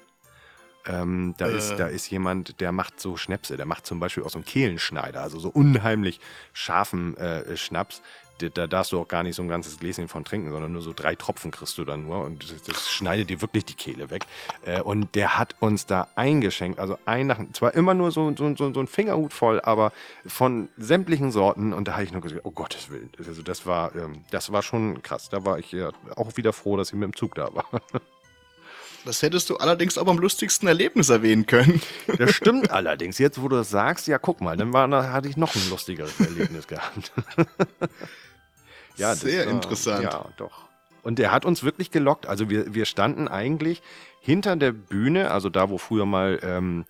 Ähm, 0.87 1.35
da, 1.37 1.47
ist, 1.47 1.73
Äh. 1.73 1.77
da 1.77 1.87
ist 1.89 2.11
jemand, 2.11 2.59
der 2.63 2.73
macht 2.73 2.99
so 3.01 3.19
Schnäpse. 3.19 3.59
Der 3.59 3.67
macht 3.67 3.85
zum 3.85 4.01
Beispiel 4.01 4.23
auch 4.23 4.31
so 4.31 4.39
einen 4.39 4.47
Kehlenschneider, 4.47 5.21
also 5.21 5.39
so 5.39 5.51
unheimlich 5.51 6.21
scharfen 6.55 7.19
äh, 7.19 7.55
Schnaps. 7.59 8.01
Da, 8.39 8.49
da 8.49 8.67
darfst 8.67 8.93
du 8.93 9.01
auch 9.01 9.09
gar 9.09 9.23
nicht 9.23 9.37
so 9.37 9.43
ein 9.43 9.49
ganzes 9.49 9.79
Gläschen 9.79 10.09
von 10.09 10.25
trinken, 10.25 10.51
sondern 10.51 10.73
nur 10.73 10.83
so 10.83 10.93
drei 10.93 11.15
Tropfen 11.15 11.51
kriegst 11.51 11.79
du 11.79 11.85
dann 11.85 12.05
nur 12.05 12.25
und 12.25 12.51
das, 12.51 12.63
das 12.63 12.91
schneidet 12.91 13.31
dir 13.31 13.41
wirklich 13.41 13.65
die 13.65 13.75
Kehle 13.75 14.11
weg. 14.11 14.27
Äh, 14.65 14.81
und 14.81 15.15
der 15.15 15.39
hat 15.39 15.55
uns 15.61 15.87
da 15.87 16.09
eingeschenkt, 16.15 16.79
also 16.79 16.99
ein 17.05 17.27
nach, 17.27 17.39
zwar 17.53 17.75
immer 17.75 17.95
nur 17.95 18.11
so, 18.11 18.35
so, 18.37 18.55
so, 18.57 18.73
so 18.73 18.81
ein 18.81 18.87
Fingerhut 18.87 19.33
voll, 19.33 19.61
aber 19.61 19.93
von 20.27 20.69
sämtlichen 20.77 21.31
Sorten 21.31 21.73
und 21.73 21.89
da 21.89 21.95
habe 21.95 22.05
ich 22.05 22.13
nur 22.13 22.23
gesagt, 22.23 22.43
oh 22.45 22.51
Gottes 22.51 22.91
Willen. 22.91 23.11
Also 23.19 23.43
das 23.43 23.67
war, 23.67 23.95
ähm, 23.95 24.25
das 24.31 24.53
war 24.53 24.63
schon 24.63 25.03
krass. 25.03 25.29
Da 25.29 25.45
war 25.45 25.59
ich 25.59 25.73
ja 25.73 25.91
auch 26.17 26.37
wieder 26.37 26.53
froh, 26.53 26.77
dass 26.77 26.89
ich 26.89 26.95
mit 26.95 27.05
dem 27.05 27.17
Zug 27.17 27.35
da 27.35 27.55
war. 27.55 27.67
Das 29.05 29.21
hättest 29.21 29.51
du 29.51 29.59
allerdings 29.59 29.99
auch 29.99 30.07
am 30.07 30.19
lustigsten 30.19 30.67
Erlebnis 30.67 31.11
erwähnen 31.11 31.45
können. 31.47 31.83
Das 32.19 32.31
stimmt 32.31 32.71
allerdings. 32.71 33.19
Jetzt, 33.19 33.41
wo 33.41 33.49
du 33.49 33.57
das 33.57 33.69
sagst, 33.69 34.07
ja, 34.07 34.19
guck 34.19 34.41
mal, 34.41 34.57
dann 34.57 34.73
war, 34.73 34.89
da 34.89 35.13
hatte 35.13 35.29
ich 35.29 35.37
noch 35.37 35.55
ein 35.55 35.69
lustigeres 35.69 36.19
Erlebnis 36.21 36.67
gehabt. 36.67 37.13
Ja, 38.97 39.15
Sehr 39.15 39.47
war, 39.47 39.53
interessant. 39.53 40.05
Ja, 40.05 40.27
doch. 40.37 40.65
Und 41.03 41.19
der 41.19 41.33
hat 41.33 41.45
uns 41.45 41.63
wirklich 41.63 41.91
gelockt. 41.91 42.27
Also 42.27 42.49
wir, 42.49 42.75
wir 42.75 42.87
standen 42.87 43.29
eigentlich 43.29 43.83
hinter 44.21 44.57
der 44.57 44.73
Bühne, 44.73 45.31
also 45.31 45.51
da, 45.51 45.69
wo 45.69 45.79
früher 45.79 46.07
mal 46.07 46.41
ähm, 46.43 46.87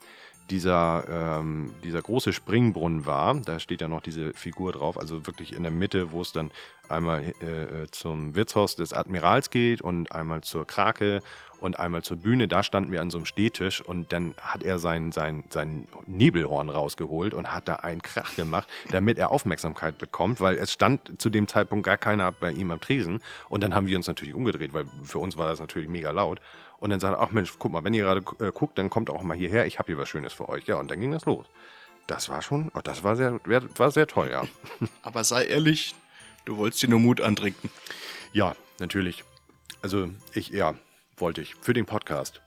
dieser, 0.50 1.40
ähm, 1.40 1.74
dieser 1.82 2.02
große 2.02 2.32
Springbrunnen 2.32 3.06
war. 3.06 3.34
Da 3.34 3.58
steht 3.58 3.80
ja 3.80 3.88
noch 3.88 4.02
diese 4.02 4.32
Figur 4.34 4.72
drauf, 4.72 4.98
also 4.98 5.26
wirklich 5.26 5.54
in 5.54 5.62
der 5.62 5.72
Mitte, 5.72 6.12
wo 6.12 6.20
es 6.20 6.32
dann 6.32 6.50
einmal 6.88 7.22
äh, 7.22 7.86
zum 7.90 8.34
Wirtshaus 8.34 8.76
des 8.76 8.92
Admirals 8.92 9.50
geht 9.50 9.80
und 9.80 10.12
einmal 10.12 10.42
zur 10.42 10.66
Krake 10.66 11.22
und 11.60 11.78
einmal 11.78 12.02
zur 12.02 12.18
Bühne. 12.18 12.46
Da 12.46 12.62
standen 12.62 12.92
wir 12.92 13.00
an 13.00 13.10
so 13.10 13.18
einem 13.18 13.24
Stehtisch 13.24 13.80
und 13.80 14.12
dann 14.12 14.34
hat 14.40 14.62
er 14.62 14.78
sein, 14.78 15.12
sein, 15.12 15.44
sein 15.48 15.88
Nebelhorn 16.06 16.68
rausgeholt 16.68 17.32
und 17.32 17.52
hat 17.52 17.68
da 17.68 17.76
einen 17.76 18.02
Krach 18.02 18.36
gemacht, 18.36 18.68
damit 18.90 19.18
er 19.18 19.30
Aufmerksamkeit 19.30 19.96
bekommt, 19.98 20.40
weil 20.40 20.56
es 20.56 20.72
stand 20.72 21.20
zu 21.20 21.30
dem 21.30 21.48
Zeitpunkt 21.48 21.86
gar 21.86 21.96
keiner 21.96 22.32
bei 22.32 22.52
ihm 22.52 22.70
am 22.70 22.80
Tresen. 22.80 23.20
Und 23.48 23.62
dann 23.62 23.74
haben 23.74 23.86
wir 23.86 23.96
uns 23.96 24.06
natürlich 24.06 24.34
umgedreht, 24.34 24.74
weil 24.74 24.84
für 25.02 25.18
uns 25.18 25.36
war 25.38 25.48
das 25.48 25.58
natürlich 25.58 25.88
mega 25.88 26.10
laut. 26.10 26.40
Und 26.84 26.90
dann 26.90 27.00
sagt 27.00 27.16
er, 27.16 27.22
ach 27.22 27.30
Mensch, 27.30 27.54
guck 27.58 27.72
mal, 27.72 27.82
wenn 27.82 27.94
ihr 27.94 28.04
gerade 28.04 28.20
äh, 28.46 28.52
guckt, 28.52 28.76
dann 28.76 28.90
kommt 28.90 29.08
auch 29.08 29.22
mal 29.22 29.34
hierher, 29.34 29.64
ich 29.64 29.78
habe 29.78 29.86
hier 29.86 29.96
was 29.96 30.06
Schönes 30.06 30.34
für 30.34 30.50
euch. 30.50 30.66
Ja, 30.66 30.76
und 30.76 30.90
dann 30.90 31.00
ging 31.00 31.12
das 31.12 31.24
los. 31.24 31.46
Das 32.06 32.28
war 32.28 32.42
schon, 32.42 32.70
oh, 32.74 32.80
das 32.84 33.02
war 33.02 33.16
sehr, 33.16 33.40
war 33.46 33.90
sehr 33.90 34.06
toll, 34.06 34.28
ja. 34.30 34.44
Aber 35.00 35.24
sei 35.24 35.46
ehrlich, 35.46 35.94
du 36.44 36.58
wolltest 36.58 36.82
dir 36.82 36.90
nur 36.90 37.00
Mut 37.00 37.22
antrinken. 37.22 37.70
Ja, 38.34 38.54
natürlich. 38.80 39.24
Also 39.80 40.10
ich, 40.34 40.50
ja, 40.50 40.74
wollte 41.16 41.40
ich. 41.40 41.54
Für 41.60 41.72
den 41.72 41.86
Podcast. 41.86 42.42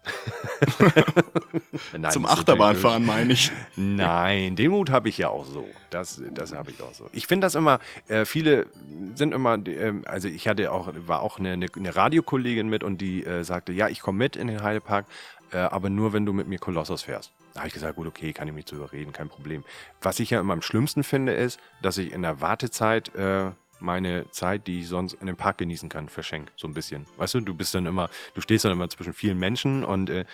Nein, 1.97 2.11
Zum 2.11 2.25
Achterbahnfahren 2.25 3.05
meine 3.05 3.33
ich. 3.33 3.51
Nein, 3.75 4.55
den 4.55 4.71
Mut 4.71 4.89
habe 4.89 5.09
ich 5.09 5.17
ja 5.17 5.29
auch 5.29 5.45
so. 5.45 5.67
Das, 5.89 6.21
das 6.33 6.53
habe 6.53 6.71
ich 6.71 6.81
auch 6.81 6.93
so. 6.93 7.09
Ich 7.13 7.27
finde 7.27 7.45
das 7.45 7.55
immer, 7.55 7.79
äh, 8.07 8.25
viele 8.25 8.67
sind 9.15 9.33
immer, 9.33 9.55
äh, 9.67 9.93
also 10.05 10.27
ich 10.27 10.47
hatte 10.47 10.71
auch, 10.71 10.89
war 11.05 11.21
auch 11.21 11.39
eine, 11.39 11.53
eine, 11.53 11.67
eine 11.75 11.95
Radiokollegin 11.95 12.67
mit 12.67 12.83
und 12.83 12.99
die 12.99 13.25
äh, 13.25 13.43
sagte, 13.43 13.71
ja, 13.71 13.87
ich 13.87 14.01
komme 14.01 14.17
mit 14.17 14.35
in 14.35 14.47
den 14.47 14.63
Heidepark, 14.63 15.05
äh, 15.51 15.57
aber 15.57 15.89
nur 15.89 16.13
wenn 16.13 16.25
du 16.25 16.33
mit 16.33 16.47
mir 16.47 16.59
Kolossos 16.59 17.03
fährst. 17.03 17.31
Da 17.53 17.61
habe 17.61 17.69
ich 17.69 17.73
gesagt, 17.73 17.95
gut, 17.95 18.05
okay, 18.05 18.33
kann 18.33 18.47
ich 18.47 18.53
mich 18.53 18.65
zu 18.65 18.75
überreden, 18.75 19.13
kein 19.13 19.29
Problem. 19.29 19.63
Was 20.01 20.19
ich 20.19 20.29
ja 20.29 20.39
immer 20.39 20.53
am 20.53 20.61
schlimmsten 20.61 21.03
finde, 21.03 21.33
ist, 21.33 21.59
dass 21.81 21.97
ich 21.97 22.11
in 22.11 22.21
der 22.21 22.39
Wartezeit 22.41 23.15
äh, 23.15 23.51
meine 23.79 24.29
Zeit, 24.31 24.67
die 24.67 24.81
ich 24.81 24.87
sonst 24.87 25.13
in 25.13 25.27
dem 25.27 25.35
Park 25.35 25.57
genießen 25.59 25.89
kann, 25.89 26.09
verschenke. 26.09 26.51
So 26.55 26.67
ein 26.67 26.73
bisschen. 26.73 27.05
Weißt 27.17 27.33
du, 27.35 27.41
du 27.41 27.53
bist 27.53 27.73
dann 27.75 27.85
immer, 27.85 28.09
du 28.33 28.41
stehst 28.41 28.65
dann 28.65 28.71
immer 28.71 28.89
zwischen 28.89 29.13
vielen 29.13 29.37
Menschen 29.37 29.83
und 29.83 30.09
äh, 30.09 30.25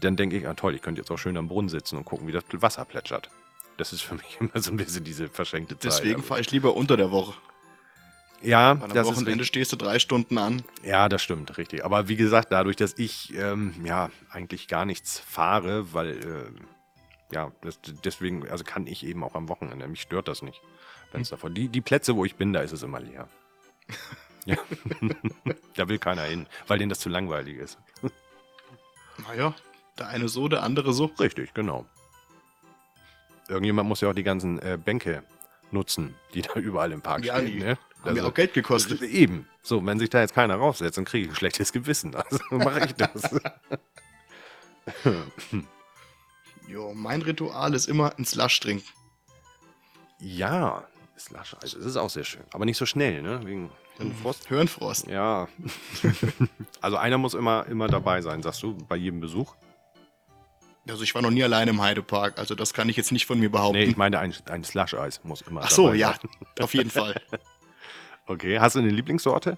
dann 0.00 0.16
denke 0.16 0.36
ich, 0.36 0.46
ah 0.46 0.54
toll, 0.54 0.74
ich 0.74 0.82
könnte 0.82 1.00
jetzt 1.00 1.10
auch 1.10 1.18
schön 1.18 1.36
am 1.36 1.48
Brunnen 1.48 1.68
sitzen 1.68 1.96
und 1.96 2.04
gucken, 2.04 2.26
wie 2.26 2.32
das 2.32 2.44
Wasser 2.52 2.84
plätschert. 2.84 3.30
Das 3.76 3.92
ist 3.92 4.02
für 4.02 4.14
mich 4.14 4.36
immer 4.40 4.60
so 4.60 4.70
ein 4.70 4.76
bisschen 4.76 5.04
diese 5.04 5.28
verschenkte 5.28 5.78
Zeit. 5.78 5.92
Deswegen 5.92 6.16
also 6.16 6.26
fahre 6.26 6.40
ich 6.40 6.50
lieber 6.50 6.76
unter 6.76 6.96
der 6.96 7.10
Woche. 7.10 7.34
Ja, 8.42 8.80
Weil 8.80 8.90
am 8.90 8.94
das 8.94 9.06
Wochenende 9.06 9.42
ist, 9.42 9.48
stehst 9.48 9.72
du 9.72 9.76
drei 9.76 9.98
Stunden 9.98 10.38
an. 10.38 10.62
Ja, 10.82 11.08
das 11.08 11.22
stimmt, 11.22 11.58
richtig. 11.58 11.84
Aber 11.84 12.08
wie 12.08 12.16
gesagt, 12.16 12.52
dadurch, 12.52 12.76
dass 12.76 12.98
ich 12.98 13.34
ähm, 13.36 13.74
ja 13.84 14.10
eigentlich 14.30 14.66
gar 14.66 14.86
nichts 14.86 15.18
fahre, 15.18 15.92
weil 15.92 16.10
äh, 16.10 17.34
ja, 17.34 17.52
das, 17.60 17.78
deswegen, 18.04 18.48
also 18.48 18.64
kann 18.64 18.86
ich 18.86 19.04
eben 19.04 19.22
auch 19.24 19.34
am 19.34 19.48
Wochenende. 19.48 19.86
Mich 19.88 20.00
stört 20.00 20.28
das 20.28 20.42
nicht. 20.42 20.60
Fenster 21.10 21.36
vor. 21.36 21.50
Die, 21.50 21.68
die 21.68 21.80
Plätze, 21.80 22.16
wo 22.16 22.24
ich 22.24 22.36
bin, 22.36 22.52
da 22.52 22.60
ist 22.60 22.72
es 22.72 22.82
immer 22.82 23.00
leer. 23.00 23.28
ja. 24.44 24.56
da 25.76 25.88
will 25.88 25.98
keiner 25.98 26.22
hin, 26.22 26.46
weil 26.66 26.78
denen 26.78 26.90
das 26.90 27.00
zu 27.00 27.08
langweilig 27.08 27.58
ist. 27.58 27.78
naja, 29.28 29.54
der 29.98 30.08
eine 30.08 30.28
so, 30.28 30.48
der 30.48 30.62
andere 30.62 30.92
so. 30.92 31.06
Richtig, 31.18 31.52
genau. 31.54 31.86
Irgendjemand 33.48 33.88
muss 33.88 34.00
ja 34.00 34.10
auch 34.10 34.14
die 34.14 34.22
ganzen 34.22 34.60
äh, 34.60 34.78
Bänke 34.82 35.24
nutzen, 35.72 36.14
die 36.34 36.42
da 36.42 36.54
überall 36.54 36.92
im 36.92 37.02
Park 37.02 37.24
ja, 37.24 37.38
stehen. 37.38 37.58
Ne? 37.58 37.78
Haben 38.00 38.08
also, 38.08 38.22
ja 38.22 38.28
auch 38.28 38.34
Geld 38.34 38.54
gekostet. 38.54 39.02
Eben. 39.02 39.48
So, 39.62 39.84
wenn 39.84 39.98
sich 39.98 40.08
da 40.08 40.20
jetzt 40.20 40.34
keiner 40.34 40.56
raufsetzt, 40.56 40.96
dann 40.96 41.04
kriege 41.04 41.26
ich 41.26 41.32
ein 41.32 41.36
schlechtes 41.36 41.72
Gewissen. 41.72 42.14
Also 42.30 42.40
mache 42.50 42.86
ich 42.86 42.94
das. 42.94 43.40
jo, 46.66 46.94
mein 46.94 47.22
Ritual 47.22 47.74
ist 47.74 47.86
immer 47.86 48.16
ein 48.16 48.24
Slush 48.24 48.60
trinken. 48.60 48.88
Ja, 50.18 50.86
Slush 51.20 51.54
Eis. 51.62 51.72
Das 51.72 51.84
ist 51.84 51.96
auch 51.96 52.10
sehr 52.10 52.24
schön. 52.24 52.42
Aber 52.52 52.64
nicht 52.64 52.76
so 52.76 52.86
schnell, 52.86 53.22
ne? 53.22 53.40
Wegen 53.44 53.70
Hirnfrost. 53.98 54.48
Hirnfrost. 54.48 55.06
Ja. 55.06 55.48
also 56.80 56.96
einer 56.96 57.18
muss 57.18 57.34
immer, 57.34 57.66
immer 57.66 57.88
dabei 57.88 58.22
sein, 58.22 58.42
sagst 58.42 58.62
du, 58.62 58.76
bei 58.88 58.96
jedem 58.96 59.20
Besuch? 59.20 59.54
Also 60.88 61.04
ich 61.04 61.14
war 61.14 61.22
noch 61.22 61.30
nie 61.30 61.44
alleine 61.44 61.70
im 61.70 61.80
Heidepark, 61.80 62.38
also 62.38 62.54
das 62.54 62.72
kann 62.72 62.88
ich 62.88 62.96
jetzt 62.96 63.12
nicht 63.12 63.26
von 63.26 63.38
mir 63.38 63.50
behaupten. 63.50 63.78
Nee, 63.78 63.84
ich 63.84 63.96
meine, 63.96 64.18
ein, 64.18 64.34
ein 64.46 64.64
Slush-Eis 64.64 65.22
muss 65.22 65.42
immer 65.42 65.60
Ach 65.64 65.70
so, 65.70 65.92
ja, 65.92 66.14
auf 66.60 66.74
jeden 66.74 66.90
Fall. 66.90 67.20
okay, 68.26 68.58
hast 68.58 68.74
du 68.74 68.80
eine 68.80 68.88
Lieblingssorte? 68.88 69.56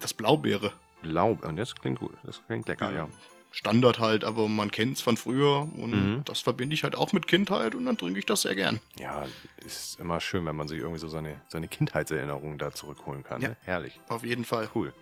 Das 0.00 0.14
Blaubeere. 0.14 0.72
Blaubeere, 1.02 1.52
das 1.54 1.74
klingt 1.74 1.98
gut, 1.98 2.14
das 2.22 2.40
klingt 2.46 2.68
lecker, 2.68 2.90
ja. 2.90 2.96
ja. 2.96 3.08
Standard 3.54 4.00
halt, 4.00 4.24
aber 4.24 4.48
man 4.48 4.72
kennt 4.72 4.96
es 4.96 5.00
von 5.00 5.16
früher 5.16 5.68
und 5.76 5.90
mhm. 5.90 6.24
das 6.24 6.40
verbinde 6.40 6.74
ich 6.74 6.82
halt 6.82 6.96
auch 6.96 7.12
mit 7.12 7.28
Kindheit 7.28 7.76
und 7.76 7.84
dann 7.86 7.96
trinke 7.96 8.18
ich 8.18 8.26
das 8.26 8.42
sehr 8.42 8.56
gern. 8.56 8.80
Ja, 8.98 9.26
ist 9.64 10.00
immer 10.00 10.20
schön, 10.20 10.44
wenn 10.44 10.56
man 10.56 10.66
sich 10.66 10.80
irgendwie 10.80 10.98
so 10.98 11.06
seine, 11.06 11.40
seine 11.46 11.68
Kindheitserinnerungen 11.68 12.58
da 12.58 12.72
zurückholen 12.72 13.22
kann. 13.22 13.40
Ja, 13.40 13.50
ne? 13.50 13.56
herrlich. 13.62 14.00
Auf 14.08 14.24
jeden 14.24 14.44
Fall. 14.44 14.68
Cool. 14.74 14.92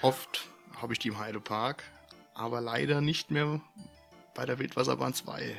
Oft 0.00 0.46
habe 0.80 0.92
ich 0.92 1.00
die 1.00 1.08
im 1.08 1.18
Heidepark, 1.18 1.82
aber 2.34 2.60
leider 2.60 3.00
nicht 3.00 3.32
mehr 3.32 3.60
bei 4.36 4.46
der 4.46 4.60
Wildwasserbahn 4.60 5.12
2. 5.12 5.52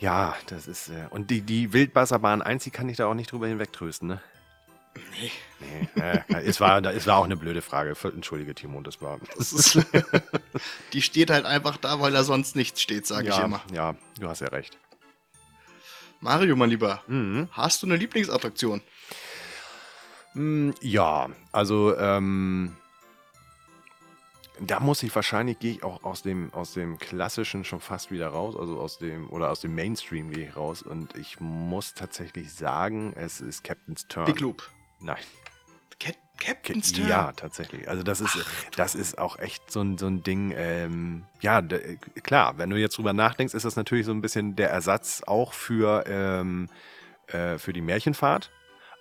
Ja, 0.00 0.34
das 0.48 0.66
ist. 0.66 0.88
Äh, 0.88 1.06
und 1.10 1.30
die, 1.30 1.42
die 1.42 1.72
Wildwasserbahn 1.72 2.42
1, 2.42 2.64
die 2.64 2.70
kann 2.70 2.88
ich 2.88 2.96
da 2.96 3.06
auch 3.06 3.14
nicht 3.14 3.30
drüber 3.30 3.46
hinwegtrösten, 3.46 4.08
ne? 4.08 4.20
Nee. 5.20 5.30
Nee, 5.58 6.02
äh, 6.02 6.42
es, 6.44 6.60
war, 6.60 6.84
es 6.84 7.06
war 7.06 7.16
auch 7.16 7.24
eine 7.24 7.36
blöde 7.36 7.62
Frage. 7.62 7.96
Entschuldige, 8.04 8.54
Timo, 8.54 8.80
das 8.82 9.00
war. 9.00 9.18
Das 9.36 9.52
ist, 9.52 9.86
die 10.92 11.02
steht 11.02 11.30
halt 11.30 11.46
einfach 11.46 11.76
da, 11.78 12.00
weil 12.00 12.12
da 12.12 12.24
sonst 12.24 12.56
nichts 12.56 12.82
steht, 12.82 13.06
sage 13.06 13.28
ja, 13.28 13.38
ich 13.38 13.44
immer. 13.44 13.62
Ja, 13.72 13.94
du 14.20 14.28
hast 14.28 14.40
ja 14.40 14.48
recht. 14.48 14.78
Mario, 16.20 16.56
mein 16.56 16.70
Lieber, 16.70 17.02
mhm. 17.06 17.48
hast 17.52 17.82
du 17.82 17.86
eine 17.86 17.96
Lieblingsattraktion? 17.96 18.82
Mm, 20.34 20.70
ja, 20.80 21.28
also 21.52 21.96
ähm, 21.96 22.76
da 24.60 24.80
muss 24.80 25.02
ich 25.02 25.14
wahrscheinlich, 25.14 25.58
gehe 25.58 25.72
ich 25.72 25.84
auch 25.84 26.04
aus 26.04 26.22
dem, 26.22 26.52
aus 26.54 26.72
dem 26.72 26.98
Klassischen 26.98 27.64
schon 27.64 27.80
fast 27.80 28.10
wieder 28.10 28.28
raus, 28.28 28.56
also 28.56 28.78
aus 28.78 28.98
dem, 28.98 29.30
oder 29.30 29.50
aus 29.50 29.60
dem 29.60 29.74
Mainstream 29.74 30.30
gehe 30.30 30.48
ich 30.48 30.56
raus 30.56 30.82
und 30.82 31.16
ich 31.16 31.40
muss 31.40 31.94
tatsächlich 31.94 32.52
sagen, 32.52 33.12
es 33.14 33.40
ist 33.40 33.64
Captain's 33.64 34.06
Turn. 34.08 34.26
Big 34.26 34.40
Loop. 34.40 34.70
Nein. 35.00 35.22
Cap 35.98 36.16
Captain's 36.38 36.92
Turn? 36.92 37.08
Ja, 37.08 37.32
tatsächlich. 37.32 37.88
Also 37.88 38.02
das 38.02 38.20
ist, 38.20 38.36
Ach, 38.38 38.70
das 38.76 38.94
ist 38.94 39.18
auch 39.18 39.38
echt 39.38 39.70
so 39.70 39.80
ein, 39.80 39.96
so 39.96 40.06
ein 40.06 40.22
Ding, 40.22 40.52
ähm, 40.54 41.24
ja, 41.40 41.62
klar, 42.22 42.58
wenn 42.58 42.70
du 42.70 42.76
jetzt 42.76 42.98
drüber 42.98 43.14
nachdenkst, 43.14 43.54
ist 43.54 43.64
das 43.64 43.76
natürlich 43.76 44.04
so 44.04 44.12
ein 44.12 44.20
bisschen 44.20 44.54
der 44.54 44.70
Ersatz 44.70 45.22
auch 45.26 45.54
für, 45.54 46.04
ähm, 46.06 46.68
äh, 47.28 47.56
für 47.58 47.72
die 47.72 47.80
Märchenfahrt. 47.80 48.50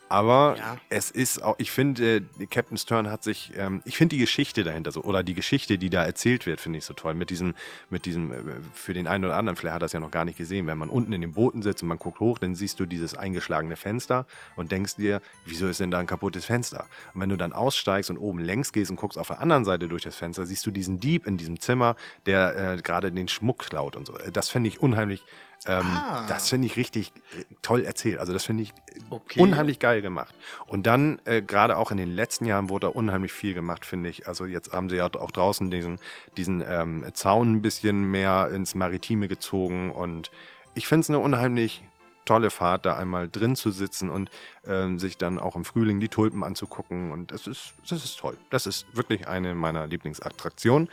Aber 0.08 0.56
ja. 0.58 0.78
es 0.89 1.10
ist 1.10 1.41
auch, 1.41 1.56
ich 1.58 1.72
finde, 1.72 2.18
äh, 2.39 2.46
Captain 2.46 2.78
Stern 2.78 3.10
hat 3.10 3.24
sich, 3.24 3.52
ähm, 3.58 3.82
ich 3.86 3.98
finde 3.98 4.15
die 4.15 4.20
Geschichte 4.20 4.63
dahinter 4.63 4.91
so, 4.91 5.04
oder 5.04 5.24
die 5.24 5.34
Geschichte, 5.34 5.78
die 5.78 5.89
da 5.89 6.04
erzählt 6.04 6.46
wird, 6.46 6.62
finde 6.62 6.78
ich 6.78 6.86
so 6.86 6.94
toll. 6.94 7.15
Mit 7.15 7.30
diesem, 7.30 7.56
mit 7.89 8.06
diesem, 8.06 8.32
äh, 8.32 8.36
für 8.74 8.94
den 8.94 9.08
einen 9.08 9.26
oder 9.26 9.36
anderen, 9.36 9.56
vielleicht 9.56 9.76
hat 9.76 9.82
das 9.82 9.94
ja 9.94 10.00
noch 10.00 10.12
gar 10.12 10.26
nicht 10.26 10.38
gesehen, 10.38 10.68
wenn 10.68 10.78
man 10.78 10.89
unten 10.89 11.12
in 11.13 11.22
den 11.22 11.34
Booten 11.34 11.63
sitzt 11.63 11.82
und 11.82 11.89
man 11.89 11.98
guckt 11.98 12.20
hoch, 12.20 12.38
dann 12.38 12.54
siehst 12.56 12.80
du 12.80 12.86
dieses 12.86 13.15
eingeschlagene 13.15 13.76
Fenster 13.76 14.28
und 14.56 14.72
denkst 14.72 14.96
dir, 14.96 15.22
wieso 15.46 15.68
ist 15.68 15.80
denn 15.80 15.91
da 15.91 16.00
ein 16.00 16.08
kaputtes 16.08 16.46
Fenster? 16.46 16.86
Und 17.13 17.22
wenn 17.22 17.30
du 17.30 17.38
dann 17.38 17.54
aussteigst 17.54 18.10
und 18.12 18.18
oben 18.18 18.39
längs 18.39 18.74
gehst 18.74 18.91
und 18.91 18.98
guckst 18.98 19.18
auf 19.18 19.28
der 19.28 19.39
anderen 19.39 19.65
Seite 19.65 19.88
durch 19.88 20.04
das 20.04 20.15
Fenster, 20.15 20.46
siehst 20.46 20.65
du 20.65 20.72
diesen 20.72 21.00
Dieb 21.00 21.26
in 21.26 21.38
diesem 21.38 21.60
Zimmer, 21.60 21.96
der 22.28 22.74
äh, 22.74 22.82
gerade 22.82 23.12
den 23.12 23.28
Schmuck 23.28 23.60
klaut 23.60 23.96
und 23.96 24.06
so. 24.06 24.13
Das 24.32 24.50
finde 24.50 24.68
ich 24.68 24.80
unheimlich 24.80 25.24
ähm, 25.68 25.86
ah. 25.86 26.26
Das 26.28 26.50
finde 26.50 26.68
ich 26.68 26.78
richtig 26.78 27.12
äh, 27.38 27.44
toll 27.62 27.84
erzählt. 27.84 28.20
Also 28.20 28.34
das 28.34 28.44
finde 28.44 28.63
ich 28.63 28.74
okay. 29.10 29.39
unheimlich 29.39 29.80
geil 29.80 30.02
gemacht. 30.02 30.36
Und 30.68 30.86
dann, 30.86 31.20
äh, 31.26 31.41
gerade 31.41 31.78
auch 31.78 31.91
in 31.91 31.98
den 31.98 32.12
letzten 32.12 32.46
Jahren, 32.46 32.69
wurde 32.69 32.88
da 32.88 32.94
unheimlich 32.94 33.34
viel 33.34 33.54
gemacht, 33.54 33.86
finde 33.86 34.10
ich. 34.10 34.27
Also 34.27 34.46
jetzt 34.46 34.73
haben 34.73 34.90
sie 34.90 34.98
ja 34.98 35.06
auch 35.06 35.32
draußen 35.32 35.71
diesen, 35.71 36.00
diesen 36.38 36.63
ähm, 36.67 37.06
Zaun 37.13 37.54
ein 37.54 37.62
bisschen 37.62 38.04
mehr 38.12 38.50
ins 38.54 38.75
Maritime 38.75 39.27
gezogen. 39.27 39.92
Und 39.92 40.29
ich 40.75 40.88
finde 40.88 41.02
es 41.02 41.10
eine 41.10 41.19
unheimlich 41.19 41.84
tolle 42.25 42.50
Fahrt, 42.50 42.86
da 42.86 42.98
einmal 42.98 43.29
drin 43.29 43.56
zu 43.56 43.71
sitzen 43.71 44.10
und 44.10 44.29
äh, 44.63 44.98
sich 44.98 45.17
dann 45.17 45.40
auch 45.40 45.56
im 45.56 45.63
Frühling 45.63 46.00
die 46.00 46.10
Tulpen 46.10 46.44
anzugucken. 46.44 47.12
Und 47.12 47.32
das 47.32 47.48
ist, 47.48 47.73
das 47.88 48.04
ist 48.04 48.19
toll. 48.19 48.38
Das 48.50 48.67
ist 48.67 48.86
wirklich 48.96 49.27
eine 49.27 49.56
meiner 49.56 49.88
Lieblingsattraktionen. 49.88 50.90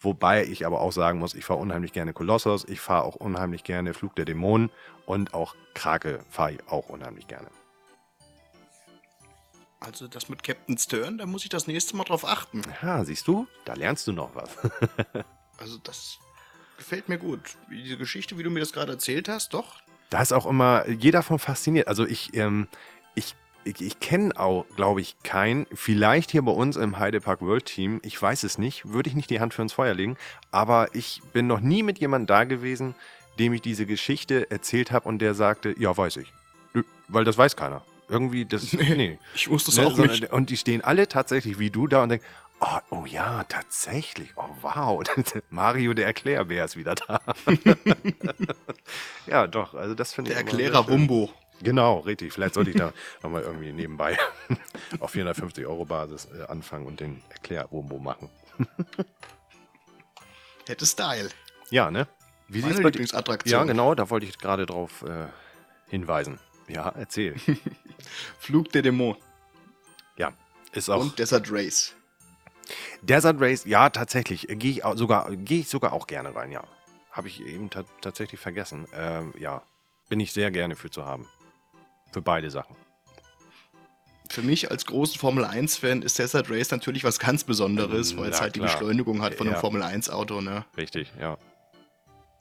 Wobei 0.00 0.44
ich 0.44 0.64
aber 0.64 0.80
auch 0.80 0.92
sagen 0.92 1.18
muss, 1.18 1.34
ich 1.34 1.44
fahre 1.44 1.60
unheimlich 1.60 1.92
gerne 1.92 2.12
Kolossos, 2.12 2.64
ich 2.66 2.80
fahre 2.80 3.04
auch 3.04 3.16
unheimlich 3.16 3.64
gerne 3.64 3.92
Flug 3.92 4.16
der 4.16 4.24
Dämonen 4.24 4.70
und 5.04 5.34
auch 5.34 5.54
Krake 5.74 6.20
fahre 6.30 6.52
ich 6.52 6.68
auch 6.68 6.88
unheimlich 6.88 7.26
gerne. 7.26 7.48
Also 9.78 10.08
das 10.08 10.28
mit 10.28 10.42
Captain's 10.42 10.86
Turn, 10.86 11.18
da 11.18 11.26
muss 11.26 11.42
ich 11.42 11.48
das 11.48 11.66
nächste 11.66 11.96
Mal 11.96 12.04
drauf 12.04 12.24
achten. 12.24 12.62
Ja, 12.82 13.04
siehst 13.04 13.26
du? 13.26 13.46
Da 13.64 13.74
lernst 13.74 14.06
du 14.06 14.12
noch 14.12 14.34
was. 14.34 14.50
Also 15.60 15.76
das 15.76 16.18
gefällt 16.78 17.10
mir 17.10 17.18
gut. 17.18 17.40
Diese 17.70 17.98
Geschichte, 17.98 18.38
wie 18.38 18.42
du 18.42 18.48
mir 18.48 18.60
das 18.60 18.72
gerade 18.72 18.92
erzählt 18.92 19.28
hast, 19.28 19.52
doch. 19.52 19.82
Da 20.08 20.22
ist 20.22 20.32
auch 20.32 20.46
immer 20.46 20.88
jeder 20.88 21.22
von 21.22 21.38
fasziniert. 21.38 21.86
Also 21.86 22.06
ich, 22.06 22.34
ähm, 22.34 22.66
ich, 23.14 23.34
ich, 23.64 23.80
ich 23.80 24.00
kenne 24.00 24.38
auch, 24.38 24.64
glaube 24.76 25.00
ich, 25.00 25.16
keinen, 25.22 25.66
vielleicht 25.74 26.30
hier 26.30 26.42
bei 26.42 26.52
uns 26.52 26.76
im 26.76 26.98
Heidepark 26.98 27.40
World 27.42 27.64
Team, 27.66 28.00
ich 28.04 28.20
weiß 28.20 28.42
es 28.44 28.58
nicht, 28.58 28.92
würde 28.92 29.08
ich 29.10 29.16
nicht 29.16 29.30
die 29.30 29.40
Hand 29.40 29.54
für 29.54 29.62
ins 29.62 29.72
Feuer 29.72 29.94
legen, 29.94 30.16
aber 30.50 30.88
ich 30.94 31.20
bin 31.32 31.46
noch 31.46 31.60
nie 31.60 31.82
mit 31.82 31.98
jemandem 31.98 32.26
da 32.26 32.44
gewesen, 32.44 32.94
dem 33.38 33.52
ich 33.52 33.62
diese 33.62 33.86
Geschichte 33.86 34.50
erzählt 34.50 34.90
habe 34.92 35.08
und 35.08 35.18
der 35.20 35.34
sagte, 35.34 35.74
ja, 35.78 35.96
weiß 35.96 36.16
ich. 36.18 36.32
Weil 37.08 37.24
das 37.24 37.36
weiß 37.38 37.56
keiner. 37.56 37.82
Irgendwie, 38.08 38.44
das, 38.44 38.72
nee. 38.72 39.18
Ich 39.34 39.48
wusste 39.48 39.70
es 39.70 39.76
Ne, 39.78 39.86
auch 39.86 39.94
sondern- 39.96 40.18
nicht. 40.20 40.32
Und 40.32 40.50
die 40.50 40.56
stehen 40.56 40.82
alle 40.82 41.06
tatsächlich 41.08 41.58
wie 41.58 41.70
du 41.70 41.86
da 41.86 42.02
und 42.02 42.08
denken, 42.10 42.26
oh, 42.60 42.78
oh 42.90 43.04
ja, 43.06 43.44
tatsächlich, 43.44 44.30
oh 44.36 44.48
wow, 44.62 45.02
Mario 45.50 45.94
der 45.94 46.06
Erklärbär 46.06 46.64
ist 46.64 46.76
wieder 46.76 46.94
da. 46.96 47.20
ja, 49.26 49.46
doch, 49.46 49.74
also 49.74 49.94
das 49.94 50.12
finde 50.12 50.32
Der 50.32 50.40
ich 50.40 50.50
sehr 50.50 50.60
Erklärer. 50.64 50.88
Wumbo. 50.88 51.30
Genau, 51.62 51.98
richtig. 52.00 52.32
Vielleicht 52.32 52.54
sollte 52.54 52.70
ich 52.70 52.76
da 52.76 52.92
nochmal 53.22 53.42
irgendwie 53.42 53.72
nebenbei 53.72 54.16
auf 55.00 55.10
450 55.10 55.66
Euro 55.66 55.84
Basis 55.84 56.26
äh, 56.26 56.44
anfangen 56.44 56.86
und 56.86 57.00
den 57.00 57.22
Erklär-Wumbo 57.30 57.98
machen. 57.98 58.30
Hätte 60.66 60.86
Style. 60.86 61.28
Ja, 61.70 61.90
ne? 61.90 62.06
Wie 62.48 62.62
Meine? 62.62 62.80
Lieblingsattraktion. 62.80 63.52
Ja, 63.60 63.64
genau, 63.64 63.94
da 63.94 64.10
wollte 64.10 64.26
ich 64.26 64.38
gerade 64.38 64.66
drauf 64.66 65.02
äh, 65.02 65.26
hinweisen. 65.88 66.38
Ja, 66.68 66.88
erzähl. 66.96 67.36
Flug 68.38 68.70
der 68.72 68.82
Dämon 68.82 69.16
ja, 70.16 70.32
ist 70.72 70.88
auch. 70.90 71.00
und 71.00 71.18
Desert 71.18 71.50
Race. 71.50 71.94
Desert 73.02 73.40
Race, 73.40 73.64
ja, 73.64 73.90
tatsächlich. 73.90 74.48
äh, 74.48 74.56
Gehe 74.56 74.70
ich 74.70 74.84
auch 74.84 74.96
sogar, 74.96 75.34
gehe 75.34 75.60
ich 75.60 75.68
sogar 75.68 75.92
auch 75.92 76.06
gerne 76.06 76.34
rein, 76.34 76.52
ja. 76.52 76.64
Habe 77.10 77.28
ich 77.28 77.44
eben 77.44 77.70
ta 77.70 77.84
tatsächlich 78.00 78.40
vergessen. 78.40 78.86
Ähm, 78.94 79.34
ja, 79.38 79.62
bin 80.08 80.20
ich 80.20 80.32
sehr 80.32 80.50
gerne 80.50 80.76
für 80.76 80.90
zu 80.90 81.04
haben. 81.04 81.28
Für 82.12 82.22
beide 82.22 82.50
Sachen. 82.50 82.76
Für 84.28 84.42
mich 84.42 84.70
als 84.70 84.86
großen 84.86 85.18
Formel 85.18 85.44
1-Fan 85.44 86.02
ist 86.02 86.18
Desert 86.18 86.50
Race 86.50 86.70
natürlich 86.70 87.02
was 87.02 87.18
ganz 87.18 87.42
Besonderes, 87.42 88.16
weil 88.16 88.30
es 88.30 88.40
halt 88.40 88.54
die 88.54 88.60
klar. 88.60 88.72
Beschleunigung 88.72 89.22
hat 89.22 89.34
von 89.34 89.48
einem 89.48 89.54
Ja. 89.54 89.60
Formel 89.60 89.82
1-Auto, 89.82 90.40
ne? 90.40 90.64
Richtig, 90.76 91.12
ja. 91.20 91.36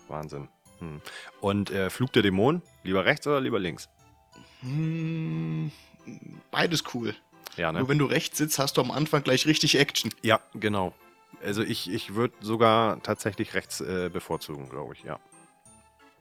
Wahnsinn. 0.08 0.50
Hm. 0.80 1.02
Und 1.42 1.72
äh, 1.72 1.90
Flug 1.90 2.14
der 2.14 2.22
Dämonen, 2.22 2.62
lieber 2.84 3.06
rechts 3.06 3.26
oder 3.26 3.42
lieber 3.42 3.60
links? 3.60 3.90
Hm, 4.62 5.72
beides 6.52 6.84
cool. 6.94 7.16
Ja, 7.58 7.72
ne? 7.72 7.80
Nur 7.80 7.90
wenn 7.90 7.98
du 7.98 8.06
rechts 8.06 8.38
sitzt, 8.38 8.60
hast 8.60 8.78
du 8.78 8.82
am 8.82 8.92
Anfang 8.92 9.24
gleich 9.24 9.46
richtig 9.48 9.78
Action. 9.78 10.12
Ja, 10.22 10.40
genau. 10.54 10.94
Also 11.44 11.64
ich, 11.64 11.90
ich 11.90 12.16
würde 12.16 12.34
sogar 12.42 13.02
tatsächlich 13.02 13.54
rechts 13.54 13.82
äh, 13.82 14.10
bevorzugen, 14.12 14.70
glaube 14.70 14.94
ich, 14.94 15.04
ja. 15.04 15.20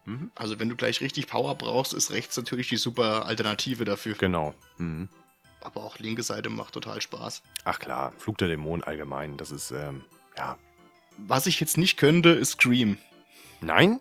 Mhm. 0.09 0.31
Also 0.35 0.59
wenn 0.59 0.69
du 0.69 0.77
gleich 0.77 1.01
richtig 1.01 1.27
Power 1.27 1.55
brauchst, 1.55 1.93
ist 1.95 2.11
rechts 2.11 2.37
natürlich 2.37 2.69
die 2.69 2.77
super 2.77 3.27
Alternative 3.27 3.85
dafür. 3.85 4.15
Genau. 4.15 4.55
Mhm. 4.79 5.09
Aber 5.61 5.83
auch 5.83 5.99
linke 5.99 6.23
Seite 6.23 6.49
macht 6.51 6.73
total 6.75 7.01
Spaß. 7.03 7.43
Ach 7.65 7.79
klar, 7.79 8.13
Flug 8.17 8.39
der 8.39 8.49
Dämonen 8.49 8.83
allgemein, 8.85 9.37
das 9.37 9.51
ist, 9.51 9.71
ähm, 9.73 10.05
ja. 10.37 10.57
Was 11.19 11.47
ich 11.47 11.59
jetzt 11.61 11.77
nicht 11.77 11.97
könnte, 11.97 12.29
ist 12.31 12.53
Scream. 12.53 12.97
Nein? 13.61 13.99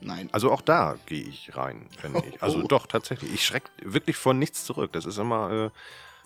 Nein. 0.00 0.28
Also 0.32 0.50
auch 0.50 0.62
da 0.62 0.96
gehe 1.06 1.22
ich 1.24 1.54
rein, 1.56 1.88
wenn 2.02 2.16
ich. 2.16 2.42
Also 2.42 2.58
Oh. 2.64 2.66
doch, 2.66 2.86
tatsächlich. 2.86 3.32
Ich 3.32 3.44
schrecke 3.44 3.70
wirklich 3.82 4.16
vor 4.16 4.32
nichts 4.34 4.64
zurück. 4.64 4.92
Das 4.92 5.04
ist 5.04 5.18
immer, 5.18 5.50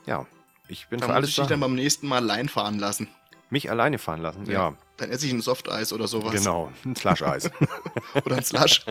äh, 0.07 0.09
ja. 0.11 0.27
Ich 0.69 0.87
bin 0.89 1.01
Da 1.01 1.07
für 1.07 1.13
muss 1.13 1.17
alles 1.17 1.29
ich 1.31 1.35
dich 1.37 1.45
da. 1.45 1.49
dann 1.51 1.61
beim 1.61 1.75
nächsten 1.75 2.07
Mal 2.07 2.19
allein 2.19 2.49
fahren 2.49 2.79
lassen. 2.79 3.09
Mich 3.51 3.71
alleine 3.71 3.99
fahren 3.99 4.21
lassen, 4.21 4.47
ja. 4.47 4.75
Dann 4.99 5.11
esse 5.11 5.27
ich 5.27 5.33
ein 5.33 5.41
Softeis 5.41 5.93
oder 5.93 6.07
sowas. 6.07 6.33
Genau, 6.33 6.73
ein 6.85 6.97
Slush-Eis. 6.97 7.51
Oder 8.25 8.37
ein 8.37 8.45
Slush. 8.45 8.85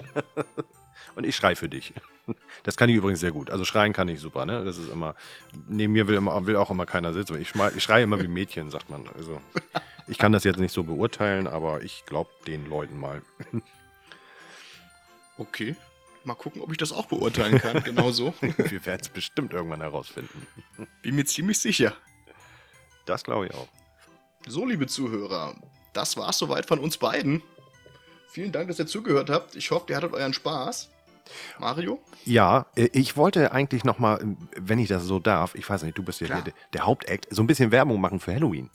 Und 1.16 1.26
ich 1.26 1.36
schrei 1.36 1.55
für 1.55 1.68
dich. 1.68 1.93
Das 2.64 2.78
kann 2.78 2.89
ich 2.89 2.95
übrigens 2.95 3.20
sehr 3.20 3.32
gut. 3.32 3.49
Also 3.49 3.66
schreien 3.66 3.91
kann 3.91 4.08
ich 4.08 4.20
super, 4.20 4.45
ne? 4.45 4.64
Das 4.64 4.78
ist 4.78 4.89
immer. 4.89 5.16
Neben 5.68 5.93
mir 5.93 6.08
will, 6.08 6.16
immer, 6.16 6.45
will 6.45 6.55
auch 6.55 6.70
immer 6.70 6.86
keiner 6.86 7.12
sitzen. 7.14 7.41
Ich, 7.41 7.53
ich 7.76 7.84
schreie 7.84 8.03
immer 8.03 8.22
wie 8.22 8.28
Mädchen, 8.28 8.70
sagt 8.70 8.89
man. 8.89 9.08
Also 9.16 9.41
ich 10.08 10.18
kann 10.18 10.32
das 10.32 10.43
jetzt 10.43 10.60
nicht 10.60 10.74
so 10.74 10.84
beurteilen, 10.84 11.47
aber 11.47 11.82
ich 11.84 12.05
glaube 12.05 12.30
den 12.45 12.68
Leuten 12.68 12.99
mal. 12.99 13.22
Okay. 15.39 15.76
Mal 16.24 16.34
gucken, 16.34 16.64
ob 16.64 16.72
ich 16.72 16.80
das 16.80 16.91
auch 16.91 17.05
beurteilen 17.05 17.60
kann. 17.60 17.84
Genau 17.84 18.10
so. 18.10 18.34
Wir 18.41 18.86
werden 18.88 19.01
es 19.03 19.10
bestimmt 19.10 19.53
irgendwann 19.53 19.82
herausfinden. 19.82 20.47
Bin 21.03 21.16
mir 21.16 21.26
ziemlich 21.26 21.60
sicher. 21.60 21.93
Das 23.05 23.24
glaube 23.24 23.45
ich 23.45 23.53
auch. 23.53 23.68
So, 24.50 24.66
liebe 24.66 24.88
Zuhörer, 24.88 25.56
das 25.91 26.16
war's 26.16 26.38
soweit 26.38 26.66
von 26.66 26.80
uns 26.80 26.98
beiden. 26.98 27.41
Vielen 28.30 28.54
Dank, 28.54 28.70
dass 28.70 28.80
ihr 28.80 28.88
zugehört 28.88 29.30
habt. 29.30 29.56
Ich 29.56 29.72
hoffe, 29.72 29.88
ihr 29.89 29.98
hattet 29.98 30.14
euren 30.14 30.34
Spaß. 30.34 30.89
Mario? 31.60 32.00
Ja, 32.24 32.68
äh, 32.76 32.89
ich 32.93 33.18
wollte 33.18 33.52
eigentlich 33.52 33.84
noch 33.84 34.00
mal, 34.00 34.22
ähm, 34.22 34.38
wenn 34.56 34.80
ich 34.80 34.88
das 34.88 35.04
so 35.04 35.20
darf, 35.20 35.56
ich 35.56 35.70
weiß 35.70 35.84
nicht, 35.84 35.98
du 35.98 36.04
bist 36.04 36.22
ja 36.22 36.28
der, 36.28 36.54
der 36.72 36.86
Hauptakt, 36.86 37.28
so 37.30 37.43
ein 37.43 37.48
bisschen 37.48 37.72
Werbung 37.72 38.00
machen 38.00 38.22
für 38.22 38.34
Halloween. 38.34 38.70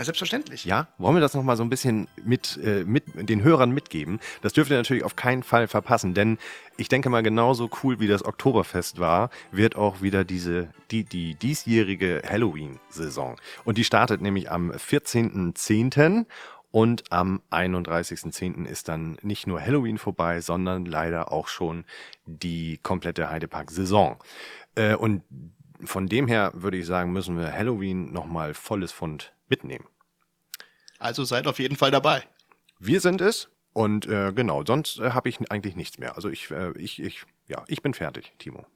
Na, 0.00 0.04
selbstverständlich. 0.04 0.64
Ja, 0.64 0.88
wollen 0.96 1.14
wir 1.14 1.20
das 1.20 1.34
noch 1.34 1.42
mal 1.42 1.58
so 1.58 1.62
ein 1.62 1.68
bisschen 1.68 2.08
mit, 2.24 2.58
äh, 2.64 2.84
mit 2.84 3.28
den 3.28 3.42
Hörern 3.42 3.70
mitgeben? 3.70 4.18
Das 4.40 4.54
dürft 4.54 4.70
ihr 4.70 4.78
natürlich 4.78 5.04
auf 5.04 5.14
keinen 5.14 5.42
Fall 5.42 5.68
verpassen, 5.68 6.14
denn 6.14 6.38
ich 6.78 6.88
denke 6.88 7.10
mal, 7.10 7.22
genauso 7.22 7.68
cool 7.82 8.00
wie 8.00 8.06
das 8.06 8.24
Oktoberfest 8.24 8.98
war, 8.98 9.28
wird 9.52 9.76
auch 9.76 10.00
wieder 10.00 10.24
diese, 10.24 10.70
die, 10.90 11.04
die 11.04 11.34
diesjährige 11.34 12.22
Halloween-Saison. 12.26 13.36
Und 13.66 13.76
die 13.76 13.84
startet 13.84 14.22
nämlich 14.22 14.50
am 14.50 14.70
14.10. 14.70 16.24
Und 16.70 17.12
am 17.12 17.42
31.10. 17.50 18.64
ist 18.64 18.88
dann 18.88 19.18
nicht 19.20 19.46
nur 19.46 19.60
Halloween 19.60 19.98
vorbei, 19.98 20.40
sondern 20.40 20.86
leider 20.86 21.30
auch 21.30 21.48
schon 21.48 21.84
die 22.24 22.78
komplette 22.82 23.28
Heidepark-Saison. 23.28 24.16
Äh, 24.76 24.94
und 24.94 25.24
von 25.84 26.06
dem 26.06 26.26
her 26.26 26.52
würde 26.54 26.78
ich 26.78 26.86
sagen, 26.86 27.12
müssen 27.12 27.36
wir 27.36 27.52
Halloween 27.52 28.14
nochmal 28.14 28.54
volles 28.54 28.92
Fund 28.92 29.34
mitnehmen. 29.50 29.86
Also 30.98 31.24
seid 31.24 31.46
auf 31.46 31.58
jeden 31.58 31.76
Fall 31.76 31.90
dabei. 31.90 32.22
Wir 32.78 33.00
sind 33.00 33.20
es 33.20 33.48
und 33.72 34.06
äh, 34.06 34.32
genau, 34.32 34.64
sonst 34.64 34.98
äh, 34.98 35.10
habe 35.10 35.28
ich 35.28 35.38
eigentlich 35.50 35.76
nichts 35.76 35.98
mehr. 35.98 36.16
Also 36.16 36.28
ich, 36.28 36.50
äh, 36.50 36.72
ich, 36.78 37.00
ich, 37.02 37.22
ja, 37.46 37.64
ich 37.68 37.82
bin 37.82 37.94
fertig, 37.94 38.32
Timo. 38.38 38.66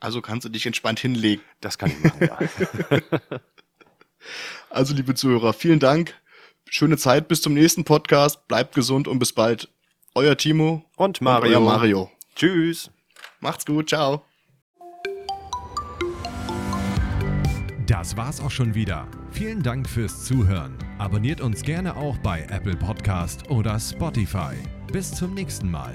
Also 0.00 0.20
kannst 0.20 0.44
du 0.44 0.48
dich 0.50 0.66
entspannt 0.66 1.00
hinlegen. 1.00 1.42
Das 1.60 1.78
kann 1.78 1.90
ich 1.90 2.02
machen, 2.02 2.28
ja. 2.28 2.38
Also, 4.70 4.94
liebe 4.94 5.14
Zuhörer, 5.14 5.52
vielen 5.52 5.78
Dank. 5.78 6.14
Schöne 6.68 6.96
Zeit 6.96 7.28
bis 7.28 7.42
zum 7.42 7.54
nächsten 7.54 7.84
Podcast. 7.84 8.48
Bleibt 8.48 8.74
gesund 8.74 9.06
und 9.06 9.18
bis 9.18 9.32
bald. 9.32 9.68
Euer 10.14 10.36
Timo 10.36 10.84
Und 10.96 11.20
und 11.20 11.20
Mario. 11.22 11.52
euer 11.52 11.60
Mario. 11.60 12.10
Tschüss. 12.34 12.90
Macht's 13.40 13.66
gut. 13.66 13.90
Ciao. 13.90 14.24
Das 17.86 18.16
war's 18.16 18.40
auch 18.40 18.50
schon 18.50 18.74
wieder. 18.74 19.06
Vielen 19.34 19.64
Dank 19.64 19.88
fürs 19.88 20.24
Zuhören. 20.24 20.76
Abonniert 20.98 21.40
uns 21.40 21.62
gerne 21.62 21.96
auch 21.96 22.16
bei 22.18 22.42
Apple 22.50 22.76
Podcast 22.76 23.50
oder 23.50 23.80
Spotify. 23.80 24.54
Bis 24.92 25.10
zum 25.10 25.34
nächsten 25.34 25.68
Mal. 25.68 25.92